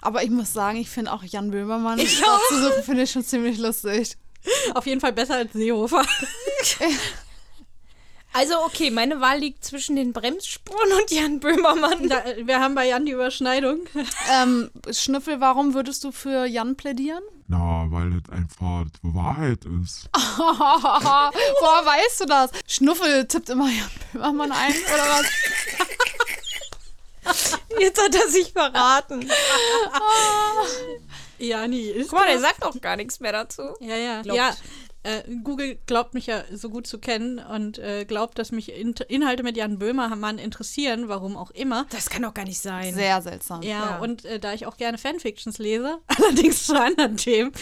[0.00, 3.24] aber ich muss sagen, ich finde auch Jan Böhmermann dort zu suchen, finde ich schon
[3.24, 4.16] ziemlich lustig.
[4.74, 6.04] Auf jeden Fall besser als Seehofer.
[8.32, 12.08] also okay, meine Wahl liegt zwischen den Bremsspuren und Jan Böhmermann.
[12.08, 13.80] Da, wir haben bei Jan die Überschneidung.
[14.30, 17.22] Ähm, Schnüffel, warum würdest du für Jan plädieren?
[17.48, 20.08] Na, weil das einfach die Wahrheit ist.
[20.14, 22.50] Woher weißt du das?
[22.66, 25.26] Schnuffel tippt immer Jan Böhmermann ein, oder was?
[27.78, 29.30] Jetzt hat er sich verraten.
[31.38, 32.10] Jani ist.
[32.10, 33.62] Guck mal, der sagt auch gar nichts mehr dazu.
[33.80, 34.22] Ja, ja.
[34.22, 34.36] Glaubt.
[34.36, 34.54] Ja,
[35.04, 38.94] äh, Google glaubt mich ja so gut zu kennen und äh, glaubt, dass mich In
[39.08, 41.86] Inhalte mit Jan Böhmermann interessieren, warum auch immer.
[41.90, 42.94] Das kann doch gar nicht sein.
[42.94, 43.62] Sehr seltsam.
[43.62, 43.98] Ja, Ja.
[43.98, 47.52] und äh, da ich auch gerne Fanfictions lese, allerdings zu anderen Themen.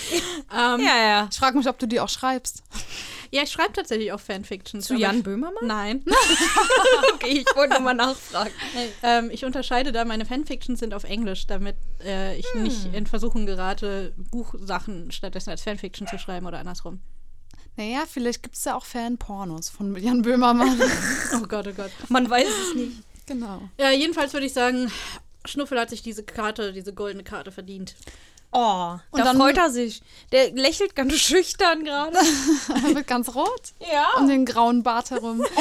[0.52, 0.90] Ähm, ja.
[0.90, 1.28] Ja, ja.
[1.30, 2.62] Ich frage mich, ob du die auch schreibst.
[3.30, 4.86] ich schreibe tatsächlich auch Fanfictions.
[4.86, 5.66] Zu Jan ich, Böhmermann?
[5.66, 6.04] Nein.
[7.14, 8.50] Okay, ich wollte nur mal nachfragen.
[9.02, 13.44] ähm, ich unterscheide da, meine Fanfictions sind auf Englisch, damit äh, ich nicht in Versuchung
[13.46, 17.00] gerate, Buchsachen stattdessen als Fanfiction zu schreiben oder andersrum.
[17.80, 20.78] Naja, vielleicht gibt es ja auch Fan-Pornos von Jan Böhmermann.
[21.34, 21.90] Oh Gott, oh Gott.
[22.10, 22.92] Man weiß es nicht.
[23.26, 23.62] genau.
[23.78, 24.92] Ja, jedenfalls würde ich sagen,
[25.46, 27.94] Schnuffel hat sich diese Karte, diese goldene Karte verdient.
[28.52, 30.02] Oh, Und da dann- freut er sich.
[30.30, 32.18] Der lächelt ganz schüchtern gerade.
[32.86, 34.08] Er wird ganz rot Ja.
[34.18, 35.42] um den grauen Bart herum.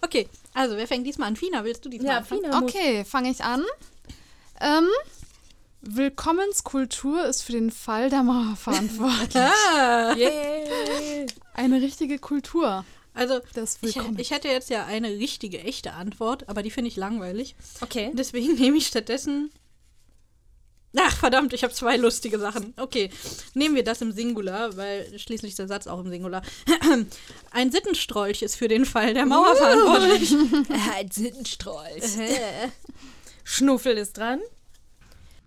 [0.00, 1.36] Okay, also wer fängt diesmal an?
[1.36, 2.42] Fina, willst du diesmal Ja, anfangen?
[2.44, 2.58] Fina.
[2.62, 3.64] Okay, fange ich an.
[4.60, 4.88] Ähm,
[5.80, 9.36] Willkommenskultur ist für den Fall der Mauer verantwortlich.
[9.36, 11.26] Ah, Yeah.
[11.54, 12.84] Eine richtige Kultur
[13.18, 13.40] also
[13.82, 17.56] ich, ich hätte jetzt ja eine richtige, echte Antwort, aber die finde ich langweilig.
[17.80, 18.12] Okay.
[18.14, 19.50] Deswegen nehme ich stattdessen.
[20.96, 22.74] Ach, verdammt, ich habe zwei lustige Sachen.
[22.76, 23.10] Okay,
[23.54, 26.42] nehmen wir das im Singular, weil schließlich ist der Satz auch im Singular.
[27.50, 30.32] Ein Sittenstrolch ist für den Fall der Mauer verantwortlich.
[30.96, 32.04] Ein Sittenstrolch.
[33.44, 34.40] Schnuffel ist dran.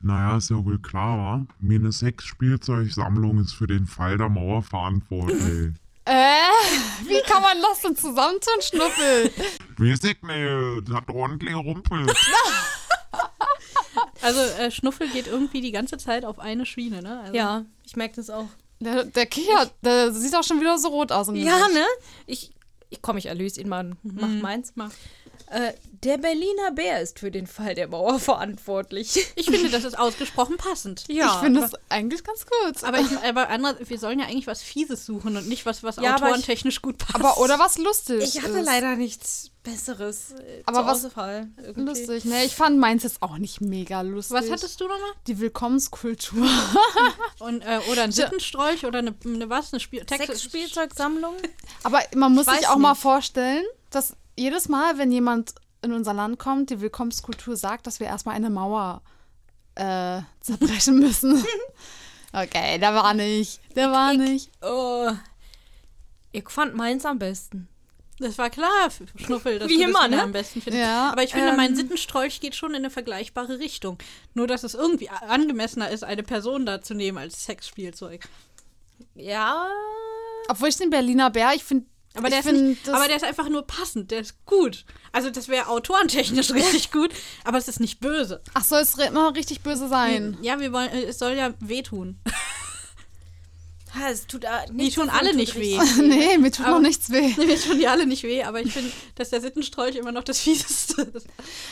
[0.03, 1.45] Naja, ist ja wohl klar, wa?
[1.59, 5.73] Meine Sexspielzeugsammlung ist für den Fall der Mauer verantwortlich.
[6.03, 6.13] Äh,
[7.05, 9.31] wie kann man das denn zusammentun, Schnuffel?
[9.77, 12.11] Weiß ich nicht, das hat ordentlich rumpelt.
[14.21, 17.19] Also äh, Schnuffel geht irgendwie die ganze Zeit auf eine Schiene, ne?
[17.21, 18.47] Also, Ja, ich merke das auch.
[18.79, 21.27] Der, der kichert, der sieht auch schon wieder so rot aus.
[21.27, 21.73] Ja, Gesicht.
[21.73, 21.85] ne?
[22.25, 22.51] Ich,
[22.89, 23.91] ich komm, ich erlöse ihn mal.
[24.03, 24.73] Mach meins.
[24.75, 24.91] Mach.
[25.49, 25.73] Äh,
[26.03, 29.27] der Berliner Bär ist für den Fall der Mauer verantwortlich.
[29.35, 31.03] Ich finde, das ist ausgesprochen passend.
[31.07, 32.83] Ich finde das eigentlich ganz gut.
[32.83, 35.95] Aber, ich, aber andere, wir sollen ja eigentlich was Fieses suchen und nicht was, was
[35.97, 37.15] Ja, autorentechnisch gut passt.
[37.15, 38.65] Aber oder was lustig Ich hatte ist.
[38.65, 41.81] leider nichts Besseres äh, Aber was- irgendwie.
[41.81, 42.25] Lustig.
[42.25, 44.37] Ne, ich fand meins jetzt auch nicht mega lustig.
[44.37, 45.11] Was hattest du nochmal?
[45.27, 46.47] Die Willkommenskultur.
[47.39, 49.73] Und, äh, oder ein Sittenstrolch oder eine, eine was?
[49.73, 51.35] Eine Spiel Sexspielzeugsammlung?
[51.83, 53.01] Aber man muss Ich sich auch mal nicht.
[53.01, 58.07] vorstellen, dass jedes Mal, wenn jemand in unser Land kommt, die Willkommenskultur sagt, dass wir
[58.07, 59.01] erstmal eine Mauer
[59.75, 61.43] äh, zerbrechen müssen.
[62.33, 63.59] okay, der war nicht.
[63.75, 64.51] Der war nicht.
[64.61, 65.11] Oh.
[66.31, 67.67] Ich fand meins am besten.
[68.19, 70.21] Das war klar, Schnuffel, dass Wie du immer, das ne?
[70.21, 70.83] am besten findest.
[70.83, 73.97] Ja, Aber ich finde, mein ähm, Sittenstrolch geht schon in eine vergleichbare Richtung.
[74.35, 78.27] Nur, dass es irgendwie angemessener ist, eine Person da zu nehmen als Sexspielzeug.
[79.15, 79.67] Ja.
[80.47, 81.87] Obwohl ich den Berliner Bär, ich finde.
[82.13, 84.85] Aber der, nicht, find, das- aber der ist einfach nur passend, der ist gut.
[85.13, 87.11] Also das wäre autorentechnisch richtig gut,
[87.45, 88.41] aber es ist nicht böse.
[88.53, 90.37] Ach, soll es immer richtig böse sein?
[90.41, 92.19] Ja, wir wollen, es soll ja wehtun.
[93.93, 95.77] Ha, es tut Die nichts tun alle tut nicht weh.
[96.01, 97.33] nee, mir tut Aber- noch nichts weh.
[97.37, 100.39] Mir tun die alle nicht weh, aber ich finde, dass der Sittenstrolch immer noch das
[100.43, 101.27] Fieseste ist.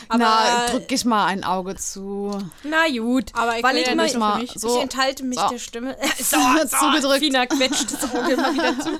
[0.08, 2.36] Aber, Na, drück ich mal ein Auge zu.
[2.62, 4.52] Na gut, Aber ich weil ich ja immer, nicht mal mich.
[4.54, 5.48] so- ich enthalte mich so.
[5.48, 5.96] der Stimme.
[6.18, 7.20] Zugedrückt.
[7.20, 8.90] Fina quetscht das Auge immer wieder zu.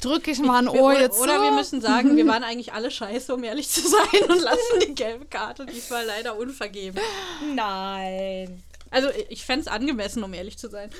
[0.00, 1.42] Drück ich mal ein Ohr oder, jetzt oder zu.
[1.42, 4.94] wir müssen sagen, wir waren eigentlich alle scheiße, um ehrlich zu sein, und lassen die
[4.94, 7.00] gelbe Karte diesmal leider unvergeben.
[7.54, 8.62] Nein.
[8.92, 10.90] Also ich fände es angemessen, um ehrlich zu sein.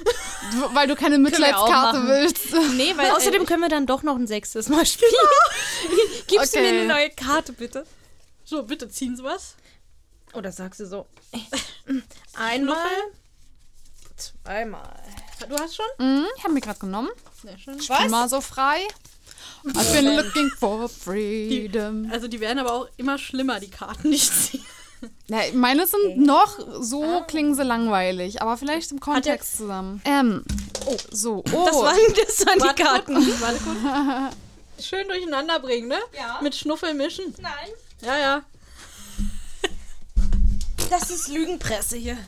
[0.73, 2.53] Weil du keine Mitleidskarte willst.
[2.75, 5.11] Nee, weil Außerdem äh, können wir dann doch noch ein sechstes Mal spielen.
[6.27, 6.79] Gibst du mir Okay.
[6.81, 7.87] eine neue Karte, bitte?
[8.45, 9.55] so, bitte ziehen Sie was.
[10.33, 11.07] Oder sagst du so?
[12.35, 12.77] Einmal,
[14.17, 15.03] zweimal.
[15.49, 15.87] Du hast schon?
[15.99, 17.11] Mhm, ich habe mir gerade genommen.
[17.43, 17.79] Sehr schön.
[17.79, 18.87] Ich bin mal so frei.
[19.65, 22.09] I've been looking for freedom.
[22.11, 24.65] Also die werden aber auch immer schlimmer, die Karten nicht ziehen.
[25.29, 30.01] Ja, meine sind noch, so klingen sie langweilig, aber vielleicht im Kontext zusammen.
[30.05, 30.45] Ähm,
[31.11, 31.65] so, oh.
[31.67, 31.97] Das waren,
[32.27, 33.17] das waren die Karten.
[33.41, 34.37] warte.
[34.83, 35.99] Schön durcheinander bringen, ne?
[36.17, 36.41] Ja.
[36.43, 37.35] Mit Schnuffel mischen.
[37.41, 37.53] Nein.
[38.03, 38.43] Ja, ja.
[40.91, 42.19] Das ist Lügenpresse hier.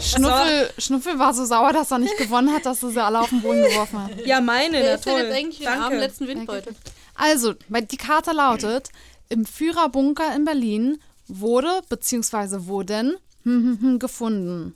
[0.00, 3.30] Schnuffel, Schnuffel war so sauer, dass er nicht gewonnen hat, dass er sie alle auf
[3.30, 4.26] den Boden geworfen hat.
[4.26, 5.22] Ja, meine, Wer ist denn toll.
[5.22, 5.96] jetzt eigentlich Danke.
[5.96, 6.74] letzten Windbeutel?
[7.14, 8.90] Also, die Karte lautet,
[9.28, 12.66] im Führerbunker in Berlin wurde bzw.
[12.66, 14.74] wurden hm, hm, hm, gefunden.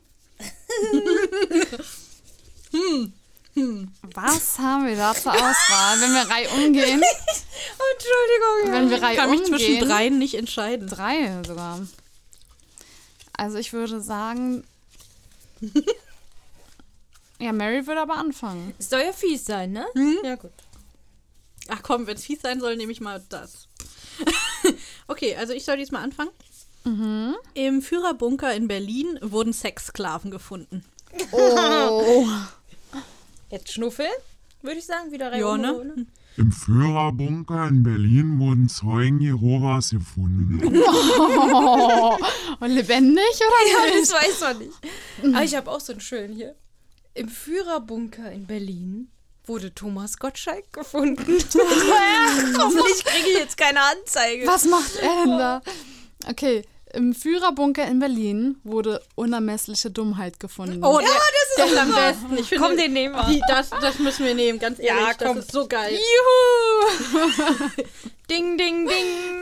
[4.14, 7.02] Was haben wir da zur Auswahl, wenn wir Reihe umgehen?
[7.92, 8.72] Entschuldigung.
[8.72, 10.88] Wenn wir Ich Reihe kann mich umgehen, zwischen dreien nicht entscheiden.
[10.88, 11.80] Drei sogar.
[13.34, 14.64] Also ich würde sagen.
[17.38, 18.74] ja, Mary würde aber anfangen.
[18.78, 19.86] Es soll ja fies sein, ne?
[19.94, 20.18] Hm?
[20.24, 20.52] Ja, gut.
[21.68, 23.68] Ach komm, wenn es fies sein soll, nehme ich mal das.
[25.12, 26.30] okay, also ich soll diesmal anfangen.
[27.54, 30.84] Im Führerbunker in Berlin wurden Sexsklaven gefunden.
[31.30, 32.26] Oh.
[33.50, 34.06] Jetzt Schnuffel,
[34.62, 35.12] würde ich sagen.
[35.12, 36.06] Wieder Ja, Reihe ne?
[36.38, 40.60] Im Führerbunker in Berlin wurden Zeugen Jehovas gefunden.
[40.74, 42.16] oh.
[42.60, 44.10] Und lebendig oder Ja, nicht?
[44.10, 44.74] das weiß man nicht.
[45.36, 46.56] Aber ich habe auch so einen schönen hier.
[47.14, 49.08] Im Führerbunker in Berlin
[49.46, 51.22] wurde Thomas Gottschalk gefunden.
[52.58, 54.46] Hoffentlich kriege ich jetzt keine Anzeige.
[54.46, 55.62] Was macht er denn da?
[56.28, 56.62] Okay,
[56.92, 60.84] im Führerbunker in Berlin wurde unermessliche Dummheit gefunden.
[60.84, 61.06] Oh, ja,
[61.56, 62.36] das ist am besten.
[62.38, 63.24] Ich finde, Komm, den nehmen wir.
[63.24, 65.18] die, das, das müssen wir nehmen, ganz Ja, ehrlich.
[65.18, 65.36] komm.
[65.36, 65.94] Das ist so geil.
[65.94, 67.68] Juhu!
[68.30, 68.88] ding, ding, ding.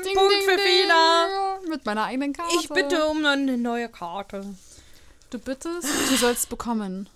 [0.04, 0.58] Ding, Punkt ding, für.
[0.58, 1.58] Fina.
[1.68, 2.54] Mit meiner eigenen Karte.
[2.60, 4.44] Ich bitte um eine neue Karte.
[5.30, 7.08] Du bittest, du sollst bekommen.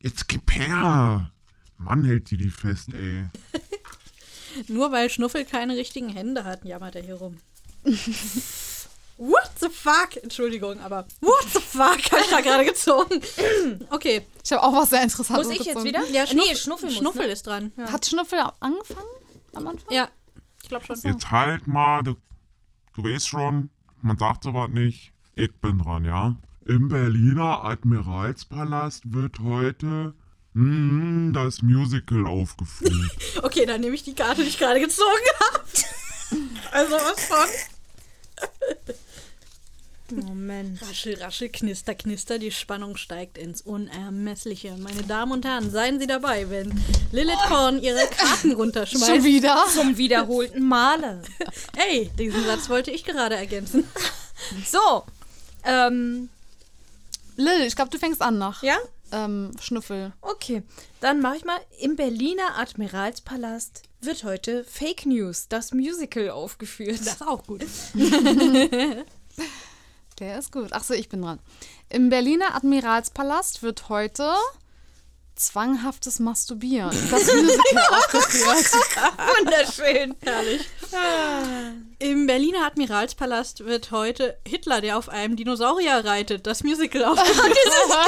[0.00, 1.30] Jetzt gib her!
[1.84, 3.26] Mann hält die die fest, ey.
[4.68, 7.38] Nur weil Schnuffel keine richtigen Hände hat, jammert er hier rum.
[9.18, 10.16] What the fuck?
[10.22, 13.20] Entschuldigung, aber what the fuck habe ich da gerade gezogen.
[13.90, 14.26] Okay.
[14.42, 15.84] Ich habe auch was sehr Interessantes Muss ich jetzt gezogen.
[15.84, 16.04] wieder?
[16.10, 17.32] Ja, nee, Schnuffel muss, Schnuffel ne?
[17.32, 17.72] ist dran.
[17.76, 17.92] Ja.
[17.92, 19.06] Hat Schnuffel angefangen
[19.54, 19.92] am Anfang?
[19.92, 20.08] ja.
[20.62, 20.96] Ich glaube schon.
[21.02, 22.16] Jetzt halt mal, du,
[22.94, 25.12] du weißt schon, man sagt sowas nicht.
[25.34, 26.36] Ich bin dran, ja?
[26.66, 30.14] Im Berliner Admiralspalast wird heute
[30.54, 32.92] mm, das Musical aufgeführt.
[33.42, 35.08] Okay, dann nehme ich die Karte, die ich gerade gezogen
[35.40, 35.64] habe.
[36.70, 37.48] Also was von?
[40.14, 40.82] Moment.
[40.82, 44.76] Raschel, raschel, knister, knister, die Spannung steigt ins Unermessliche.
[44.78, 46.72] Meine Damen und Herren, seien Sie dabei, wenn
[47.12, 49.24] Lilith Korn ihre Karten Schon runterschmeißt.
[49.24, 49.64] wieder?
[49.72, 51.22] Zum wiederholten Male.
[51.88, 53.84] Ey, diesen Satz wollte ich gerade ergänzen.
[54.70, 55.04] So.
[55.64, 56.28] Ähm,
[57.36, 58.76] Lil, ich glaube, du fängst an nach ja?
[59.12, 60.12] Ähm, Schnuffel.
[60.20, 60.62] Okay.
[61.00, 61.60] Dann mache ich mal.
[61.80, 67.00] Im Berliner Admiralspalast wird heute Fake News, das Musical, aufgeführt.
[67.00, 67.64] Das ist auch gut.
[70.18, 70.72] Der ist gut.
[70.72, 71.38] Achso, ich bin dran.
[71.88, 74.32] Im Berliner Admiralspalast wird heute
[75.34, 76.90] zwanghaftes Masturbieren.
[77.10, 78.72] Das Musical aufgeführt.
[79.38, 80.14] Wunderschön.
[80.20, 80.68] Herrlich.
[81.98, 87.56] Im Berliner Admiralspalast wird heute Hitler, der auf einem Dinosaurier reitet, das Musical aufgeführt.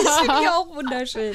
[0.05, 1.35] Das finde ich auch wunderschön.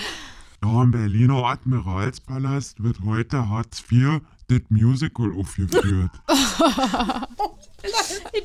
[0.63, 6.11] Ja, im Berliner Admiralspalast wird heute Hartz IV das Musical aufgeführt.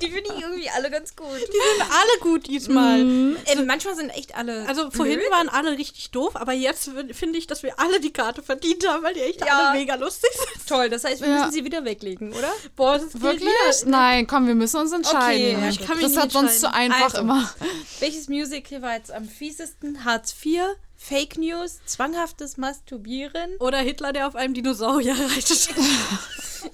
[0.00, 1.26] Die finde ich irgendwie alle ganz gut.
[1.26, 3.00] Die sind alle gut diesmal.
[3.00, 3.36] Ähm,
[3.66, 4.66] manchmal sind echt alle.
[4.68, 5.30] Also vorhin blöd.
[5.30, 9.02] waren alle richtig doof, aber jetzt finde ich, dass wir alle die Karte verdient haben,
[9.02, 9.46] weil die echt Ja.
[9.70, 10.66] alle mega lustig sind.
[10.68, 11.38] Toll, das heißt, wir Ja.
[11.38, 12.52] müssen sie wieder weglegen, oder?
[12.76, 13.42] Boah, das ist Wirklich?
[13.42, 15.56] wieder- Nein, komm, wir müssen uns entscheiden.
[15.56, 17.18] Okay, ich kann mich das hat sonst zu einfach Also.
[17.18, 17.52] immer.
[18.00, 20.04] Welches Musical war jetzt am fiesesten?
[20.04, 20.60] Hartz IV,
[21.06, 23.56] Fake News, zwanghaftes Masturbieren.
[23.58, 25.68] Oder Hitler, der auf einem Dinosaurier reitet.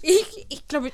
[0.02, 0.93] Ich, ich glaube,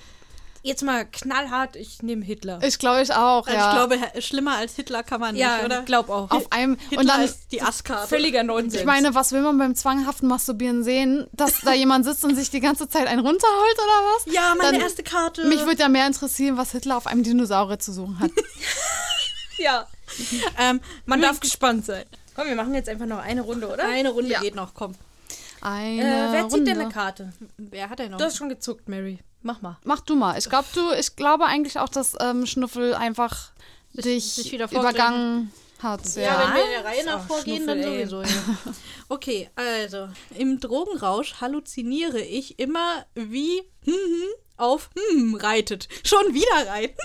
[0.62, 2.58] Jetzt mal knallhart, ich nehme Hitler.
[2.64, 3.70] Ich glaube, ich auch, Also ja.
[3.70, 5.82] ich glaube, schlimmer als Hitler kann man nicht, ja, oder?
[5.82, 6.28] glaub auch.
[6.32, 8.08] auf einem Hitler und dann ist die Asskarte.
[8.08, 8.74] Völliger Nonsens.
[8.74, 12.50] ich meine, was will man beim zwanghaften Masturbieren sehen, dass da jemand sitzt und sich
[12.50, 14.34] die ganze Zeit einen runterholt oder was?
[14.34, 15.44] ja, meine Dann- erste Karte.
[15.44, 18.32] Mich würde ja mehr interessieren, was Hitler auf einem Dinosaurier zu suchen hat.
[19.58, 19.86] ja,
[20.58, 22.06] ähm, man darf gespannt sein.
[22.36, 23.84] Komm, wir machen jetzt einfach noch eine Runde, oder?
[23.88, 24.40] eine Runde Ja.
[24.40, 24.94] geht noch, komm.
[25.62, 27.32] Eine Äh, wer zieht denn eine Karte?
[27.56, 28.18] Wer hat denn noch?
[28.18, 29.18] Du hast schon gezuckt, Mary.
[29.42, 29.78] Mach mal.
[29.84, 30.38] Mach du mal.
[30.38, 33.50] Ich glaube, du, ich glaube eigentlich auch, dass ähm, Schnuffel einfach
[33.94, 35.50] dich sich wieder übergangen
[35.82, 36.02] hat.
[36.14, 36.40] ja, Ja.
[36.48, 38.06] wenn wir in der Reihe nach Ach, vorgehen, dann ey.
[38.06, 38.22] sowieso.
[38.22, 38.28] Ja.
[39.08, 45.88] Okay, also, im Drogenrausch halluziniere ich immer wie hm, hm, auf hm reitet.
[46.04, 46.98] Schon wieder reiten.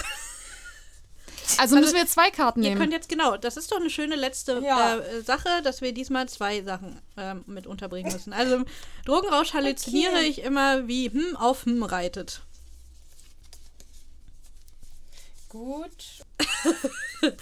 [1.59, 2.81] Also müssen wir jetzt zwei Karten Ihr nehmen.
[2.81, 4.97] könnt jetzt, genau, das ist doch eine schöne letzte Ja.
[4.97, 8.33] äh, Sache, dass wir diesmal zwei Sachen ähm, mit unterbringen müssen.
[8.33, 8.65] Also im
[9.05, 10.27] Drogenrausch halluziniere Okay.
[10.27, 12.41] ich immer wie hm auf hm reitet.
[15.49, 15.91] Gut.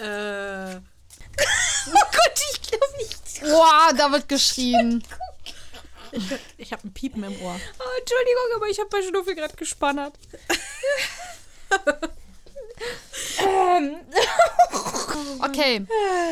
[0.00, 3.40] Äh, Oh Gott, ich glaube nicht.
[3.42, 5.02] Boah, da wird geschrien.
[6.56, 7.54] ich habe ein Piepen im Ohr.
[7.78, 10.14] Oh, Entschuldigung, aber ich habe bei Schnuffel gerade gespannert.
[13.40, 13.96] ähm,
[15.40, 15.86] Okay.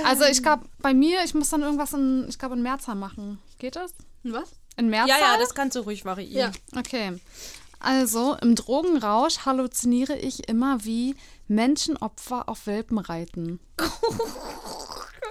[0.04, 3.38] Also ich glaube, bei mir, ich muss dann irgendwas in, ich glaube, in Mehrzahl machen.
[3.58, 3.94] Geht das?
[4.22, 4.50] Was?
[4.76, 5.08] In Mehrzahl?
[5.08, 6.52] ja, ja, das kannst du ruhig variieren.
[6.76, 7.20] Okay.
[7.78, 11.14] Also, im Drogenrausch halluziniere ich immer wie
[11.46, 13.60] Menschenopfer auf Welpen reiten.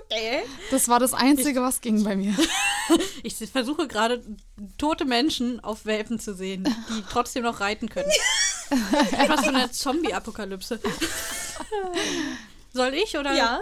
[0.06, 0.44] Okay.
[0.72, 2.36] Das war das Einzige, was ging bei mir.
[3.24, 4.24] Ich versuche gerade
[4.78, 8.12] tote Menschen auf Welpen zu sehen, die trotzdem noch reiten können.
[8.70, 10.80] Etwas von der Zombie-Apokalypse.
[12.74, 13.34] Soll ich oder?
[13.34, 13.60] Ja.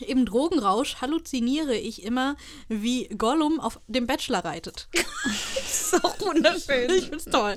[0.00, 2.36] Im Drogenrausch halluziniere ich immer,
[2.68, 4.88] wie Gollum auf dem Bachelor reitet.
[5.64, 6.90] ist auch wunderschön.
[6.90, 7.56] Ich find's toll.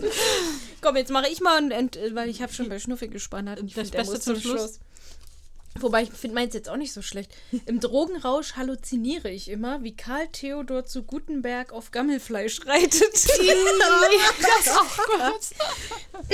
[0.82, 3.62] Komm, jetzt mache ich mal, und, und, weil ich habe schon bei Schnuffel gespannert.
[3.66, 4.80] Ich Das Beste zum Schluss.
[5.80, 7.36] Wobei ich finde meins jetzt auch nicht so schlecht.
[7.66, 13.14] Im Drogenrausch halluziniere ich immer, wie Karl Theodor zu Gutenberg auf Gammelfleisch reitet.
[13.14, 16.30] das auch gut.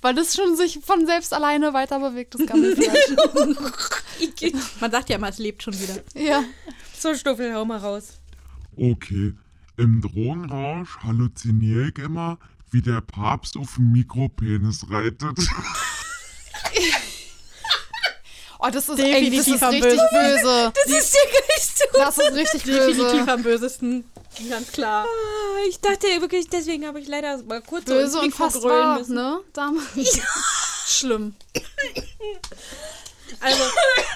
[0.00, 3.10] Weil das schon sich von selbst alleine weiter bewegt, das Gammelfleisch.
[4.80, 6.02] Man sagt ja immer, es lebt schon wieder.
[6.14, 6.42] ja.
[6.98, 8.14] so, Schnuffel, hau mal raus.
[8.78, 9.34] Okay,
[9.76, 12.38] im Drogenrausch halluziniere ich immer,
[12.70, 15.38] wie der Papst auf dem Mikropenis reitet.
[18.66, 20.42] Oh, das ist, Definitiv ey, das ist am richtig bösesten.
[20.42, 20.72] böse.
[20.86, 21.88] Das ist der geilste.
[21.92, 23.32] Das ist richtig Definitiv böse.
[23.32, 24.10] am bösesten.
[24.50, 25.04] Ganz klar.
[25.06, 28.62] Ah, Ich dachte wirklich, deswegen habe ich leider mal kurz so Böse ins und fast
[28.64, 29.14] wahr, müssen.
[29.14, 29.40] ne?
[29.52, 30.20] Damals.
[30.86, 31.34] Schlimm.
[33.40, 33.62] Also,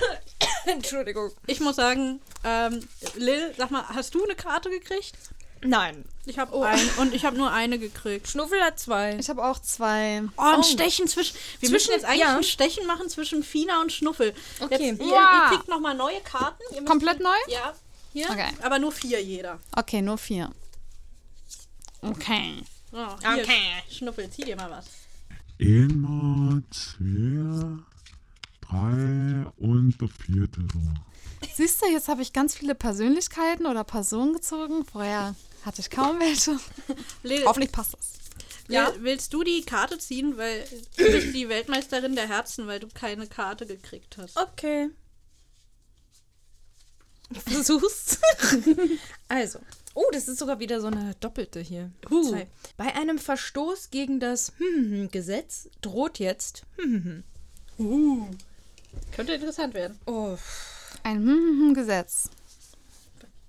[0.67, 1.31] Entschuldigung.
[1.47, 2.87] ich muss sagen, ähm,
[3.17, 5.15] Lil, sag mal, hast du eine Karte gekriegt?
[5.63, 6.05] Nein.
[6.27, 8.29] Ich habe ein und ich habe nur eine gekriegt.
[8.29, 9.17] Schnuffel hat zwei.
[9.19, 10.23] Ich habe auch zwei.
[10.37, 11.35] Oh, ein Stechen zwischen.
[11.35, 12.37] Wir Zwischen- müssen jetzt eigentlich ja.
[12.37, 14.35] ein Stechen machen zwischen Fina und Schnuffel.
[14.61, 14.91] Okay.
[14.91, 15.43] Jetzt, ihr, Ja.
[15.51, 16.63] ihr kriegt nochmal neue Karten.
[16.71, 17.29] Ihr müsst- Komplett neu?
[17.49, 17.75] Ja.
[18.13, 18.29] Hier.
[18.31, 18.49] Okay.
[18.63, 19.59] Aber nur vier jeder.
[19.77, 20.51] Okay, nur vier.
[22.03, 22.63] Okay.
[22.93, 23.61] Oh, hier, Okay.
[23.91, 24.87] Schnuffel, zieh dir mal was.
[25.61, 27.83] Einmal, zwei,
[28.63, 30.81] drei und der vierte so.
[31.55, 34.85] Siehst du, jetzt habe ich ganz viele Persönlichkeiten oder Personen gezogen.
[34.85, 35.35] Vorher
[35.65, 36.59] hatte ich kaum welche.
[37.47, 38.13] Hoffentlich passt das.
[38.69, 40.65] Lil, willst du die Karte ziehen, weil
[40.97, 44.37] du bist die Weltmeisterin der Herzen, weil du keine Karte gekriegt hast.
[44.37, 44.91] Okay.
[47.31, 48.19] Ich versuch's.
[49.29, 49.61] also.
[49.95, 51.91] Oh, das ist sogar wieder so eine doppelte hier.
[52.09, 52.47] Zwei.
[52.77, 54.53] Bei einem Verstoß gegen das
[55.11, 56.65] Gesetz droht jetzt.
[57.79, 58.27] Uh.
[59.13, 59.99] Könnte interessant werden.
[60.07, 60.37] Oh,
[61.03, 62.31] Ein hm, hm, hm Gesetz.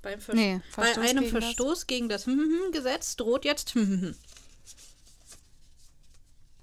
[0.02, 2.26] Beim Ver Nee, Bei Verstoß einem gegen das- Verstoß gegen das
[2.72, 3.74] Gesetz droht jetzt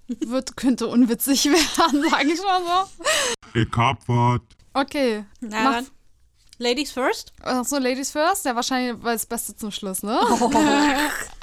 [0.09, 3.61] Wird, könnte unwitzig werden, sage ich mal so.
[3.61, 4.41] Ich hab wat.
[4.73, 5.25] Okay.
[5.41, 5.83] Na.
[6.59, 7.33] Ladies first.
[7.43, 8.45] achso, Ladies first.
[8.47, 10.19] Ja, wahrscheinlich war das Beste zum Schluss, ne?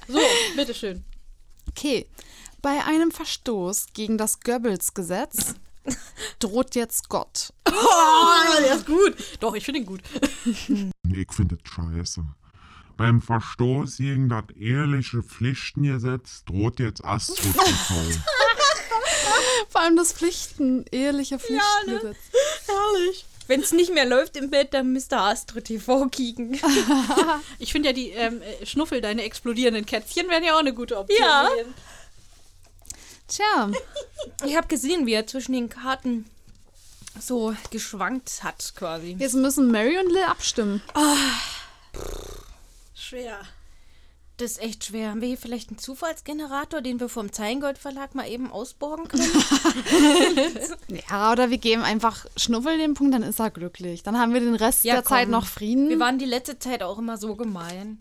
[0.07, 0.19] So,
[0.55, 1.05] bitteschön.
[1.69, 2.07] Okay.
[2.61, 5.53] Bei einem Verstoß gegen das Goebbels-Gesetz
[6.39, 7.53] droht jetzt Gott.
[7.77, 9.15] Oh, der ist gut.
[9.41, 10.01] Doch, ich finde ihn gut.
[11.13, 12.23] Ich finde das scheiße.
[12.97, 17.93] Beim Verstoß gegen das ehrliche Pflichtengesetz droht jetzt Astro TV.
[19.69, 22.17] Vor allem das Pflichten, eheliche Pflichtengesetz.
[22.65, 23.25] Herrlich.
[23.47, 26.57] wenn es nicht mehr läuft im Bett, dann müsste Astro TV kicken.
[27.59, 30.97] Ich finde ja die ähm, äh, Schnuffel, deine explodierenden Kätzchen, wären ja auch eine gute
[30.97, 31.19] Option.
[31.21, 31.49] Ja.
[31.49, 31.73] gewesen.
[33.27, 33.71] Tja,
[34.45, 36.25] Ich habe gesehen, wie er zwischen den Karten
[37.19, 39.15] so geschwankt hat, quasi.
[39.19, 40.81] jetzt müssen Mary und Lil abstimmen.
[42.93, 43.39] Schwer.
[44.37, 45.11] Das ist echt schwer.
[45.11, 49.31] Haben wir hier vielleicht einen Zufallsgenerator, den wir vom Zeilengold Verlag mal eben ausborgen können?
[51.09, 54.03] Ja, oder wir geben einfach Schnuffel den Punkt, dann ist er glücklich.
[54.03, 55.31] Dann haben wir den Rest Ja, der Zeit komm.
[55.31, 55.87] noch Frieden.
[55.89, 57.99] Wir waren die letzte Zeit auch immer so gemein.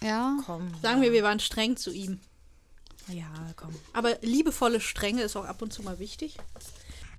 [0.00, 0.38] ja.
[0.46, 0.72] Komm.
[0.82, 2.20] Sagen wir, wir waren streng zu ihm.
[3.08, 3.24] Ja,
[3.56, 3.70] komm.
[3.92, 6.36] Aber liebevolle Strenge ist auch ab und zu mal wichtig.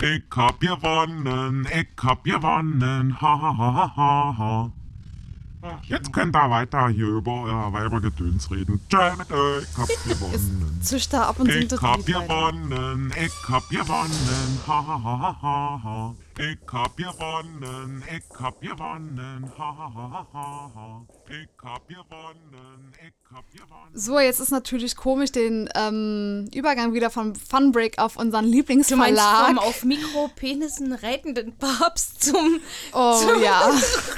[0.01, 4.71] Ich hab gewonnen, ich hab gewonnen, ha ha ha ha ha.
[5.83, 8.79] Jetzt könnt ihr weiter hier über euer Weibergedöns reden.
[8.93, 10.79] Euch, ich hab gewonnen.
[10.81, 15.81] Zischt da ab und singt Ich hab gewonnen, ich hab gewonnen, ha ha ha ha
[15.83, 16.15] ha.
[16.39, 21.05] Ich hab gewonnen, ich hab gewonnen, ha ha ha ha ha ha.
[21.29, 23.91] Ich hab gewonnen, ich hab gewonnen.
[23.95, 28.89] So, jetzt ist natürlich komisch den ähm, Übergang wieder vom Funbreak auf unseren Du meinst
[28.91, 29.57] vom Lieblingsverlag.
[29.57, 32.59] auf Mikropenissen reitenden Papst zum...
[32.93, 33.71] Oh ja,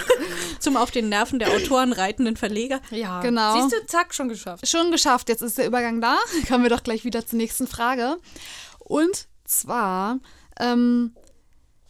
[0.60, 2.82] Zum auf den Nerven der Autoren reitenden Verleger.
[2.92, 3.62] Ja, Genau.
[3.62, 4.68] Siehst du, zack, schon geschafft.
[4.68, 5.30] schon geschafft.
[5.30, 6.18] Jetzt ist der Übergang da.
[6.50, 8.18] Kommen wir doch gleich wieder zur nächsten Frage.
[8.80, 10.20] Und zwar,
[10.60, 11.16] ähm,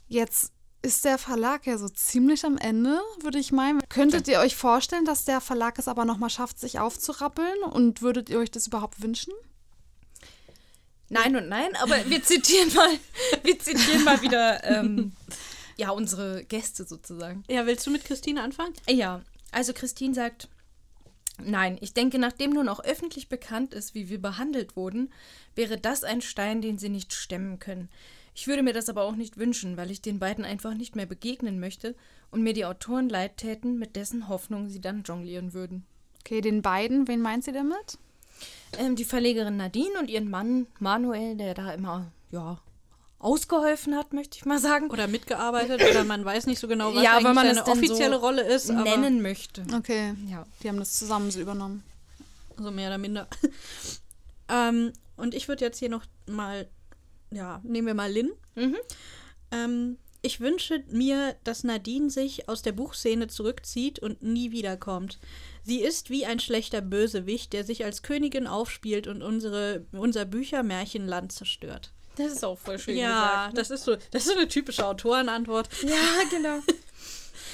[0.10, 3.82] jetzt ist der Verlag ja so ziemlich am Ende, würde ich meinen.
[3.90, 7.64] Könntet ihr euch vorstellen, dass der Verlag es aber nochmal schafft, sich aufzurappeln?
[7.64, 9.34] Und würdet ihr euch das überhaupt wünschen?
[11.10, 12.90] Nein und nein, aber wir zitieren mal,
[13.44, 15.14] wir zitieren mal wieder ähm,
[15.76, 17.44] ja, unsere Gäste sozusagen.
[17.50, 18.74] Ja, willst du mit Christine anfangen?
[18.88, 19.22] Ja,
[19.52, 20.48] also Christine sagt,
[21.44, 25.12] nein, ich denke, nachdem nun auch öffentlich bekannt ist, wie wir behandelt wurden,
[25.56, 27.90] wäre das ein Stein, den sie nicht stemmen können.
[28.40, 31.06] Ich würde mir das aber auch nicht wünschen, weil ich den beiden einfach nicht mehr
[31.06, 31.94] begegnen möchte
[32.32, 35.86] und mir die Autoren leid täten, mit dessen Hoffnung sie dann jonglieren würden.
[36.22, 37.98] Okay, den beiden, wen meint sie damit?
[38.78, 42.60] Ähm, die Verlegerin Nadine und ihren Mann Manuel, der da immer, ja,
[43.20, 44.90] ausgeholfen hat, möchte ich mal sagen.
[44.90, 48.16] Oder mitgearbeitet oder man weiß nicht so genau, was Ja, eigentlich wenn man seine offizielle
[48.16, 49.66] so Rolle ist, aber nennen möchte.
[49.76, 50.46] Okay, Ja.
[50.64, 51.84] die haben das zusammen so übernommen.
[52.58, 53.28] so mehr oder minder.
[54.48, 56.70] ähm, und ich würde jetzt hier noch mal,
[57.32, 58.32] ja, nehmen wir mal Lynn.
[58.56, 58.78] Mhm.
[59.52, 65.18] Ähm, ich wünsche mir, dass Nadine sich aus der Buchszene zurückzieht und nie wiederkommt.
[65.64, 71.32] Sie ist wie ein schlechter Bösewicht, der sich als Königin aufspielt und unsere, unser Büchermärchenland
[71.32, 71.94] zerstört.
[72.18, 73.54] Das ist auch voll schön ja, gesagt.
[73.54, 73.60] ne?
[73.60, 75.70] das ist so, das ist so eine typische Autorenantwort.
[75.84, 76.60] Ja, genau.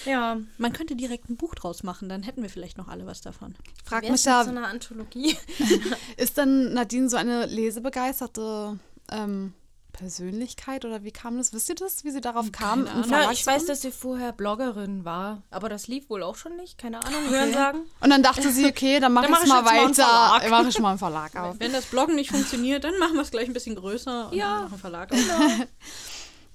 [0.06, 0.40] ja.
[0.58, 3.54] Man könnte direkt ein Buch draus machen, dann hätten wir vielleicht noch alle was davon.
[3.78, 5.38] Ich frage Wer mich ist ja, so einer Anthologie?
[6.18, 8.80] ist denn Nadine so eine lesebegeisterte
[9.12, 9.54] ähm,
[9.96, 11.54] Persönlichkeit oder wie kam das?
[11.54, 12.86] Wisst ihr das, wie sie darauf kam?
[13.10, 16.78] Ja, ich weiß, dass sie vorher Bloggerin war, aber das lief wohl auch schon nicht.
[16.78, 17.80] Keine Ahnung, hören sagen.
[18.02, 20.50] Und dann dachte sie, okay, dann mache mach mal ich mal weiter.
[20.50, 21.56] Mache ich mal einen Verlag auf.
[21.60, 24.62] Wenn das Bloggen nicht funktioniert, dann machen wir es gleich ein bisschen größer und Ja.
[24.62, 25.18] dann einen Verlag auf.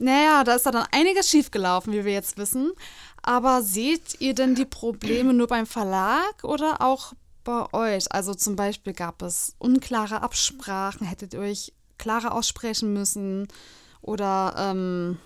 [0.03, 2.73] Naja, da ist da dann einiges schiefgelaufen, wie wir jetzt wissen.
[3.23, 7.13] Aber seht ihr denn die Probleme nur beim Verlag oder auch
[7.45, 8.11] bei euch?
[8.11, 13.47] Also zum Beispiel gab es unklare Absprachen, hättet ihr euch klarer aussprechen müssen?
[14.03, 15.19] Oder ähm,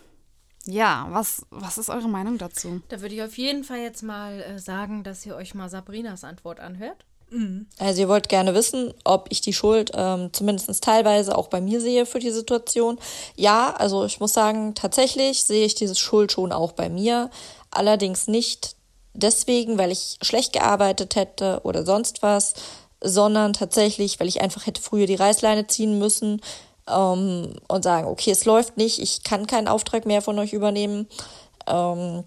[0.67, 2.83] ja, was, was ist eure Meinung dazu?
[2.89, 6.25] Da würde ich auf jeden Fall jetzt mal äh, sagen, dass ihr euch mal Sabrinas
[6.25, 7.05] Antwort anhört.
[7.79, 11.81] Also ihr wollt gerne wissen, ob ich die Schuld ähm, zumindest teilweise auch bei mir
[11.81, 12.99] sehe für die Situation.
[13.35, 17.31] Ja, also ich muss sagen, tatsächlich sehe ich diese Schuld schon auch bei mir.
[17.71, 18.77] Allerdings nicht
[19.15, 22.55] deswegen, weil ich schlecht gearbeitet hätte oder sonst was,
[23.05, 26.41] sondern tatsächlich, weil ich einfach hätte früher die Reißleine ziehen müssen
[26.89, 31.07] ähm, und sagen, okay, es läuft nicht, ich kann keinen Auftrag mehr von euch übernehmen.
[31.67, 32.25] Ähm,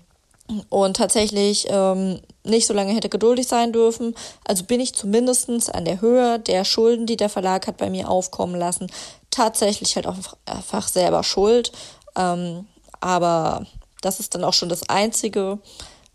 [0.69, 4.15] und tatsächlich ähm, nicht so lange hätte geduldig sein dürfen.
[4.45, 8.09] Also bin ich zumindest an der Höhe der Schulden, die der Verlag hat bei mir
[8.09, 8.89] aufkommen lassen,
[9.29, 11.73] tatsächlich halt auch einfach selber schuld.
[12.15, 12.65] Ähm,
[13.01, 13.65] aber
[14.01, 15.59] das ist dann auch schon das Einzige,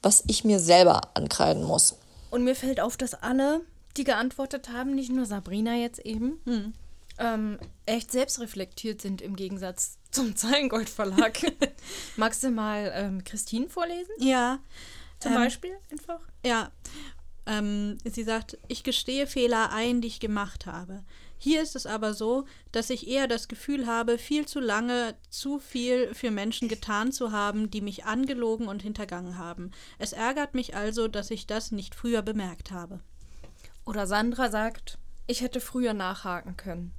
[0.01, 1.97] was ich mir selber ankreiden muss.
[2.31, 3.61] Und mir fällt auf, dass alle,
[3.97, 6.41] die geantwortet haben, nicht nur Sabrina jetzt eben,
[7.19, 11.39] ähm, echt selbstreflektiert sind im Gegensatz zum Zeilengold Verlag.
[12.17, 14.13] Magst du mal ähm, Christine vorlesen?
[14.19, 14.59] Ja.
[15.19, 16.21] Zum ähm, Beispiel einfach?
[16.45, 16.71] Ja.
[17.47, 21.03] Ähm, sie sagt, ich gestehe Fehler ein, die ich gemacht habe.
[21.39, 25.59] Hier ist es aber so, dass ich eher das Gefühl habe, viel zu lange zu
[25.59, 29.73] viel für Menschen getan zu haben, die mich angelogen und hintergangen haben.
[29.99, 33.01] Es ärgert mich also, dass ich das nicht früher bemerkt habe.
[33.85, 36.93] Oder Sandra sagt, ich hätte früher nachhaken können.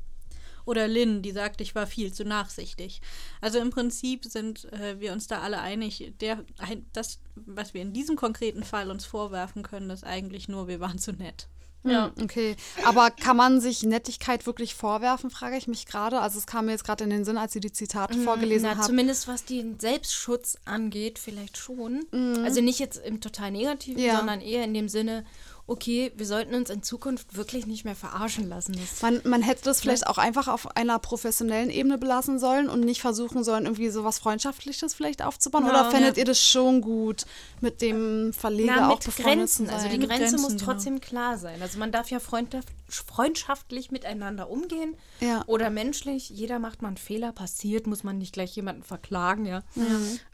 [0.65, 3.01] Oder Lynn, die sagt, ich war viel zu nachsichtig.
[3.41, 7.81] Also im Prinzip sind äh, wir uns da alle einig, der, ein, das, was wir
[7.81, 11.49] in diesem konkreten Fall uns vorwerfen können, ist eigentlich nur, wir waren zu nett.
[11.85, 12.13] Ja.
[12.21, 12.55] Okay.
[12.85, 16.21] Aber kann man sich Nettigkeit wirklich vorwerfen, frage ich mich gerade.
[16.21, 18.77] Also es kam mir jetzt gerade in den Sinn, als ihr die Zitate vorgelesen Na,
[18.77, 18.85] habt.
[18.85, 22.05] zumindest was den Selbstschutz angeht, vielleicht schon.
[22.45, 24.15] Also nicht jetzt im total negativen, Ja.
[24.15, 25.25] sondern eher in dem Sinne,
[25.65, 28.73] okay, wir sollten uns in Zukunft wirklich nicht mehr verarschen lassen.
[28.73, 32.81] Das Man, man hätte das vielleicht auch einfach auf einer professionellen Ebene belassen sollen und
[32.81, 35.65] nicht versuchen sollen, irgendwie so was Freundschaftliches vielleicht aufzubauen.
[35.65, 36.21] Ja, Oder fändet ja.
[36.21, 37.25] ihr das schon gut,
[37.61, 39.65] mit dem Verleger Na, auch mit befreundet Grenzen.
[39.65, 39.75] zu sein?
[39.75, 40.65] Also die Grenze Grenzen, muss genau.
[40.65, 41.61] trotzdem klar sein.
[41.61, 42.67] Also man darf ja freundschaft,
[43.01, 45.43] freundschaftlich miteinander umgehen Ja.
[45.47, 46.29] oder menschlich.
[46.29, 49.63] Jeder macht mal einen Fehler, passiert, muss man nicht gleich jemanden verklagen, ja.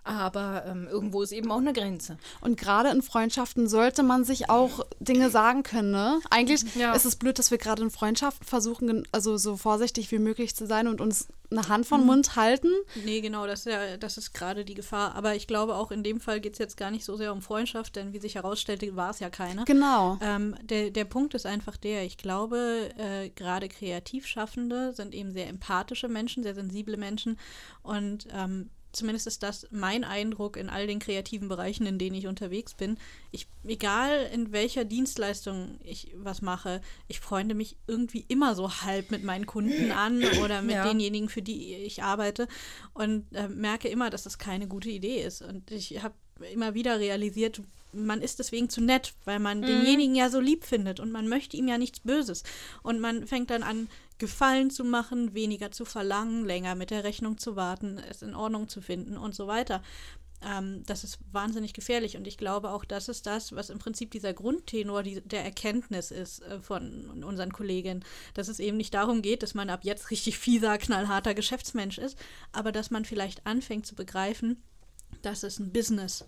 [0.04, 2.18] Aber ähm, irgendwo ist eben auch eine Grenze.
[2.42, 5.92] Und gerade in Freundschaften sollte man sich auch Dinge sagen können.
[5.92, 6.20] Ne?
[6.30, 6.94] Eigentlich Ja.
[6.94, 10.66] ist es blöd, dass wir gerade in Freundschaften versuchen, also so vorsichtig wie möglich zu
[10.66, 12.72] sein und uns eine Hand von Mund halten.
[13.06, 15.16] Nee, genau, das ist, ja, das ist gerade die Gefahr.
[15.16, 17.42] Aber ich glaube, auch in dem Fall geht es jetzt gar nicht so sehr um
[17.42, 19.64] Freundschaft, denn wie sich herausstellte, war es ja keine.
[19.66, 20.18] Genau.
[20.22, 25.48] Ähm, der, der Punkt ist einfach der, ich glaube, äh, gerade Kreativschaffende sind eben sehr
[25.48, 27.38] empathische Menschen, sehr sensible Menschen
[27.82, 32.28] und ähm, zumindest ist das mein Eindruck in all den kreativen Bereichen, in denen ich
[32.28, 32.98] unterwegs bin.
[33.32, 39.12] Ich, egal in welcher Dienstleistung ich was mache, ich freunde mich irgendwie immer so halb
[39.12, 40.84] mit meinen Kunden an oder mit Ja.
[40.84, 42.48] denjenigen, für die ich arbeite
[42.94, 45.42] und äh, merke immer, dass das keine gute Idee ist.
[45.42, 46.16] Und ich habe
[46.54, 47.62] immer wieder realisiert,
[47.92, 51.58] man ist deswegen zu nett, weil man denjenigen ja so lieb findet und man möchte
[51.58, 52.44] ihm ja nichts Böses.
[52.84, 53.88] Und man fängt dann an,
[54.20, 58.68] Gefallen zu machen, weniger zu verlangen, länger mit der Rechnung zu warten, es in Ordnung
[58.68, 59.82] zu finden und so weiter.
[60.42, 64.12] Ähm, das ist wahnsinnig gefährlich und ich glaube auch, das ist das, was im Prinzip
[64.12, 68.06] dieser Grundtenor die, der Erkenntnis ist äh, von unseren Kolleginnen,
[68.36, 72.18] dass es eben nicht darum geht, dass man ab jetzt richtig fieser, knallharter Geschäftsmensch ist,
[72.52, 74.62] aber dass man vielleicht anfängt zu begreifen,
[75.22, 76.26] das ist ein Business.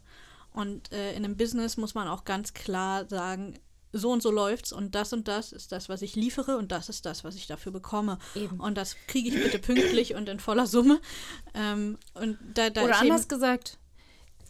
[0.54, 3.54] Und äh, in einem Business muss man auch ganz klar sagen,
[3.94, 6.90] so und so läuft's und das und das ist das, was ich liefere und das
[6.90, 8.18] ist das, was ich dafür bekomme.
[8.36, 8.60] Eben.
[8.60, 11.00] Und das kriege ich bitte pünktlich und in voller Summe.
[11.54, 13.78] Ähm, und da, da Oder anders gesagt,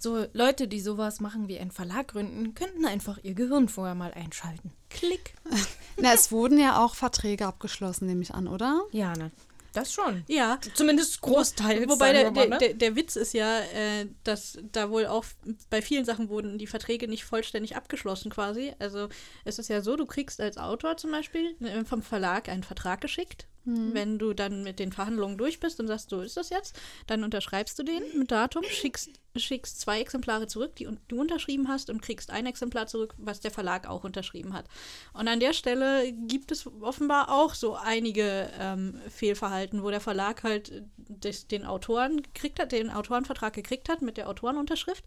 [0.01, 4.13] so Leute, die sowas machen wie einen Verlag gründen, könnten einfach ihr Gehirn vorher mal
[4.13, 4.71] einschalten.
[4.89, 5.35] Klick.
[5.97, 8.81] Na, es wurden ja auch Verträge abgeschlossen, nehme ich an, oder?
[8.91, 9.31] Ja, ne?
[9.73, 10.23] Das schon.
[10.27, 11.89] Ja, Zumindest Großteils.
[11.89, 12.57] Wobei der, mal, der, ne?
[12.57, 15.25] der, der Witz ist ja, äh, dass da wohl auch
[15.69, 18.73] bei vielen Sachen wurden die Verträge nicht vollständig abgeschlossen quasi.
[18.79, 19.07] Also
[19.45, 23.01] es ist ja so, du kriegst als Autor zum Beispiel äh, vom Verlag einen Vertrag
[23.01, 23.47] geschickt.
[23.63, 27.23] Wenn du dann mit den Verhandlungen durch bist und sagst, so ist das jetzt, dann
[27.23, 32.01] unterschreibst du den mit Datum, schickst, schickst zwei Exemplare zurück, die du unterschrieben hast und
[32.01, 34.65] kriegst ein Exemplar zurück, was der Verlag auch unterschrieben hat.
[35.13, 40.43] Und an der Stelle gibt es offenbar auch so einige ähm, Fehlverhalten, wo der Verlag
[40.43, 45.03] halt äh, des, den Autoren gekriegt hat, den Autorenvertrag gekriegt hat mit der Autorenunterschrift,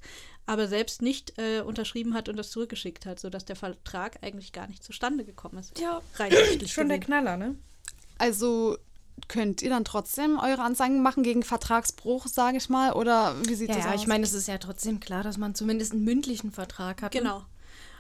[0.47, 4.69] aber selbst nicht äh, unterschrieben hat und das zurückgeschickt hat, sodass der Vertrag eigentlich gar
[4.69, 5.79] nicht zustande gekommen ist.
[5.81, 7.01] Ja, Rein schon der gesehen.
[7.01, 7.57] Knaller, ne?
[8.19, 8.77] Also
[9.29, 12.93] könnt ihr dann trotzdem eure Anzeigen machen gegen Vertragsbruch, sage ich mal?
[12.93, 14.01] Oder wie sieht Ja, das ja, aus?
[14.01, 17.13] ich meine, es ist ja trotzdem klar, dass man zumindest einen mündlichen Vertrag hat.
[17.13, 17.45] Genau.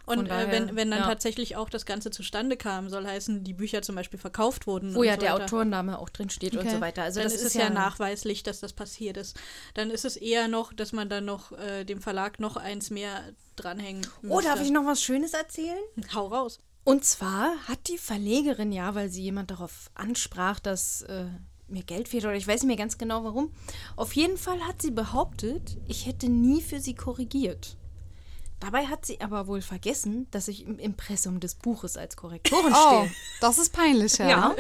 [0.04, 1.06] Von Und äh, daher, wenn, wenn dann ja.
[1.06, 4.94] tatsächlich auch das Ganze zustande kam, soll heißen, die Bücher zum Beispiel verkauft wurden.
[4.94, 5.44] Wo und ja so der weiter.
[5.44, 6.70] Autorenname auch drin steht und Okay.
[6.72, 7.02] so weiter.
[7.04, 9.34] Also dann das ist es ja nachweislich, dass das passiert ist.
[9.72, 13.22] Dann ist es eher noch, dass man dann noch äh, dem Verlag noch eins mehr
[13.56, 15.78] dranhängen Oh, darf ich noch was Schönes erzählen?
[16.14, 16.58] Hau raus.
[16.84, 21.26] Und zwar hat die Verlegerin ja, weil sie jemand darauf ansprach, dass äh,
[21.66, 23.50] mir Geld fehlt oder ich weiß nicht mehr ganz genau warum.
[23.96, 27.76] Auf jeden Fall hat sie behauptet, ich hätte nie für sie korrigiert.
[28.60, 33.00] Dabei hat sie aber wohl vergessen, dass ich im Impressum des Buches als Korrektorin Oh,
[33.04, 33.10] stehe.
[33.40, 34.28] das ist peinlich, ja.
[34.28, 34.54] Ja,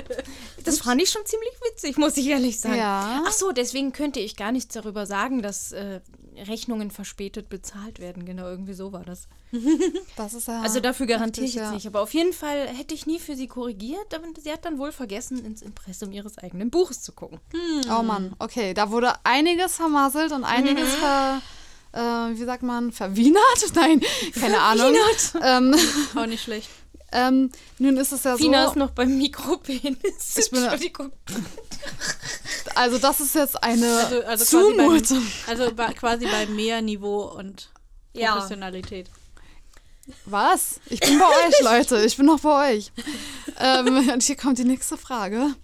[0.64, 2.76] das fand ich schon ziemlich witzig, muss ich ehrlich sagen.
[2.76, 3.22] Ja.
[3.26, 6.00] Ach so, deswegen könnte ich gar nichts darüber sagen, dass äh,
[6.36, 8.24] Rechnungen verspätet bezahlt werden.
[8.24, 9.28] Genau, irgendwie so war das.
[10.16, 10.60] Das ist ja.
[10.62, 11.70] Also dafür garantiere ich jetzt ja.
[11.72, 11.86] nicht.
[11.86, 14.92] Aber auf jeden Fall hätte ich nie für sie korrigiert, aber sie hat dann wohl
[14.92, 17.40] vergessen, ins Impressum ihres eigenen Buches zu gucken.
[17.90, 21.00] Oh Mann, okay, da wurde einiges vermasselt und einiges Mhm.
[21.00, 21.42] ver.
[21.92, 22.90] Äh, wie sagt man?
[22.92, 23.42] Verwienert?
[23.74, 24.00] Nein,
[24.40, 24.94] keine Ahnung.
[25.42, 25.74] Ähm,
[26.16, 26.68] Auch nicht schlecht.
[27.14, 28.70] Ähm, nun ist es ja Fina so.
[28.72, 30.36] ist noch beim Mikropenis.
[30.36, 31.12] Ich bin- Entschuldigung.
[32.74, 34.44] Also, das ist jetzt eine Also, also quasi,
[34.76, 35.22] Zumutung.
[35.46, 37.70] beim, also bei, quasi bei mehr Niveau und
[38.14, 38.32] Ja.
[38.32, 39.08] Professionalität.
[40.26, 40.80] Was?
[40.90, 42.04] Ich bin bei euch, Leute.
[42.04, 42.92] Ich bin noch bei euch.
[43.58, 45.54] Ähm, und hier kommt die nächste Frage.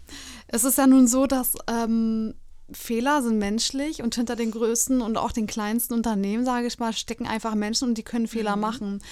[0.49, 2.35] Es ist ja nun so, dass ähm,
[2.73, 6.93] Fehler sind menschlich und hinter den größten und auch den kleinsten Unternehmen, sage ich mal,
[6.93, 9.03] stecken einfach Menschen und die können Fehler machen.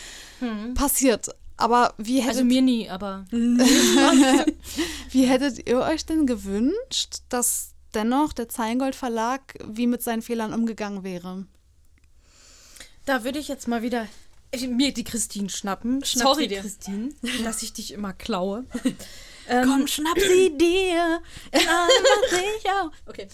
[0.75, 1.29] Passiert.
[1.59, 8.33] Aber wie hättet, Also mir nie, aber wie hättet ihr euch denn gewünscht, dass dennoch
[8.33, 11.47] der Zeingold Verlag wie mit seinen Fehlern umgegangen wäre?
[13.09, 14.07] da würde ich jetzt mal wieder
[14.69, 16.05] mir die Christine schnappen.
[16.05, 16.61] Schnapp Sorry, sie dir.
[16.61, 17.11] Christine,
[17.45, 18.65] dass ich dich immer klaue.
[19.49, 21.23] Komm, schnapp sie dir.
[23.07, 23.29] Okay.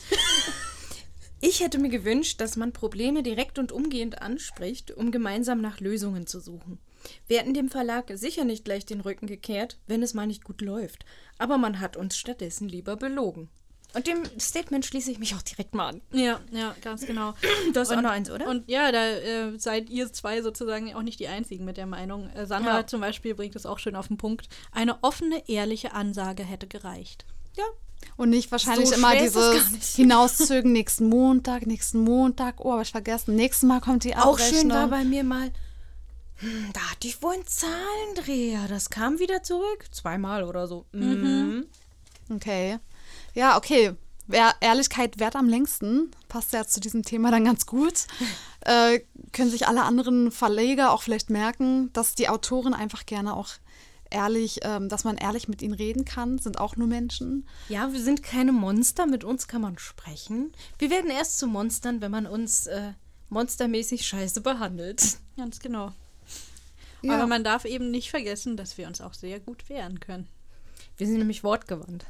[1.40, 6.26] Ich hätte mir gewünscht, dass man Probleme direkt und umgehend anspricht, um gemeinsam nach Lösungen
[6.28, 6.78] zu suchen.
[7.26, 10.60] Wir hätten dem Verlag sicher nicht gleich den Rücken gekehrt, wenn es mal nicht gut
[10.60, 11.04] läuft.
[11.38, 13.48] Aber man hat uns stattdessen lieber belogen.
[13.94, 16.00] Und dem Statement schließe ich mich auch direkt mal an.
[16.12, 17.34] Ja, ja, ganz genau.
[17.72, 18.48] Du hast und, auch noch eins, oder?
[18.48, 22.28] Und ja, da äh, seid ihr zwei sozusagen auch nicht die Einzigen mit der Meinung.
[22.30, 22.86] Äh, Sandra Ja.
[22.88, 24.48] zum Beispiel bringt es auch schön auf den Punkt.
[24.72, 27.24] Eine offene, ehrliche Ansage hätte gereicht.
[27.56, 27.64] ja.
[28.16, 33.34] Und nicht wahrscheinlich So immer dieses hinauszögen, nächsten Montag, nächsten Montag, oh, hab ich vergessen,
[33.34, 34.60] nächstes Mal kommt die Auch Abrechnung.
[34.60, 35.50] schön war bei mir mal,
[36.72, 38.66] da hatte ich wohl einen Zahlendreher.
[38.68, 39.86] Das kam wieder zurück.
[39.90, 40.86] Zweimal oder so.
[40.92, 41.66] Mhm.
[42.30, 42.78] Okay.
[43.34, 43.94] Ja, okay.
[44.26, 48.06] Wer Ehrlichkeit wert am längsten, passt ja zu diesem Thema dann ganz gut.
[48.66, 49.00] Äh,
[49.32, 53.50] können sich alle anderen Verleger auch vielleicht merken, dass die Autoren einfach gerne auch
[54.08, 57.46] ehrlich, ähm, dass man ehrlich mit ihnen reden kann, sind auch nur Menschen.
[57.68, 59.04] Ja, wir sind keine Monster.
[59.04, 60.52] Mit uns kann man sprechen.
[60.78, 62.92] Wir werden erst zu Monstern, wenn man uns äh,
[63.28, 65.18] monstermäßig scheiße behandelt.
[65.36, 65.92] Ganz genau.
[67.04, 67.14] Ja.
[67.14, 70.28] Aber man darf eben nicht vergessen, dass wir uns auch sehr gut wehren können.
[70.96, 72.04] Wir sind nämlich wortgewandt.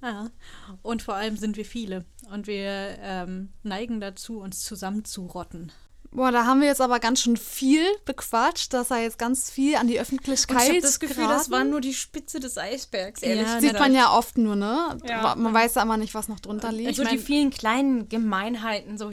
[0.82, 2.04] Und vor allem sind wir viele.
[2.32, 5.72] Und wir ähm, neigen dazu, uns zusammenzurotten.
[6.10, 9.76] Boah, da haben wir jetzt aber ganz schön viel bequatscht, dass er jetzt ganz viel
[9.76, 11.50] an die Und Öffentlichkeit ich habe das Gefühl, das geraten.
[11.52, 13.60] war nur die Spitze des Eisbergs, ehrlich Ja.
[13.60, 14.96] Sieht man ja oft nur, ne?
[15.06, 15.34] Ja.
[15.36, 16.96] Man weiß ja immer nicht, was noch drunter liegt.
[16.96, 19.10] so Ich mein- die vielen kleinen Gemeinheiten, so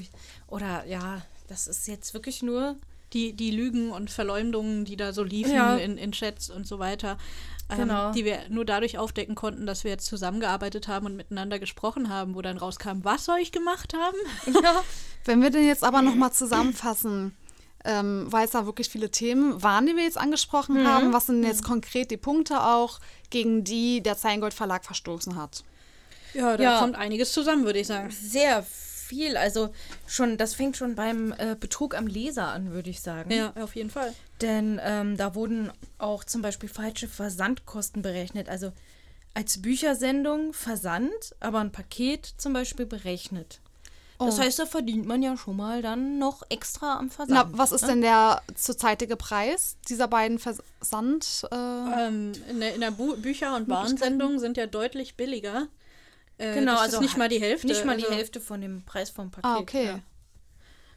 [0.47, 2.77] oder ja, das ist jetzt wirklich nur.
[3.15, 5.77] Die, die Lügen und Verleumdungen, die da so liefen Ja.
[5.77, 7.17] in, in Chats und so weiter,
[7.69, 8.11] ähm, Genau.
[8.11, 12.35] die wir nur dadurch aufdecken konnten, dass wir jetzt zusammengearbeitet haben und miteinander gesprochen haben,
[12.35, 14.17] wo dann rauskam, was soll ich gemacht haben?
[14.63, 14.83] Ja.
[15.23, 17.35] Wenn wir den jetzt aber nochmal zusammenfassen,
[17.85, 20.87] ähm, weil es da wirklich viele Themen waren, die wir jetzt angesprochen Mhm.
[20.87, 25.63] haben, was sind jetzt konkret die Punkte auch, gegen die der Zeingold Verlag verstoßen hat?
[26.33, 26.79] Ja, da Ja.
[26.79, 28.11] kommt einiges zusammen, würde ich sagen.
[28.11, 28.65] Sehr
[29.05, 29.69] viel, also
[30.07, 33.31] schon, das fängt schon beim äh, Betrug am Leser an, würde ich sagen.
[33.31, 34.13] Ja, auf jeden Fall.
[34.41, 38.49] Denn ähm, da wurden auch zum Beispiel falsche Versandkosten berechnet.
[38.49, 38.71] Also
[39.33, 43.59] als Büchersendung Versand, aber ein Paket zum Beispiel berechnet.
[44.17, 44.41] Das Oh.
[44.43, 47.57] heißt, da verdient man ja schon mal dann noch extra am Na, Versand.
[47.57, 47.87] was ist ne?
[47.89, 51.45] denn der zurzeitige Preis dieser beiden Versand?
[51.51, 55.67] Äh, Ähm, in der, in der Bücher- und Warnsendung sind ja deutlich billiger.
[56.37, 57.67] Äh, Genau, also nicht mal die Hälfte.
[57.67, 59.45] Nicht mal die also, Hälfte von dem Preis vom Paket.
[59.45, 59.85] ah, okay.
[59.85, 59.99] Ja.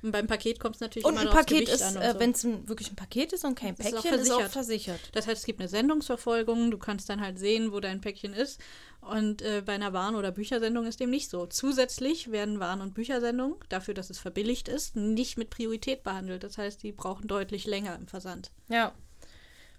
[0.00, 2.12] Und beim Paket kommt es natürlich Und immer ein Paket Gewicht ist, an und äh,
[2.12, 2.18] so.
[2.20, 4.52] wenn es wirklich ein Paket ist und kein Ist auch Päckchen, ist auch versichert.
[4.52, 5.00] versichert.
[5.12, 8.60] Das heißt, es gibt eine Sendungsverfolgung, du kannst dann halt sehen, wo dein Päckchen ist.
[9.00, 11.46] Und äh, bei einer Warn- oder Büchersendung ist dem nicht so.
[11.46, 16.44] Zusätzlich werden Warn- und Büchersendungen, dafür, dass es verbilligt ist, nicht mit Priorität behandelt.
[16.44, 18.52] Das heißt, die brauchen deutlich länger im Versand.
[18.68, 18.92] Ja.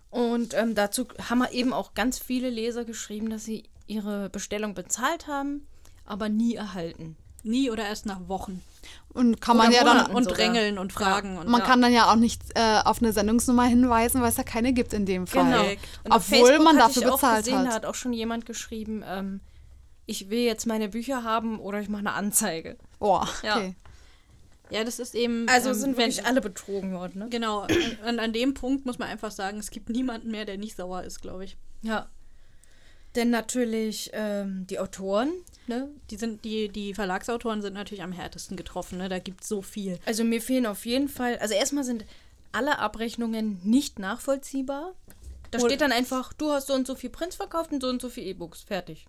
[0.10, 4.74] Und ähm, dazu haben wir eben auch ganz viele Leser geschrieben, dass sie ihre Bestellung
[4.74, 5.68] bezahlt haben,
[6.06, 7.16] aber nie erhalten.
[7.44, 8.62] Nie oder erst nach Wochen.
[9.14, 10.16] Und kann Oder man ja dann, Monaten.
[10.16, 10.38] Und sogar.
[10.38, 11.38] drängeln und fragen.
[11.38, 11.66] Und man ja.
[11.68, 14.94] kann dann ja auch nicht äh, auf eine Sendungsnummer hinweisen, weil es ja keine gibt
[14.94, 15.46] in dem Fall.
[15.46, 15.64] Genau.
[16.04, 17.76] Und Obwohl Facebook man dafür ich auch bezahlt gesehen, Da hat.
[17.76, 19.40] hat auch schon jemand geschrieben, ähm,
[20.06, 22.78] ich will jetzt meine Bücher haben oder ich mache eine Anzeige.
[23.00, 23.56] Boah, Ja.
[23.58, 23.68] okay.
[23.68, 23.89] Ja,
[24.72, 25.48] das ist eben.
[25.50, 27.28] Also ähm, sind wenn- wirklich alle betrogen worden, ne?
[27.30, 27.66] Genau.
[28.08, 31.04] Und an dem Punkt muss man einfach sagen, es gibt niemanden mehr, der nicht sauer
[31.04, 31.58] ist, glaube ich.
[31.82, 32.10] Ja.
[33.16, 35.32] Denn natürlich ähm, die Autoren,
[35.66, 35.90] ne?
[36.12, 39.00] Die, sind, die, die Verlagsautoren sind natürlich am härtesten getroffen.
[39.00, 39.10] Ne?
[39.10, 39.98] Da gibt es so viel.
[40.06, 42.06] Also mir fehlen auf jeden Fall, also erstmal sind
[42.52, 44.94] alle Abrechnungen nicht nachvollziehbar.
[45.50, 47.90] Da Wohl- steht dann einfach, du hast so und so viel Prints verkauft und so
[47.90, 48.62] und so viel E-Books.
[48.62, 49.08] Fertig.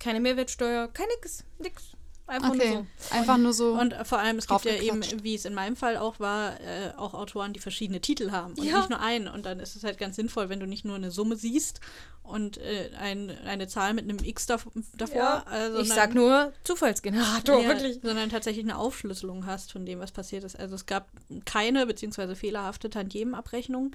[0.00, 1.92] Keine Mehrwertsteuer, kein nix, nix.
[2.28, 3.14] Einfach Okay, nur so.
[3.14, 3.72] einfach nur so.
[3.72, 6.60] Und äh, vor allem, es gibt ja eben, wie es in meinem Fall auch war,
[6.60, 8.76] äh, auch Autoren, die verschiedene Titel haben und Ja.
[8.78, 9.28] nicht nur einen.
[9.28, 11.80] Und dann ist es halt ganz sinnvoll, wenn du nicht nur eine Summe siehst
[12.22, 15.16] und äh, ein, eine Zahl mit einem X dav davor.
[15.16, 15.44] Ja,
[15.78, 18.00] äh, ich sag nur Zufallsgenerator, ja, wirklich.
[18.02, 20.58] Sondern tatsächlich eine Aufschlüsselung hast von dem, was passiert ist.
[20.58, 21.08] Also es gab
[21.46, 23.92] keine beziehungsweise fehlerhafte Tantiemenabrechnung.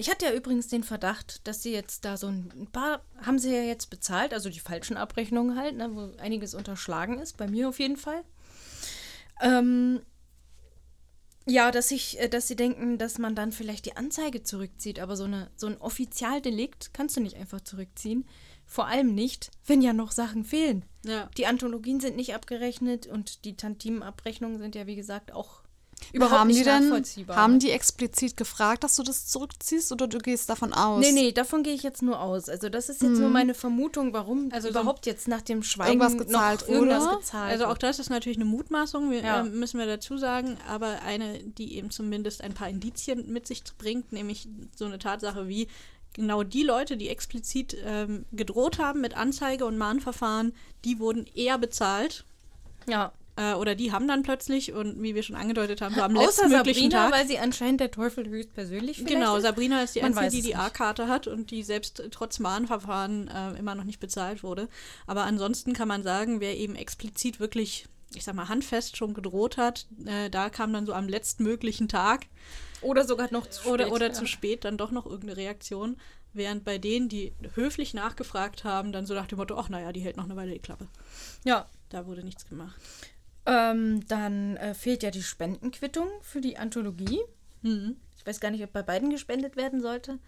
[0.00, 3.52] Ich hatte ja übrigens den Verdacht, dass sie jetzt da so ein paar, haben sie
[3.52, 7.68] ja jetzt bezahlt, also die falschen Abrechnungen halt, ne, wo einiges unterschlagen ist, bei mir
[7.68, 8.22] auf jeden Fall.
[9.40, 10.00] Ähm,
[11.46, 15.16] ja, dass ich, äh, dass sie denken, dass man dann vielleicht die Anzeige zurückzieht, aber
[15.16, 18.24] so, eine, so ein Offizialdelikt kannst du nicht einfach zurückziehen.
[18.66, 20.84] Vor allem nicht, wenn ja noch Sachen fehlen.
[21.04, 21.28] Ja.
[21.36, 25.62] Die Anthologien sind nicht abgerechnet und die Tantimenabrechnungen sind ja, wie gesagt, auch
[26.12, 27.36] überhaupt haben nicht die denn, nachvollziehbar.
[27.36, 31.00] haben die explizit gefragt, dass du das zurückziehst oder du gehst davon aus?
[31.00, 32.48] Nee, nee, davon gehe ich jetzt nur aus.
[32.48, 36.00] Also das ist jetzt nur meine Vermutung, warum Also so überhaupt jetzt nach dem Schweigen
[36.00, 37.16] irgendwas gezahlt noch irgendwas wurde.
[37.18, 39.40] gezahlt Also auch das ist natürlich eine Mutmaßung, wir, Ja.
[39.40, 43.62] äh, müssen wir dazu sagen, aber eine, die eben zumindest ein paar Indizien mit sich
[43.78, 45.68] bringt, nämlich so eine Tatsache wie
[46.14, 50.52] genau die Leute, die explizit ähm, gedroht haben mit Anzeige und Mahnverfahren,
[50.84, 52.24] die wurden eher bezahlt
[52.88, 56.16] Ja, äh, oder die haben dann plötzlich, und wie wir schon angedeutet haben, so am
[56.16, 57.12] Außer letztmöglichen Sabrina, Tag.
[57.12, 59.38] weil sie anscheinend der Teufel höchstpersönlich Genau.
[59.38, 60.54] Sabrina ist die Man Einzige, die die.
[60.56, 64.68] A-Karte hat und die selbst trotz Mahnverfahren äh, immer noch nicht bezahlt wurde.
[65.06, 69.56] Aber ansonsten kann man sagen, wer eben explizit wirklich, ich sag mal, handfest schon gedroht
[69.56, 72.26] hat, äh, da kam dann so am letztmöglichen Tag
[72.80, 74.12] Oder sogar noch zu oder, spät, oder ja.
[74.12, 75.96] zu spät dann doch noch irgendeine Reaktion.
[76.34, 80.00] Während bei denen, die höflich nachgefragt haben, dann so nach dem Motto, ach naja, die
[80.00, 80.88] hält noch eine Weile die Klappe.
[81.44, 81.66] Ja.
[81.90, 82.78] Da wurde nichts gemacht.
[83.48, 87.20] Ähm, dann äh, fehlt ja die Spendenquittung für die Anthologie.
[87.62, 87.96] Mhm.
[88.18, 90.18] Ich weiß gar nicht, ob bei beiden gespendet werden sollte.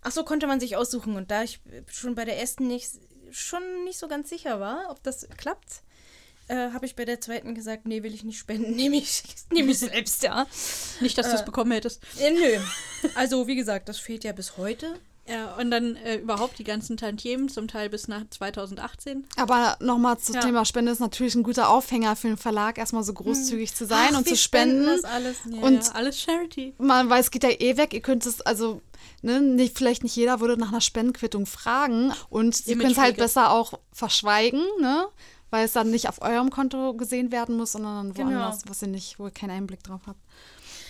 [0.00, 1.16] Ach so, konnte man sich aussuchen.
[1.16, 1.60] Und da ich
[1.90, 2.88] schon bei der ersten nicht,
[3.32, 5.82] schon nicht so ganz sicher war, ob das klappt,
[6.46, 9.68] äh, habe ich bei der zweiten gesagt, nee, will ich nicht spenden, nehme ich, nehm
[9.68, 10.46] ich selbst, ja.
[11.00, 12.00] Nicht, dass du es bekommen hättest.
[12.20, 12.60] Äh, nö.
[13.16, 15.00] Also, wie gesagt, das fehlt ja bis heute.
[15.28, 19.24] Ja, und dann äh, überhaupt die ganzen Tantiemen, zum Teil bis nach 2018.
[19.36, 20.40] Aber nochmal zum Ja.
[20.40, 24.08] Thema Spende ist natürlich ein guter Aufhänger für einen Verlag, erstmal so großzügig zu sein
[24.12, 24.86] Ach, und wir zu spenden.
[24.86, 25.36] das alles.
[25.48, 26.74] Ja, Und- ja, alles Charity.
[26.78, 27.94] Man weiß, es geht ja eh weg.
[27.94, 28.82] Ihr könnt es, also,
[29.22, 32.12] ne, nicht, vielleicht nicht jeder würde nach einer Spendenquittung fragen.
[32.28, 35.06] Und sie können es halt besser auch verschweigen, ne?
[35.50, 38.30] Weil es dann nicht auf eurem Konto gesehen werden muss, sondern Genau.
[38.30, 40.18] woanders, was ihr nicht, wo ihr keinen Einblick drauf habt.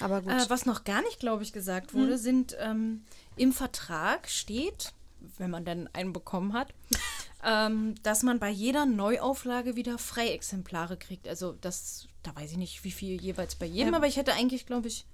[0.00, 0.32] Aber gut.
[0.32, 3.04] Äh, was noch gar nicht, glaube ich, gesagt wurde, sind ähm,
[3.36, 4.92] im Vertrag steht,
[5.38, 6.74] wenn man denn einen bekommen hat,
[7.44, 11.28] ähm, dass man bei jeder Neuauflage wieder Freiexemplare kriegt.
[11.28, 14.32] Also das, da weiß ich nicht, wie viel jeweils bei jedem, Ähm, aber ich hätte
[14.34, 15.06] eigentlich, glaube ich,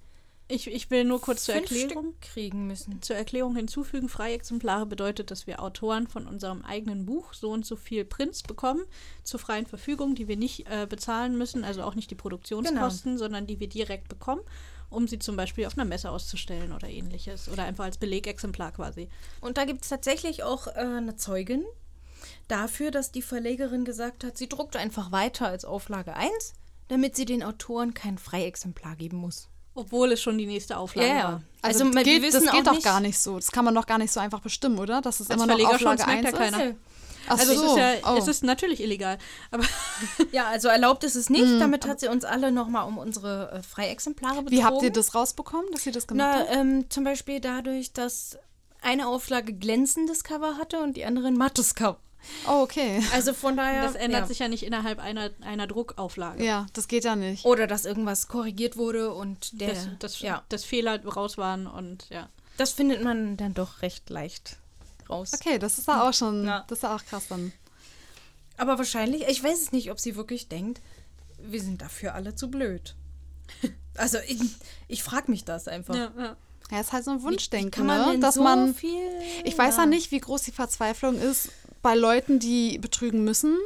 [0.51, 2.15] Ich, ich will nur kurz zur Erklärung.
[2.15, 3.03] Stück kriegen müssen.
[3.03, 7.75] Zur Erklärung hinzufügen, Freiexemplare bedeutet, dass wir Autoren von unserem eigenen Buch so und so
[7.75, 8.81] viel Prints bekommen
[9.23, 13.45] zur freien Verfügung, die wir nicht äh, bezahlen müssen, also auch nicht die Produktionskosten, sondern
[13.45, 14.41] die wir direkt bekommen,
[14.89, 19.09] um sie zum Beispiel auf einer Messe auszustellen oder ähnliches oder einfach als Belegexemplar quasi.
[19.41, 21.63] Und da gibt es tatsächlich auch äh, eine Zeugin
[22.47, 26.53] dafür, dass die Verlegerin gesagt hat, sie druckt einfach weiter als Auflage 1,
[26.87, 29.47] damit sie den Autoren kein Freiexemplar geben muss.
[29.75, 31.43] Obwohl es schon die nächste Auflage war.
[31.61, 33.35] also, also, das wir geht, wissen das geht auch doch nicht- gar nicht so.
[33.37, 35.01] Das kann man doch gar nicht so einfach bestimmen, oder?
[35.01, 36.75] Das ist Als immer noch Verleger Auflage das merkt 1 ja ist.
[37.29, 37.63] Ach Also so.
[37.65, 38.17] es ist ja, oh.
[38.17, 39.17] es ist natürlich illegal.
[39.51, 39.63] Aber
[40.31, 41.59] Ja, also erlaubt ist es nicht.
[41.59, 44.57] Damit hat sie uns alle nochmal um unsere äh, Freiexemplare betrogen.
[44.57, 46.55] Wie habt ihr das rausbekommen, dass ihr das gemacht Na, habt?
[46.55, 48.37] ähm, zum Beispiel dadurch, dass
[48.81, 51.99] eine Auflage glänzendes Cover hatte und die andere ein mattes Cover.
[52.47, 53.01] Oh, okay.
[53.13, 53.83] Also von daher.
[53.83, 54.27] das ändert ja.
[54.27, 56.43] sich ja nicht innerhalb einer, einer Druckauflage.
[56.43, 57.45] Ja, das geht ja nicht.
[57.45, 59.69] Oder dass irgendwas korrigiert wurde und der.
[59.69, 62.29] dass, dass, ja, dass Fehler raus waren und ja.
[62.57, 64.57] das findet man dann doch recht leicht
[65.09, 65.31] raus.
[65.33, 66.63] Okay, das ist ja auch schon, Ja.
[66.67, 67.51] das ist ja auch krass dann.
[68.57, 70.81] Aber wahrscheinlich, ich weiß es nicht, ob sie wirklich denkt,
[71.37, 72.95] wir sind dafür alle zu blöd.
[73.95, 74.39] Also ich,
[74.87, 75.93] ich frage mich das einfach.
[75.93, 76.37] Ja, ja.
[76.71, 78.19] Ja, ist halt so ein Wunschdenken, Kann man ne?
[78.19, 79.01] dass so man, viel.
[79.43, 81.49] ich weiß ja nicht, wie groß die Verzweiflung ist
[81.81, 83.57] bei Leuten, die betrügen müssen,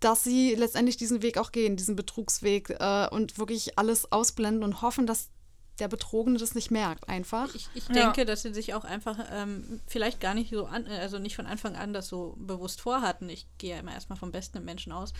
[0.00, 4.82] dass sie letztendlich diesen Weg auch gehen, diesen Betrugsweg äh, und wirklich alles ausblenden und
[4.82, 5.28] hoffen, dass
[5.80, 7.54] der Betrogene das nicht merkt, einfach.
[7.54, 7.94] Ich, ich Ja.
[7.94, 11.46] denke, dass sie sich auch einfach ähm, vielleicht gar nicht so an, also nicht von
[11.46, 13.28] Anfang an das so bewusst vorhatten.
[13.28, 15.12] Ich gehe ja immer erstmal vom Besten im Menschen aus.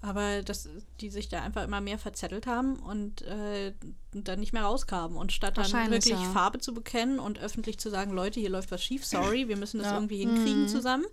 [0.00, 0.68] Aber dass
[1.00, 3.74] die sich da einfach immer mehr verzettelt haben und äh,
[4.12, 5.16] dann nicht mehr rauskamen.
[5.16, 6.30] Und statt dann wirklich ja.
[6.32, 9.78] Farbe zu bekennen und öffentlich zu sagen, Leute, hier läuft was schief, sorry, wir müssen
[9.78, 9.94] das Ja.
[9.94, 11.04] irgendwie hinkriegen zusammen,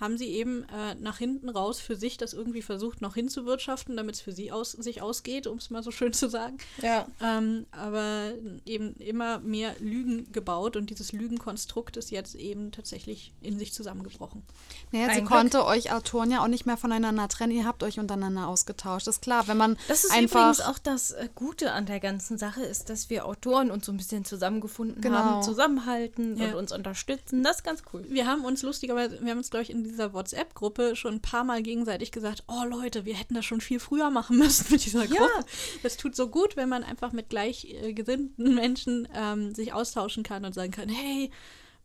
[0.00, 4.14] haben sie eben äh, nach hinten raus für sich das irgendwie versucht, noch hinzuwirtschaften, damit
[4.16, 6.56] es für sie aus, sich ausgeht, um es mal so schön zu sagen.
[6.82, 7.06] Ja.
[7.22, 8.32] Ähm, aber
[8.64, 14.42] eben immer mehr Lügen gebaut und dieses Lügenkonstrukt ist jetzt eben tatsächlich in sich zusammengebrochen.
[14.90, 15.28] Naja, sie Ein Glück.
[15.28, 17.52] konnte euch Autoren ja auch nicht mehr voneinander trennen.
[17.52, 19.06] Ihr habt euch untereinander ausgetauscht.
[19.06, 22.00] Das ist klar, wenn man Das ist einfach übrigens auch das äh, Gute an der
[22.00, 25.16] ganzen Sache, ist, dass wir Autoren uns so ein bisschen zusammengefunden Genau.
[25.18, 26.48] haben, zusammenhalten Ja.
[26.48, 27.42] und uns unterstützen.
[27.42, 28.04] Das ist ganz cool.
[28.08, 31.44] Wir haben uns lustigerweise, wir haben uns, glaube ich, in dieser WhatsApp-Gruppe schon ein paar
[31.44, 35.06] Mal gegenseitig gesagt, oh Leute, wir hätten das schon viel früher machen müssen mit dieser
[35.06, 35.44] Gruppe.
[35.82, 40.54] Das tut so gut, wenn man einfach mit gleichgesinnten Menschen ähm, sich austauschen kann und
[40.54, 41.30] sagen kann, hey,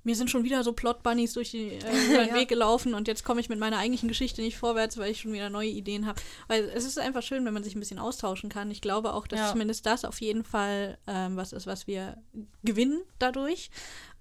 [0.03, 1.77] mir sind schon wieder so Plot-Bunnies durch die, äh,
[2.11, 2.35] über den Ja.
[2.35, 5.33] Weg gelaufen und jetzt komme ich mit meiner eigentlichen Geschichte nicht vorwärts, weil ich schon
[5.33, 6.21] wieder neue Ideen habe.
[6.47, 8.69] Weil es ist einfach schön, wenn man sich ein bisschen austauschen kann.
[8.69, 9.51] Ich glaube auch, dass Ja.
[9.51, 12.17] zumindest das auf jeden Fall ähm, was ist, was wir
[12.63, 13.71] gewinnen dadurch.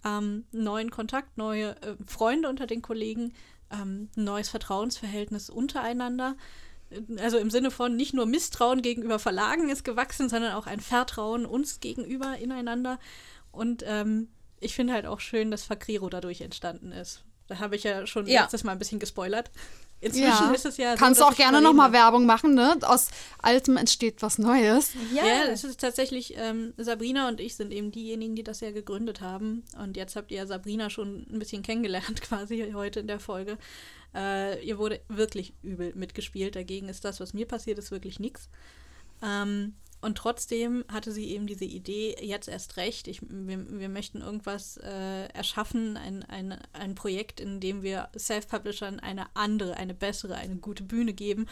[0.06, 3.32] Ähm, neuen Kontakt, neue äh, Freunde unter den Kollegen,
[3.74, 6.36] ähm, ein neues Vertrauensverhältnis untereinander.
[7.18, 11.44] Also im Sinne von nicht nur Misstrauen gegenüber Verlagen ist gewachsen, sondern auch ein Vertrauen
[11.44, 12.98] uns gegenüber ineinander.
[13.50, 14.28] Und ähm,
[14.60, 17.24] ich finde halt auch schön, dass Fakriro dadurch entstanden ist.
[17.48, 18.42] Da habe ich ja schon Ja.
[18.42, 19.50] letztes Mal ein bisschen gespoilert.
[20.00, 20.52] Inzwischen Ja.
[20.52, 21.92] ist es ja so, Kannst du dass auch gerne nochmal.
[21.92, 22.76] Werbung machen, ne?
[22.82, 23.08] Aus
[23.40, 24.90] Altem entsteht was Neues.
[25.14, 29.20] Ja, es ist tatsächlich, ähm, Sabrina und ich sind eben diejenigen, die das ja gegründet
[29.22, 29.62] haben.
[29.78, 33.56] Und jetzt habt ihr Sabrina schon ein bisschen kennengelernt, quasi heute in der Folge.
[34.14, 36.54] Äh, ihr wurde wirklich übel mitgespielt.
[36.56, 38.48] Dagegen ist das, was mir passiert ist, wirklich nichts.
[39.22, 39.74] Ähm,
[40.04, 44.76] und trotzdem hatte sie eben diese Idee, jetzt erst recht, ich, wir, wir möchten irgendwas
[44.76, 50.56] äh, erschaffen, ein, ein, ein Projekt, in dem wir Self-Publishern eine andere, eine bessere, eine
[50.56, 51.46] gute Bühne geben,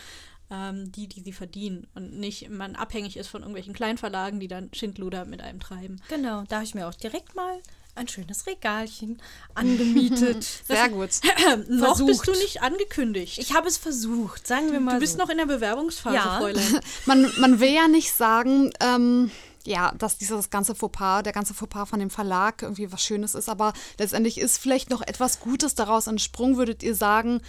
[0.51, 1.87] ähm, die, die sie verdienen.
[1.95, 6.03] Und nicht man abhängig ist von irgendwelchen Kleinverlagen, die dann Schindluder mit einem treiben.
[6.11, 7.59] Genau, da habe ich mir auch direkt mal
[7.94, 9.20] ein schönes Regalchen
[9.55, 10.44] angemietet.
[10.66, 11.10] Sehr gut.
[11.69, 13.39] noch bist du nicht angekündigt.
[13.39, 15.19] Ich habe es versucht, sagen wir mal du bist so.
[15.19, 16.39] noch in der Bewerbungsphase, Ja.
[16.39, 16.81] Fräulein.
[17.06, 19.31] Man, man will ja nicht sagen, ähm,
[19.64, 23.48] ja, dass dieses ganze Fauxpas, der ganze Fauxpas von dem Verlag irgendwie was Schönes ist,
[23.48, 27.40] aber letztendlich ist vielleicht noch etwas Gutes daraus entsprungen, würdet ihr sagen,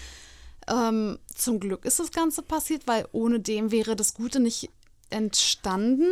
[0.68, 4.70] ähm, zum Glück ist das Ganze passiert, weil ohne dem wäre das Gute nicht
[5.14, 6.08] entstanden.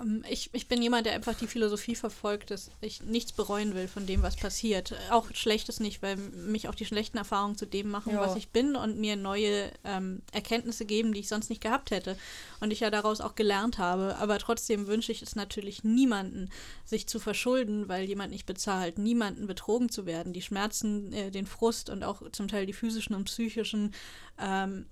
[0.00, 3.88] Ähm, Ich, ich bin jemand, der einfach die Philosophie verfolgt, dass ich nichts bereuen will
[3.88, 4.94] von dem, was passiert.
[5.10, 8.20] Auch Schlechtes nicht, weil mich auch die schlechten Erfahrungen zu dem machen, Ja.
[8.20, 12.16] was ich bin und mir neue ähm, Erkenntnisse geben, die ich sonst nicht gehabt hätte.
[12.60, 14.16] Und ich ja daraus auch gelernt habe.
[14.16, 16.50] Aber trotzdem wünsche ich es natürlich niemanden,
[16.84, 18.98] sich zu verschulden, weil jemand nicht bezahlt.
[18.98, 20.32] Niemanden betrogen zu werden.
[20.32, 23.94] Die Schmerzen, äh, den Frust und auch zum Teil die physischen und psychischen
[24.40, 24.86] ähm,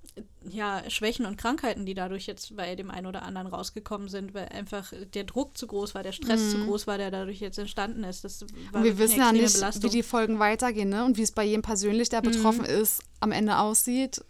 [0.49, 4.49] ja, Schwächen und Krankheiten, die dadurch jetzt bei dem einen oder anderen rausgekommen sind, weil
[4.49, 8.05] einfach der Druck zu groß war, der Stress zu groß war, der dadurch jetzt entstanden
[8.05, 8.25] ist.
[8.25, 9.85] Das war Und wir wissen ja nicht, Belastung.
[9.85, 11.05] wie die Folgen weitergehen ne?
[11.05, 14.25] und wie es bei jedem persönlich, der betroffen ist, am Ende aussieht.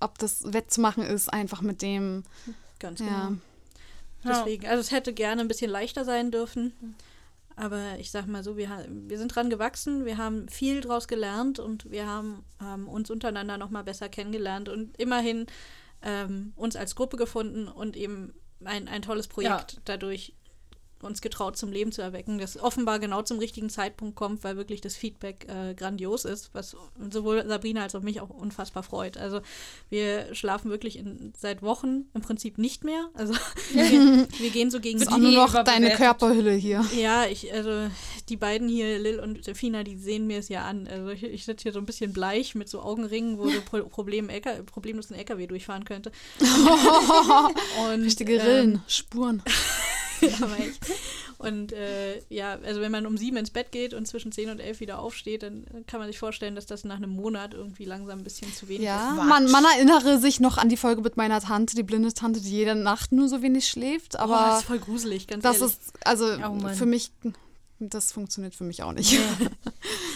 [0.00, 2.24] Ob das wettzumachen ist, einfach mit dem,
[2.78, 3.10] Ganz genau.
[3.10, 3.32] ja.
[4.24, 6.72] Deswegen, also es hätte gerne ein bisschen leichter sein dürfen.
[7.56, 11.58] Aber ich sag mal so, wir, wir sind dran gewachsen, wir haben viel draus gelernt
[11.58, 15.46] und wir haben ähm, uns untereinander nochmal besser kennengelernt und immerhin
[16.02, 18.34] ähm, uns als Gruppe gefunden und eben
[18.64, 19.78] ein, ein tolles Projekt Ja.
[19.84, 20.34] dadurch
[21.02, 24.80] uns getraut zum Leben zu erwecken, das offenbar genau zum richtigen Zeitpunkt kommt, weil wirklich
[24.80, 26.76] das Feedback äh, grandios ist, was
[27.10, 29.18] sowohl Sabrina als auch mich auch unfassbar freut.
[29.18, 29.40] Also
[29.90, 33.08] wir schlafen wirklich in, seit Wochen im Prinzip nicht mehr.
[33.14, 33.34] Also
[33.72, 33.82] wir,
[34.38, 36.84] wir gehen so gegen auch nur noch deine Körperhülle hier.
[36.96, 37.90] ja, ich, also
[38.28, 40.86] die beiden hier, Lil und Fina, die sehen mir es ja an.
[40.86, 43.82] Also ich, ich sitze hier so ein bisschen bleich mit so Augenringen, wo so Pro
[43.84, 46.12] Problem LK, problemlos ein LKW durchfahren könnte.
[46.40, 49.42] und, Richtige ähm, Rillen, Spuren.
[50.40, 50.80] ja, aber echt.
[51.38, 54.60] Und äh, ja, also wenn man um sieben ins Bett geht und zwischen zehn und
[54.60, 58.20] elf wieder aufsteht, dann kann man sich vorstellen, dass das nach einem Monat irgendwie langsam
[58.20, 59.24] ein bisschen zu wenig Ja, ist.
[59.28, 62.50] man, man erinnere sich noch an die Folge mit meiner Tante, die blinde Tante, die
[62.50, 64.16] jede Nacht nur so wenig schläft.
[64.18, 65.74] Aber oh, das ist voll gruselig, ganz das ehrlich.
[65.74, 67.10] ist, also Oh für mich,
[67.80, 69.18] das funktioniert für mich auch nicht.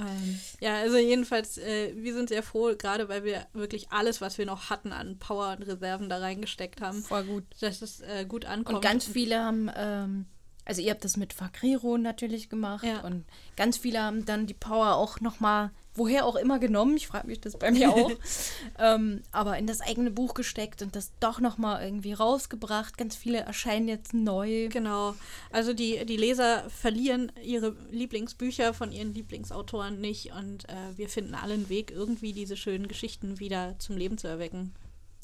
[0.00, 4.38] Ähm, ja, also jedenfalls, äh, wir sind sehr froh, gerade weil wir wirklich alles, was
[4.38, 7.44] wir noch hatten an Power und Reserven da reingesteckt haben, Voll gut.
[7.60, 8.76] dass es äh, gut ankommt.
[8.76, 10.26] Und ganz viele haben, ähm,
[10.64, 13.00] also ihr habt das mit Fakriro natürlich gemacht Ja.
[13.00, 13.24] und
[13.56, 17.40] ganz viele haben dann die Power auch nochmal, woher auch immer genommen, ich frage mich
[17.40, 18.10] das bei mir auch,
[18.78, 22.96] ähm, aber in das eigene Buch gesteckt und das doch nochmal irgendwie rausgebracht.
[22.96, 24.68] Ganz viele erscheinen jetzt neu.
[24.68, 25.14] Genau.
[25.50, 31.34] Also die, die Leser verlieren ihre Lieblingsbücher von ihren Lieblingsautoren nicht und äh, wir finden
[31.34, 34.72] alle einen Weg, irgendwie diese schönen Geschichten wieder zum Leben zu erwecken.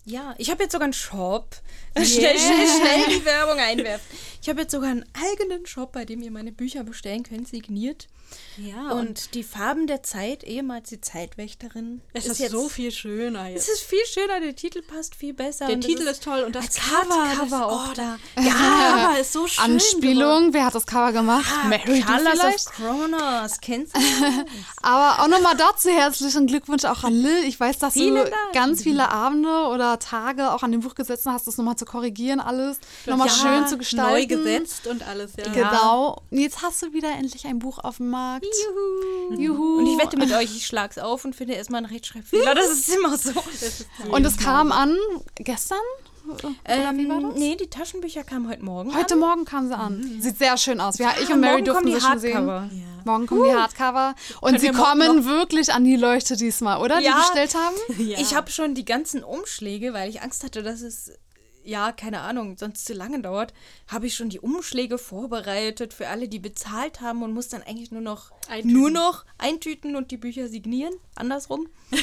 [0.06, 1.56] Ja, ich habe jetzt sogar einen Shop.
[1.96, 4.06] Schnell, schnell, schnell die Werbung einwerfen.
[4.42, 8.06] Ich habe jetzt sogar einen eigenen Shop, bei dem ihr meine Bücher bestellen könnt, signiert.
[8.56, 12.00] Ja, Und die Farben der Zeit, ehemals die Zeitwächterin.
[12.12, 13.68] es ist, so viel schöner Es jetzt.
[13.70, 15.66] ist viel schöner, der Titel passt viel besser.
[15.66, 18.18] Der und es Titel ist toll und das Cover, Hardcover das, auch oh, da.
[18.40, 18.52] Ja,
[19.08, 19.64] Cover ist so schön.
[19.64, 19.72] geworden.
[19.74, 21.52] Anspielung, wer hat das Cover gemacht?
[21.68, 22.66] Mary, Colors vielleicht?
[22.68, 24.00] of Kronos, kennst du?
[24.82, 27.44] Aber auch nochmal dazu herzlichen Glückwunsch auch an Lil.
[27.48, 28.52] Ich weiß, dass Vielen du Dank.
[28.52, 32.40] ganz viele Abende oder Tage auch an dem Buch gesessen hast, das nochmal zu korrigieren,
[32.40, 34.12] alles nochmal Ja, schön zu gestalten.
[34.12, 35.52] Neu gesetzt und alles, ja.
[35.52, 36.22] Genau.
[36.30, 38.46] Und jetzt hast du wieder endlich ein Buch auf dem Markt.
[39.30, 39.40] Juhu.
[39.40, 39.78] Juhu.
[39.78, 42.54] Und ich wette mit euch, ich schlag's auf und finde erstmal einen Rechtschreibfehler.
[42.54, 43.32] Das ist immer so.
[44.10, 44.96] Und es kam an
[45.34, 45.78] gestern?
[46.30, 46.48] Oder
[46.96, 47.34] wie war Ähm, das?
[47.38, 48.94] nee, die Taschenbücher kamen heute Morgen.
[48.96, 49.20] Heute an.
[49.20, 50.18] Morgen kam sie an.
[50.20, 50.98] Sieht sehr schön aus.
[50.98, 52.34] Ja, ich und Mary morgen durften die sie schon sehen.
[52.34, 52.70] Hardcover.
[53.04, 54.14] Morgen kommen die Hardcover.
[54.40, 56.98] Und Können sie wir kommen wirklich an die Leute diesmal, oder?
[56.98, 57.16] Die Ja.
[57.18, 57.76] bestellt haben?
[58.06, 58.18] Ja.
[58.18, 61.12] Ich habe schon die ganzen Umschläge, weil ich Angst hatte, dass es
[61.66, 63.52] ja, keine Ahnung, sonst zu lange dauert,
[63.88, 67.90] habe ich schon die Umschläge vorbereitet für alle, die bezahlt haben und muss dann eigentlich
[67.90, 68.72] nur noch Eintüten.
[68.72, 70.94] nur noch eintüten und die Bücher signieren.
[71.14, 71.68] Andersrum.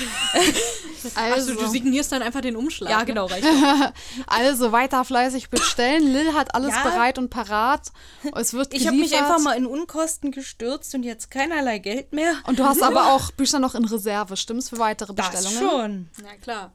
[1.15, 2.89] Also, Also du signierst dann einfach den Umschlag.
[2.89, 3.05] Ja, ne?
[3.05, 3.45] genau, reicht.
[4.27, 6.03] also weiter fleißig bestellen.
[6.07, 6.83] Lil hat alles Ja.
[6.83, 7.91] bereit und parat.
[8.35, 12.35] Es wird Ich habe mich einfach mal in Unkosten gestürzt und jetzt keinerlei Geld mehr.
[12.47, 15.69] Und du hast aber auch Bücher noch in Reserve, stimmt's, für weitere Das Bestellungen?
[15.69, 16.09] schon.
[16.23, 16.71] Na klar.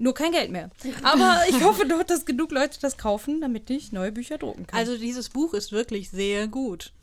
[0.00, 0.70] Nur kein Geld mehr.
[1.02, 4.78] Aber ich hoffe doch, dass genug Leute das kaufen, damit ich neue Bücher drucken kann.
[4.78, 6.94] Also dieses Buch ist wirklich sehr gut.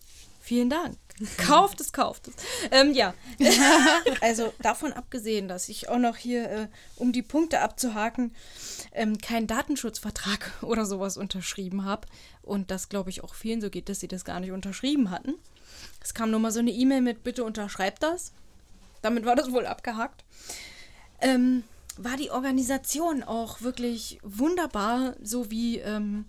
[0.42, 0.98] Vielen Dank.
[1.38, 2.34] Kauft es, kauft es.
[2.72, 3.14] Ähm, ja.
[4.22, 8.36] also davon abgesehen, dass ich auch noch hier, äh, um die Punkte abzuhaken,
[8.94, 12.08] ähm, keinen Datenschutzvertrag oder sowas unterschrieben habe.
[12.42, 15.36] Und das, glaube ich, auch vielen so geht, dass sie das gar nicht unterschrieben hatten.
[16.04, 18.32] Es kam nur mal so eine E-Mail mit, bitte unterschreibt das.
[19.04, 20.24] Damit war das wohl abgehakt.
[21.22, 21.64] Ähm,
[21.98, 26.26] war die Organisation auch wirklich wunderbar, so wie, ähm,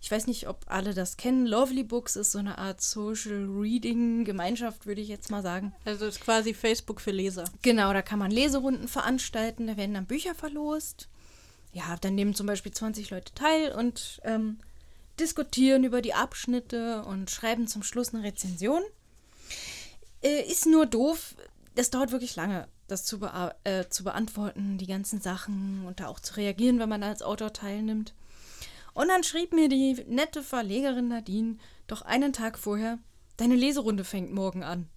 [0.00, 4.24] ich weiß nicht, ob alle das kennen, Lovely Books ist so eine Art Social Reading
[4.24, 5.74] Gemeinschaft, würde ich jetzt mal sagen.
[5.84, 7.44] Also es ist quasi Facebook für Leser.
[7.62, 11.08] Genau, da kann man Leserunden veranstalten, da werden dann Bücher verlost.
[11.72, 14.58] Ja, dann nehmen zum Beispiel 20 Leute teil und ähm,
[15.20, 18.82] diskutieren über die Abschnitte und schreiben zum Schluss eine Rezension.
[20.22, 21.34] Äh, ist nur doof,
[21.74, 26.08] das dauert wirklich lange, das zu, bea äh, zu beantworten, die ganzen Sachen und da
[26.08, 28.14] auch zu reagieren, wenn man als Autor teilnimmt.
[28.94, 32.98] Und dann schrieb mir die nette Verlegerin Nadine doch einen Tag vorher,
[33.36, 34.88] deine Leserunde fängt morgen an.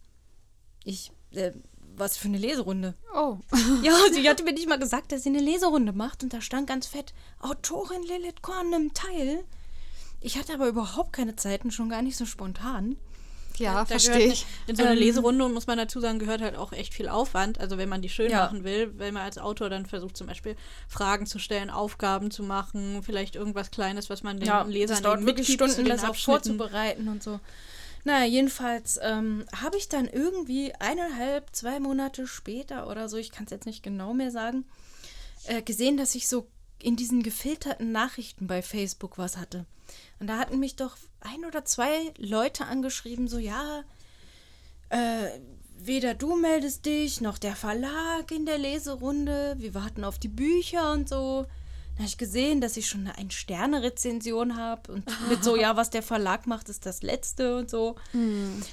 [0.83, 1.51] Ich, äh,
[1.95, 2.95] was für eine Leserunde?
[3.13, 3.37] Oh.
[3.83, 6.67] Ja, sie hatte mir nicht mal gesagt, dass sie eine Leserunde macht und da stand
[6.67, 9.43] ganz fett, Autorin Lilith Korn nimmt teil.
[10.21, 12.95] Ich hatte aber überhaupt keine Zeiten, schon gar nicht so spontan.
[13.57, 14.45] Ja, Da verstehe ich.
[14.67, 17.59] In so eine Ähm, Leserunde, muss man dazu sagen, gehört halt auch echt viel Aufwand.
[17.59, 18.39] Also wenn man die schön Ja.
[18.45, 20.55] machen will, wenn man als Autor dann versucht zum Beispiel
[20.87, 25.25] Fragen zu stellen, Aufgaben zu machen, vielleicht irgendwas Kleines, was man den Lesern das dauert
[25.25, 27.39] wirklich Stunden, den das auch vorzubereiten und so.
[28.03, 33.45] Naja, jedenfalls ähm, habe ich dann irgendwie eineinhalb, zwei Monate später oder so, ich kann
[33.45, 34.65] es jetzt nicht genau mehr sagen,
[35.45, 36.47] äh, gesehen, dass ich so
[36.81, 39.65] in diesen gefilterten Nachrichten bei Facebook was hatte.
[40.19, 43.83] Und da hatten mich doch ein oder zwei Leute angeschrieben, so ja,
[44.89, 45.39] äh,
[45.77, 49.55] weder du meldest dich, noch der Verlag in der Leserunde.
[49.57, 51.45] Wir warten auf die Bücher und so.
[51.95, 55.89] Da habe ich gesehen, dass ich schon eine Ein-Sterne-Rezension habe und mit so, ja, was
[55.91, 57.95] der Verlag macht, ist das Letzte und so.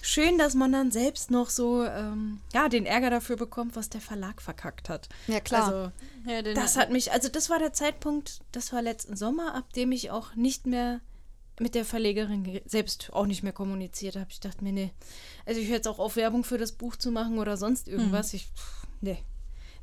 [0.02, 4.00] Schön, dass man dann selbst noch so, ähm, ja, den Ärger dafür bekommt, was der
[4.00, 5.08] Verlag verkackt hat.
[5.26, 5.66] Ja, klar.
[5.66, 5.92] Also,
[6.30, 9.92] Ja, das hat mich, also das war der Zeitpunkt, das war letzten Sommer, ab dem
[9.92, 11.00] ich auch nicht mehr
[11.60, 14.28] mit der Verlegerin ge- selbst auch nicht mehr kommuniziert habe.
[14.30, 14.92] Ich dachte mir, nee,
[15.44, 18.32] also ich höre jetzt auch auf, Werbung für das Buch zu machen oder sonst irgendwas.
[18.32, 19.18] Ich, pff, nee.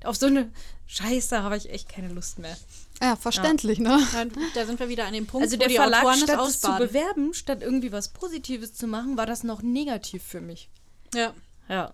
[0.06, 0.52] Auf so eine
[0.88, 2.56] Scheiße habe ich echt keine Lust mehr.
[3.02, 4.00] Ja, verständlich, ne?
[4.14, 6.40] Ja, da sind wir wieder an dem Punkt, Also wo der die Verlag, Autoren statt
[6.48, 10.70] es zu bewerben, statt irgendwie was Positives zu machen, war das noch negativ für mich.
[11.14, 11.34] Ja,
[11.68, 11.94] Ja.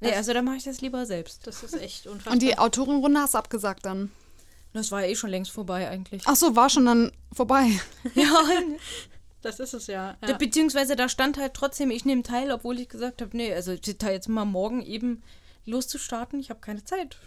[0.00, 1.46] Nee, Das- also da mache ich das lieber selbst.
[1.46, 2.32] das ist echt unfassbar.
[2.34, 4.10] Und die Autorenrunde hast du abgesagt dann.
[4.72, 6.22] Das war ja eh schon längst vorbei eigentlich.
[6.26, 7.70] Ach so, war schon dann vorbei.
[8.14, 8.42] Ja,
[9.42, 10.16] das ist es ja.
[10.26, 10.36] Ja.
[10.36, 14.10] Beziehungsweise da stand halt trotzdem, ich nehme teil, obwohl ich gesagt habe, nee, also da
[14.10, 15.22] jetzt mal morgen eben
[15.66, 17.18] loszustarten, ich habe keine Zeit.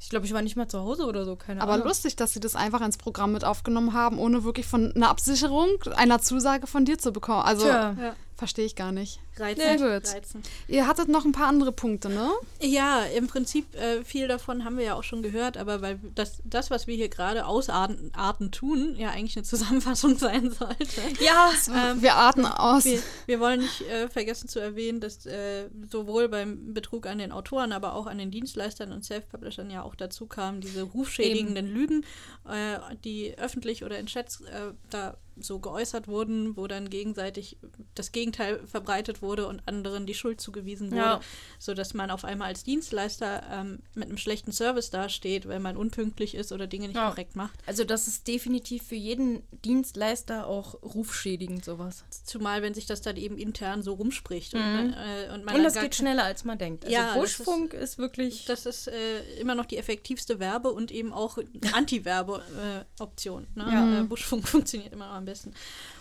[0.00, 1.88] Ich glaube, ich war nicht mal zu Hause oder so, keine Aber Ahnung.
[1.88, 5.68] lustig, dass sie das einfach ins Programm mit aufgenommen haben, ohne wirklich von einer Absicherung,
[5.96, 7.42] einer Zusage von dir zu bekommen.
[7.42, 7.96] Also, Tja.
[7.98, 8.16] Ja.
[8.38, 9.18] Verstehe ich gar nicht.
[9.36, 10.08] Reizen, Nee, gut.
[10.14, 10.42] reizen.
[10.68, 12.30] Ihr hattet noch ein paar andere Punkte, ne?
[12.60, 16.40] Ja, im Prinzip äh, viel davon haben wir ja auch schon gehört, aber weil das,
[16.44, 21.02] das was wir hier gerade ausarten Arten tun, ja eigentlich eine Zusammenfassung sein sollte.
[21.20, 22.84] Ja, Ähm, Wir atmen aus.
[22.84, 27.32] Wir, wir wollen nicht äh, vergessen zu erwähnen, dass äh, sowohl beim Betrug an den
[27.32, 32.04] Autoren, aber auch an den Dienstleistern und Self-Publishern ja auch dazu kamen, diese rufschädigenden Lügen,
[32.48, 37.56] äh, die öffentlich oder in Chats äh, da so geäußert wurden, wo dann gegenseitig
[37.94, 41.20] das Gegenteil verbreitet wurde und anderen die Schuld zugewiesen wurde, Ja.
[41.58, 46.34] sodass man auf einmal als Dienstleister ähm, mit einem schlechten Service dasteht, wenn man unpünktlich
[46.34, 47.08] ist oder Dinge nicht Ja.
[47.10, 47.58] korrekt macht.
[47.66, 52.04] also das ist definitiv für jeden Dienstleister auch rufschädigend, sowas.
[52.24, 54.54] Zumal, wenn sich das dann eben intern so rumspricht.
[54.54, 56.84] Und, äh, und, man Und das geht schneller, als man denkt.
[56.84, 58.44] Also Ja, Buschfunk ist, wirklich...
[58.46, 61.38] Das ist äh, immer noch die effektivste Werbe- und eben auch
[61.72, 63.46] Anti-Werbe-Option.
[63.54, 63.64] ne?
[63.70, 64.00] Ja.
[64.00, 65.52] Äh, Buschfunk funktioniert immer noch am besten.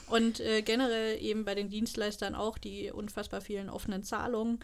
[0.08, 4.60] Und äh, generell eben bei den Dienstleistern auch die unfassbar vielen offenen Zahlungen.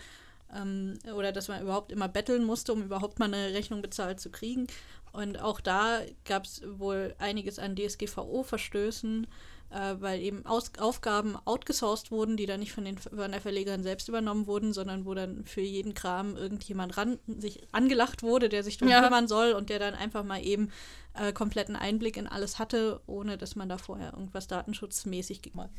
[0.56, 4.30] Ähm, oder dass man überhaupt immer betteln musste, um überhaupt mal eine Rechnung bezahlt zu
[4.30, 4.68] kriegen.
[5.12, 9.28] Und auch da gab es wohl einiges an DSGVO-Verstößen.
[9.74, 13.84] Äh, weil eben Aus Aufgaben outgesourced wurden, die dann nicht von, den, von der Verlegerin
[13.84, 18.64] selbst übernommen wurden, sondern wo dann für jeden Kram irgendjemand ran, sich angelacht wurde, der
[18.64, 19.02] sich darum Ja.
[19.04, 20.70] kümmern soll und der dann einfach mal eben
[21.16, 25.70] äh, kompletten Einblick in alles hatte, ohne dass man da vorher irgendwas datenschutzmäßig gemacht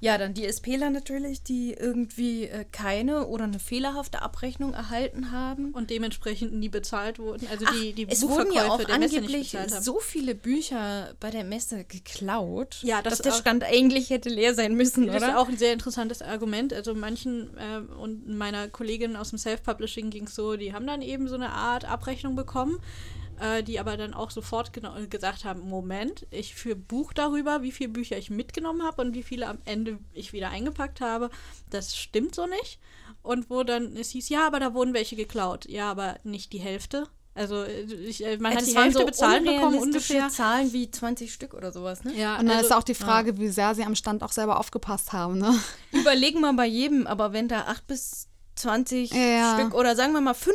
[0.00, 5.72] Ja, dann die SPler natürlich, die irgendwie äh, keine oder eine fehlerhafte Abrechnung erhalten haben.
[5.72, 7.46] und dementsprechend nie bezahlt wurden.
[7.50, 12.78] Also die, die es wurden ja auch angeblich so viele Bücher bei der Messe geklaut,
[12.82, 15.38] Ja, das dass der Stand eigentlich hätte leer sein müssen, Das ist oder?
[15.38, 16.72] auch ein sehr interessantes Argument.
[16.74, 21.00] Also manchen äh, und meiner Kollegin aus dem Self-Publishing ging es so, die haben dann
[21.02, 22.78] eben so eine Art Abrechnung bekommen,
[23.40, 27.72] äh, die aber dann auch sofort genau gesagt haben, Moment, ich führe Buch darüber, wie
[27.72, 31.30] viele Bücher ich mitgenommen habe und wie viele am Ende ich wieder eingepackt habe.
[31.70, 32.78] Das stimmt so nicht.
[33.22, 35.66] Und wo dann es hieß, ja, aber da wurden welche geklaut.
[35.66, 37.08] Ja, aber nicht die Hälfte.
[37.36, 40.28] Also äh, ich, äh, man Ja, hat das die waren Hälfte so bezahlt bekommen ungefähr.
[40.28, 42.12] Zahlen wie 20 Stück oder sowas, ne?
[42.14, 44.60] Ja, Und dann also- ist auch die Frage, wie sehr sie am Stand auch selber
[44.60, 45.38] aufgepasst haben.
[45.38, 45.52] Ne?
[45.92, 49.58] Überlegen wir bei jedem, aber wenn da 8 bis 20 Ja.
[49.58, 50.54] Stück oder sagen wir mal 5,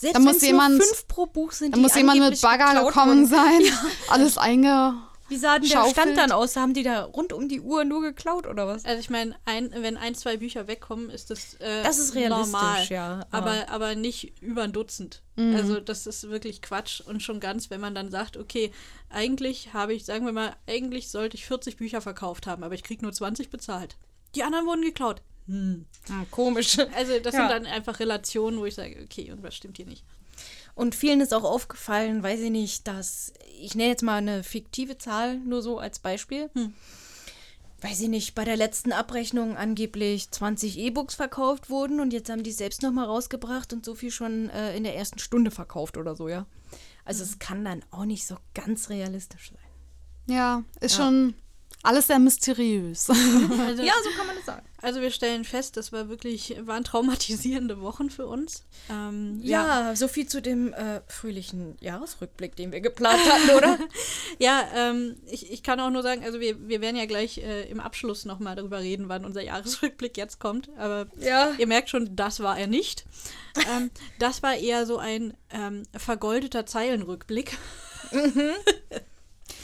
[0.00, 2.20] selbst Da wenn muss es jemand- nur 5 pro Buch sind, Da die muss jemand
[2.20, 3.62] mit Bagger gekommen wurden.
[3.62, 3.62] sein,
[4.08, 4.94] alles einge...
[5.28, 5.84] Wie sah denn der.
[5.90, 6.56] Stand dann aus?
[6.56, 8.84] Haben die da rund um die Uhr nur geklaut oder was?
[8.84, 12.50] Also ich meine, ein, wenn ein, zwei Bücher wegkommen, ist das, äh, Das ist realistisch,
[12.52, 12.84] normal.
[12.88, 15.22] ja, Aber, aber- aber nicht über ein Dutzend.
[15.36, 15.54] Mhm.
[15.54, 17.00] Also das ist wirklich Quatsch.
[17.02, 18.72] Und schon ganz, wenn man dann sagt, okay,
[19.08, 22.82] eigentlich habe ich, sagen wir mal, eigentlich sollte ich 40 Bücher verkauft haben, aber ich
[22.82, 23.96] kriege nur 20 bezahlt.
[24.34, 25.22] Die anderen wurden geklaut.
[25.46, 25.84] Hm.
[26.06, 26.78] Hm, komisch.
[26.94, 27.48] Also das Ja.
[27.48, 30.04] sind dann einfach Relationen, wo ich sage, okay, und was stimmt hier nicht?
[30.74, 34.96] Und vielen ist auch aufgefallen, weiß ich nicht, dass, ich nenne jetzt mal eine fiktive
[34.96, 36.50] Zahl, nur so als Beispiel.
[36.54, 36.72] Hm.
[37.82, 42.42] Weiß ich nicht, bei der letzten Abrechnung angeblich 20 E-Books verkauft wurden und jetzt haben
[42.42, 46.14] die selbst nochmal rausgebracht und so viel schon äh, in der ersten Stunde verkauft oder
[46.14, 46.46] so, ja.
[47.06, 50.36] Also es kann dann auch nicht so ganz realistisch sein.
[50.36, 51.34] Ja, ist schon
[51.82, 53.08] alles sehr mysteriös.
[53.10, 53.18] Also,
[53.82, 54.66] Ja, so kann man das sagen.
[54.82, 58.64] also wir stellen fest, das war wirklich, waren traumatisierende Wochen für uns.
[58.90, 63.78] Ähm, Ja, so viel zu dem äh, fröhlichen Jahresrückblick, den wir geplant hatten, oder?
[64.38, 67.62] Ja, ähm, ich, ich kann auch nur sagen, also wir, wir werden ja gleich äh,
[67.70, 70.68] im Abschluss nochmal darüber reden, wann unser Jahresrückblick jetzt kommt.
[70.78, 71.50] Aber Ja.
[71.58, 73.04] ihr merkt schon, das war er nicht.
[73.74, 77.56] ähm, das war eher so ein ähm, vergoldeter Zeilenrückblick.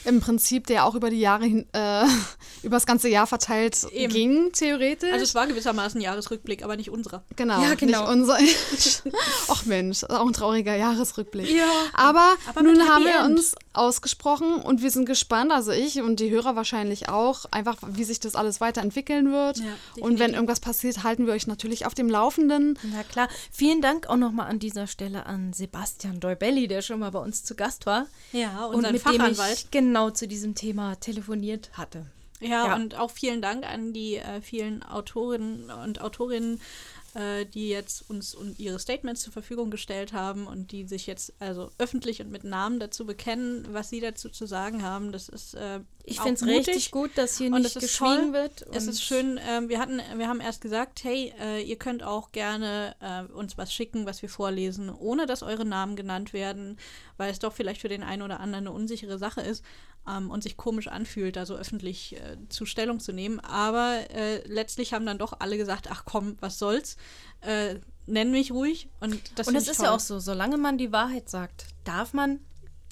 [0.07, 2.05] Im Prinzip, der auch über die Jahre hin, äh,
[2.63, 4.13] über das ganze Jahr verteilt Eben.
[4.13, 5.13] ging, theoretisch.
[5.13, 7.23] Also es war gewissermaßen Jahresrückblick, aber nicht unserer.
[7.37, 8.03] Genau, Ja, genau.
[8.03, 8.39] nicht unser.
[9.49, 11.51] Ach Mensch, auch ein trauriger Jahresrückblick.
[11.51, 11.65] Ja.
[11.93, 13.39] Aber, Aber nun haben wir End.
[13.39, 18.05] uns ausgesprochen und wir sind gespannt, also ich und die Hörer wahrscheinlich auch, einfach wie
[18.05, 19.59] sich das alles weiterentwickeln wird.
[19.59, 19.65] Ja,
[20.01, 22.79] und wenn irgendwas passiert, halten wir euch natürlich auf dem Laufenden.
[22.93, 23.29] Na klar.
[23.53, 27.45] Vielen Dank auch nochmal an dieser Stelle an Sebastian Deubelli, der schon mal bei uns
[27.45, 28.07] zu Gast war.
[28.33, 29.39] Ja, und unseren mit Fachanwalt.
[29.39, 32.07] dem ich genau zu diesem Thema telefoniert hatte.
[32.41, 32.75] Ja, Ja.
[32.77, 36.61] und auch vielen Dank an die äh, vielen Autorinnen und Autorinnen,
[37.17, 41.33] äh, die jetzt uns und ihre Statements zur Verfügung gestellt haben und die sich jetzt
[41.39, 45.13] also öffentlich und mit Namen dazu bekennen, was sie dazu zu sagen haben.
[45.13, 48.33] Das ist äh, Ich finde es richtig gut, dass hier nicht geschwiegen toll.
[48.35, 48.67] wird.
[48.73, 52.33] Es ist schön, ähm, wir hatten, wir haben erst gesagt, hey, äh, ihr könnt auch
[52.33, 56.79] gerne äh, uns was schicken, was wir vorlesen, ohne dass eure Namen genannt werden,
[57.17, 59.65] weil es doch vielleicht für den einen oder anderen eine unsichere Sache ist
[60.09, 63.41] ähm, und sich komisch anfühlt, da so öffentlich äh, zu Stellung zu nehmen.
[63.41, 66.97] Aber äh, letztlich haben dann doch alle gesagt, ach komm, was soll's,
[67.41, 67.77] äh,
[68.07, 68.89] nenn mich ruhig.
[69.01, 69.87] Und das Und ich ist toll.
[69.87, 72.41] ja auch so, solange man die Wahrheit sagt, darf man,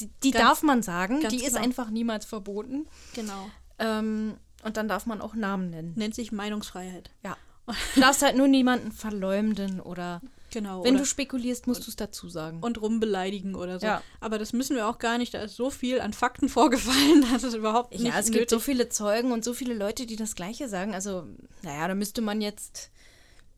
[0.01, 1.65] die, die Ganz- darf man sagen, die ist genau.
[1.65, 2.87] einfach niemals verboten.
[3.15, 3.47] Genau.
[3.79, 4.35] Ähm,
[4.65, 5.93] und dann darf man auch Namen nennen.
[5.97, 7.11] Nennt sich Meinungsfreiheit.
[7.23, 7.37] Ja.
[7.95, 10.21] Du darfst halt nur niemanden verleumden oder
[10.55, 10.85] Genau.
[10.85, 12.61] wenn du spekulierst, musst du es dazu sagen.
[12.61, 13.87] und rumbeleidigen oder so.
[13.87, 14.03] Ja.
[14.21, 15.35] Aber das müssen wir auch gar nicht.
[15.35, 18.51] Da ist so viel an Fakten vorgefallen, dass es überhaupt nicht ja, es nötig gibt
[18.51, 20.95] so viele Zeugen und so viele Leute, die das Gleiche sagen.
[20.95, 21.25] Also,
[21.63, 22.91] naja, da müsste man jetzt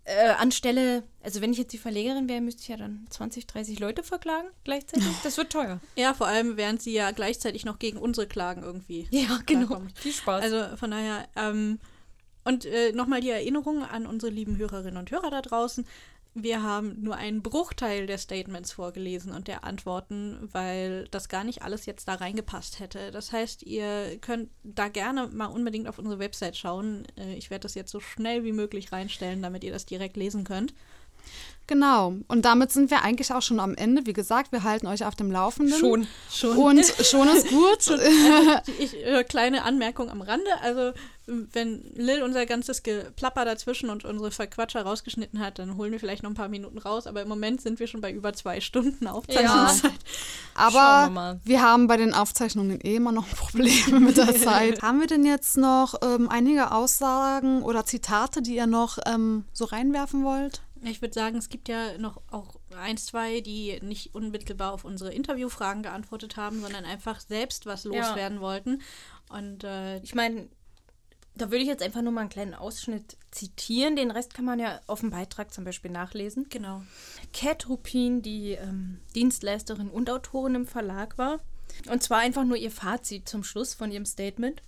[0.07, 3.81] äh, anstelle, also wenn ich jetzt die Verlegerin wäre, müsste ich ja dann 20, 30
[3.81, 5.09] Leute verklagen gleichzeitig.
[5.23, 5.81] Das wird teuer.
[5.97, 9.09] Ja, vor allem, während sie ja gleichzeitig noch gegen unsere Klagen irgendwie.
[9.11, 9.67] Ja, genau.
[9.67, 9.99] klarkommt.
[9.99, 10.43] Viel Spaß.
[10.43, 11.79] Also von daher, ähm,
[12.45, 15.85] und äh, nochmal die Erinnerung an unsere lieben Hörerinnen und Hörer da draußen.
[16.39, 21.63] Wir haben nur einen Bruchteil der Statements vorgelesen und der Antworten, weil das gar nicht
[21.63, 23.11] alles jetzt da reingepasst hätte.
[23.11, 27.07] Das heißt, ihr könnt da gerne mal unbedingt auf unsere Website schauen.
[27.17, 30.45] Äh, ich werde das jetzt so schnell wie möglich reinstellen, damit ihr das direkt lesen
[30.45, 30.75] könnt.
[31.69, 32.15] Genau.
[32.29, 34.07] Und damit sind wir eigentlich auch schon am Ende.
[34.07, 35.77] Wie gesagt, wir halten euch auf dem Laufenden.
[35.77, 36.07] Schon.
[36.31, 36.57] Schon.
[36.57, 37.99] Und schon ist gut.
[38.79, 40.51] ich, äh, kleine Anmerkung am Rande.
[40.63, 40.93] Also,
[41.27, 46.23] wenn Lil unser ganzes Geplapper dazwischen und unsere Verquatscher rausgeschnitten hat, dann holen wir vielleicht
[46.23, 47.09] noch ein paar Minuten raus.
[47.09, 49.91] Aber im Moment sind wir schon bei über zwei Stunden Aufzeichnungszeit.
[50.55, 51.41] Aber Schauen wir mal.
[51.43, 54.83] wir haben bei den Aufzeichnungen eh immer noch Probleme mit der Zeit.
[54.83, 59.65] haben wir denn jetzt noch ähm, einige Aussagen oder Zitate, die ihr noch ähm, so
[59.65, 60.63] reinwerfen wollt?
[60.83, 65.13] Ich würde sagen, es gibt ja noch auch eins, zwei, die nicht unmittelbar auf unsere
[65.13, 68.83] Interviewfragen geantwortet haben, sondern einfach selbst was loswerden wollten.
[69.29, 70.49] Und äh, Ich meine,
[71.35, 73.97] da würde ich jetzt einfach nur mal einen kleinen Ausschnitt zitieren.
[73.97, 76.47] Den Rest kann man ja auf dem Beitrag zum Beispiel nachlesen.
[76.49, 76.83] genau.
[77.33, 81.41] Cat Rupin, die ähm, Dienstleisterin und Autorin im Verlag war.
[81.91, 84.63] Und zwar einfach nur ihr Fazit zum Schluss von ihrem Statement.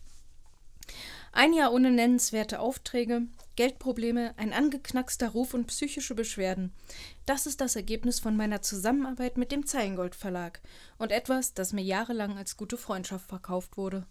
[1.39, 3.23] Ein Jahr ohne nennenswerte Aufträge,
[3.55, 6.73] Geldprobleme, ein angeknackster Ruf und psychische Beschwerden.
[7.27, 10.61] Das ist das Ergebnis von meiner Zusammenarbeit mit dem Zeilengold Verlag
[10.99, 14.05] und etwas, das mir jahrelang als gute Freundschaft verkauft wurde.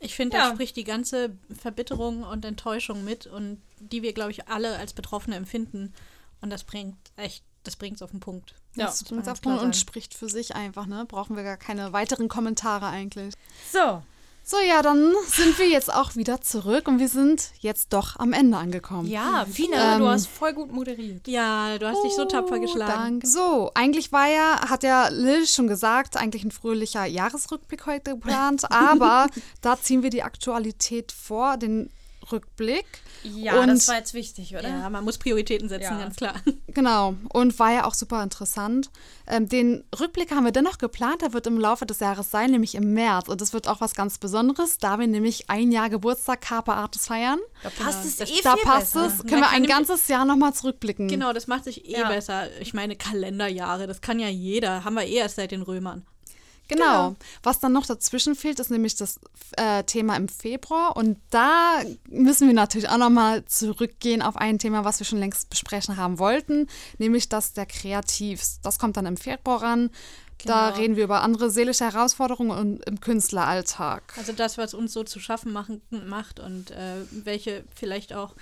[0.00, 0.48] Ich finde, Ja.
[0.48, 4.92] da spricht die ganze Verbitterung und Enttäuschung mit und die wir, glaube ich, alle als
[4.92, 5.94] Betroffene empfinden.
[6.40, 8.56] Und das bringt echt, das bringt es auf den Punkt.
[8.74, 11.04] Ja, das ist ganz auf klar Punkt und spricht für sich einfach, ne?
[11.06, 13.34] Brauchen wir gar keine weiteren Kommentare eigentlich.
[13.70, 14.02] So,
[14.44, 18.32] So, ja, dann sind wir jetzt auch wieder zurück und wir sind jetzt doch am
[18.32, 19.08] Ende angekommen.
[19.08, 21.28] ja, Fina, Ähm, du hast voll gut moderiert.
[21.28, 23.20] Ja, du hast dich so tapfer Oh, geschlagen.
[23.20, 23.26] Danke.
[23.26, 28.64] So, eigentlich war ja, hat ja Lil schon gesagt, eigentlich ein fröhlicher Jahresrückblick heute geplant,
[28.70, 29.28] aber
[29.60, 31.90] da ziehen wir die Aktualität vor, den
[32.32, 32.84] Rückblick.
[33.22, 34.68] Ja, Und- das war jetzt wichtig, oder?
[34.68, 35.98] Ja, man muss Prioritäten setzen, Ja.
[35.98, 36.34] ganz klar.
[36.68, 38.90] Genau, und war ja auch super interessant.
[39.26, 42.74] Ähm, den Rückblick haben wir dennoch geplant, der wird im Laufe des Jahres sein, nämlich
[42.74, 43.28] im März.
[43.28, 47.06] Und das wird auch was ganz Besonderes, da wir nämlich ein Jahr Geburtstag Carpe Artis
[47.06, 47.38] feiern.
[47.62, 49.06] Da passt es Das- eh Da viel passt besser.
[49.06, 51.08] es, können Man wir ein ganzes Jahr nochmal zurückblicken.
[51.08, 52.08] Genau, das macht sich eh Ja.
[52.08, 52.48] besser.
[52.60, 54.84] Ich meine, Kalenderjahre, das kann ja jeder.
[54.84, 56.04] Haben wir eh erst seit den Römern.
[56.68, 57.16] Genau.
[57.42, 59.20] Was dann noch dazwischen fehlt, ist nämlich das
[59.56, 60.96] äh, Thema im Februar.
[60.96, 65.50] Und da müssen wir natürlich auch nochmal zurückgehen auf ein Thema, was wir schon längst
[65.50, 66.68] besprechen haben wollten,
[66.98, 68.60] nämlich das der Kreativs.
[68.62, 69.90] Das kommt dann im Februar ran.
[70.44, 70.80] Da Genau.
[70.80, 74.14] reden wir über andere seelische Herausforderungen und im Künstleralltag.
[74.16, 78.34] Also das, was uns so zu schaffen machen, macht und äh, welche vielleicht auch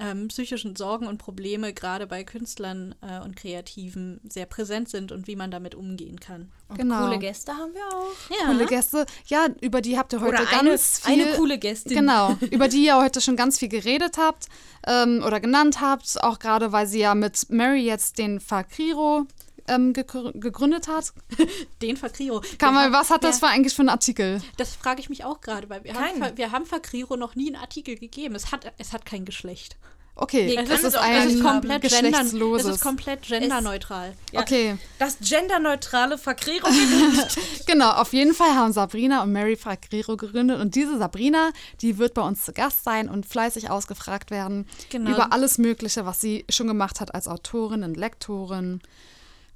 [0.00, 5.26] ähm, psychischen Sorgen und Probleme gerade bei Künstlern äh, und Kreativen sehr präsent sind und
[5.28, 6.50] wie man damit umgehen kann.
[6.68, 7.04] Und Genau.
[7.04, 8.38] Coole Gäste haben wir auch.
[8.40, 9.06] Ja, Coole Gäste.
[9.26, 11.12] Ja, über die habt ihr heute Oder eine, ganz viel.
[11.22, 11.96] eine coole Gästin.
[11.96, 14.46] Genau, über die ihr heute schon ganz viel geredet habt
[14.86, 19.26] ähm, oder genannt habt, auch gerade weil sie ja mit Mary jetzt den Fakriro
[19.68, 21.12] ähm, gegründet hat.
[21.82, 22.40] Den Fakriro.
[22.58, 24.42] Kann Wir mal, haben- was hat das für eigentlich für einen Artikel?
[24.56, 27.56] Das frage ich mich auch gerade, weil wir haben, wir haben Fakriro noch nie einen
[27.62, 28.34] Artikel gegeben.
[28.34, 29.76] Es hat, es hat kein Geschlecht.
[30.16, 32.76] Okay, Nee, das ist ein Es ist komplett, gender, geschlechtsloses.
[32.76, 34.12] ist komplett genderneutral.
[34.30, 34.42] Ja.
[34.42, 36.70] Okay, Das genderneutrale Verkrierung.
[37.66, 37.90] genau.
[37.90, 41.50] Auf jeden Fall haben Sabrina und Mary Fakriro gegründet und diese Sabrina,
[41.80, 45.10] die wird bei uns zu Gast sein und fleißig ausgefragt werden Genau.
[45.10, 48.82] über alles Mögliche, was sie schon gemacht hat als Autorin und Lektorin.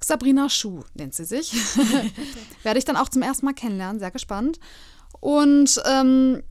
[0.03, 1.53] Sabrina Schuh nennt sie sich.
[2.63, 4.61] Werde ich dann auch zum ersten Mal kennenlernen, sehr gespannt.
[5.21, 6.43] Und ähm,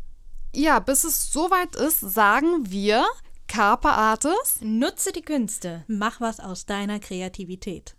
[0.54, 3.06] ja, bis es soweit ist, sagen wir
[3.48, 4.60] Carpe Artis.
[4.62, 5.86] Nutze die Künste.
[5.88, 7.96] Mach was aus deiner Kreativität.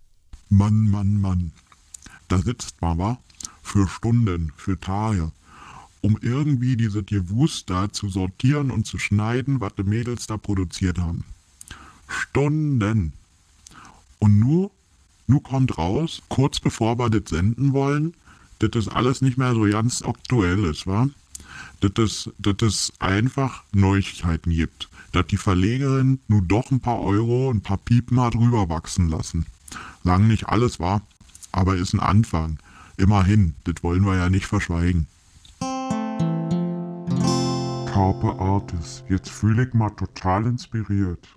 [0.48, 1.52] Mann, Mann, Mann.
[2.28, 3.18] Da sitzt Mama
[3.62, 5.32] für Stunden, für Tage,
[6.02, 10.98] um irgendwie diese Gewust da zu sortieren und zu schneiden, was die Mädels da produziert
[10.98, 11.24] haben.
[12.06, 13.12] Stunden.
[14.18, 14.70] Und nu,
[15.28, 18.14] nu kommt raus, kurz bevor wir das senden wollen,
[18.58, 21.08] dass das alles nicht mehr so ganz aktuell ist, wa?
[21.80, 22.28] Dass
[22.62, 24.88] es, einfach Neuigkeiten gibt.
[25.12, 29.46] Dass die Verlegerin nur doch ein paar Euro, ein paar Piepen hat rüberwachsen lassen.
[30.02, 31.02] Lang nicht alles war,
[31.52, 32.58] aber ist ein Anfang.
[32.96, 35.06] Immerhin, das wollen wir ja nicht verschweigen.
[37.98, 41.28] Carpe Artis, jetzt fühle ich mal total inspiriert.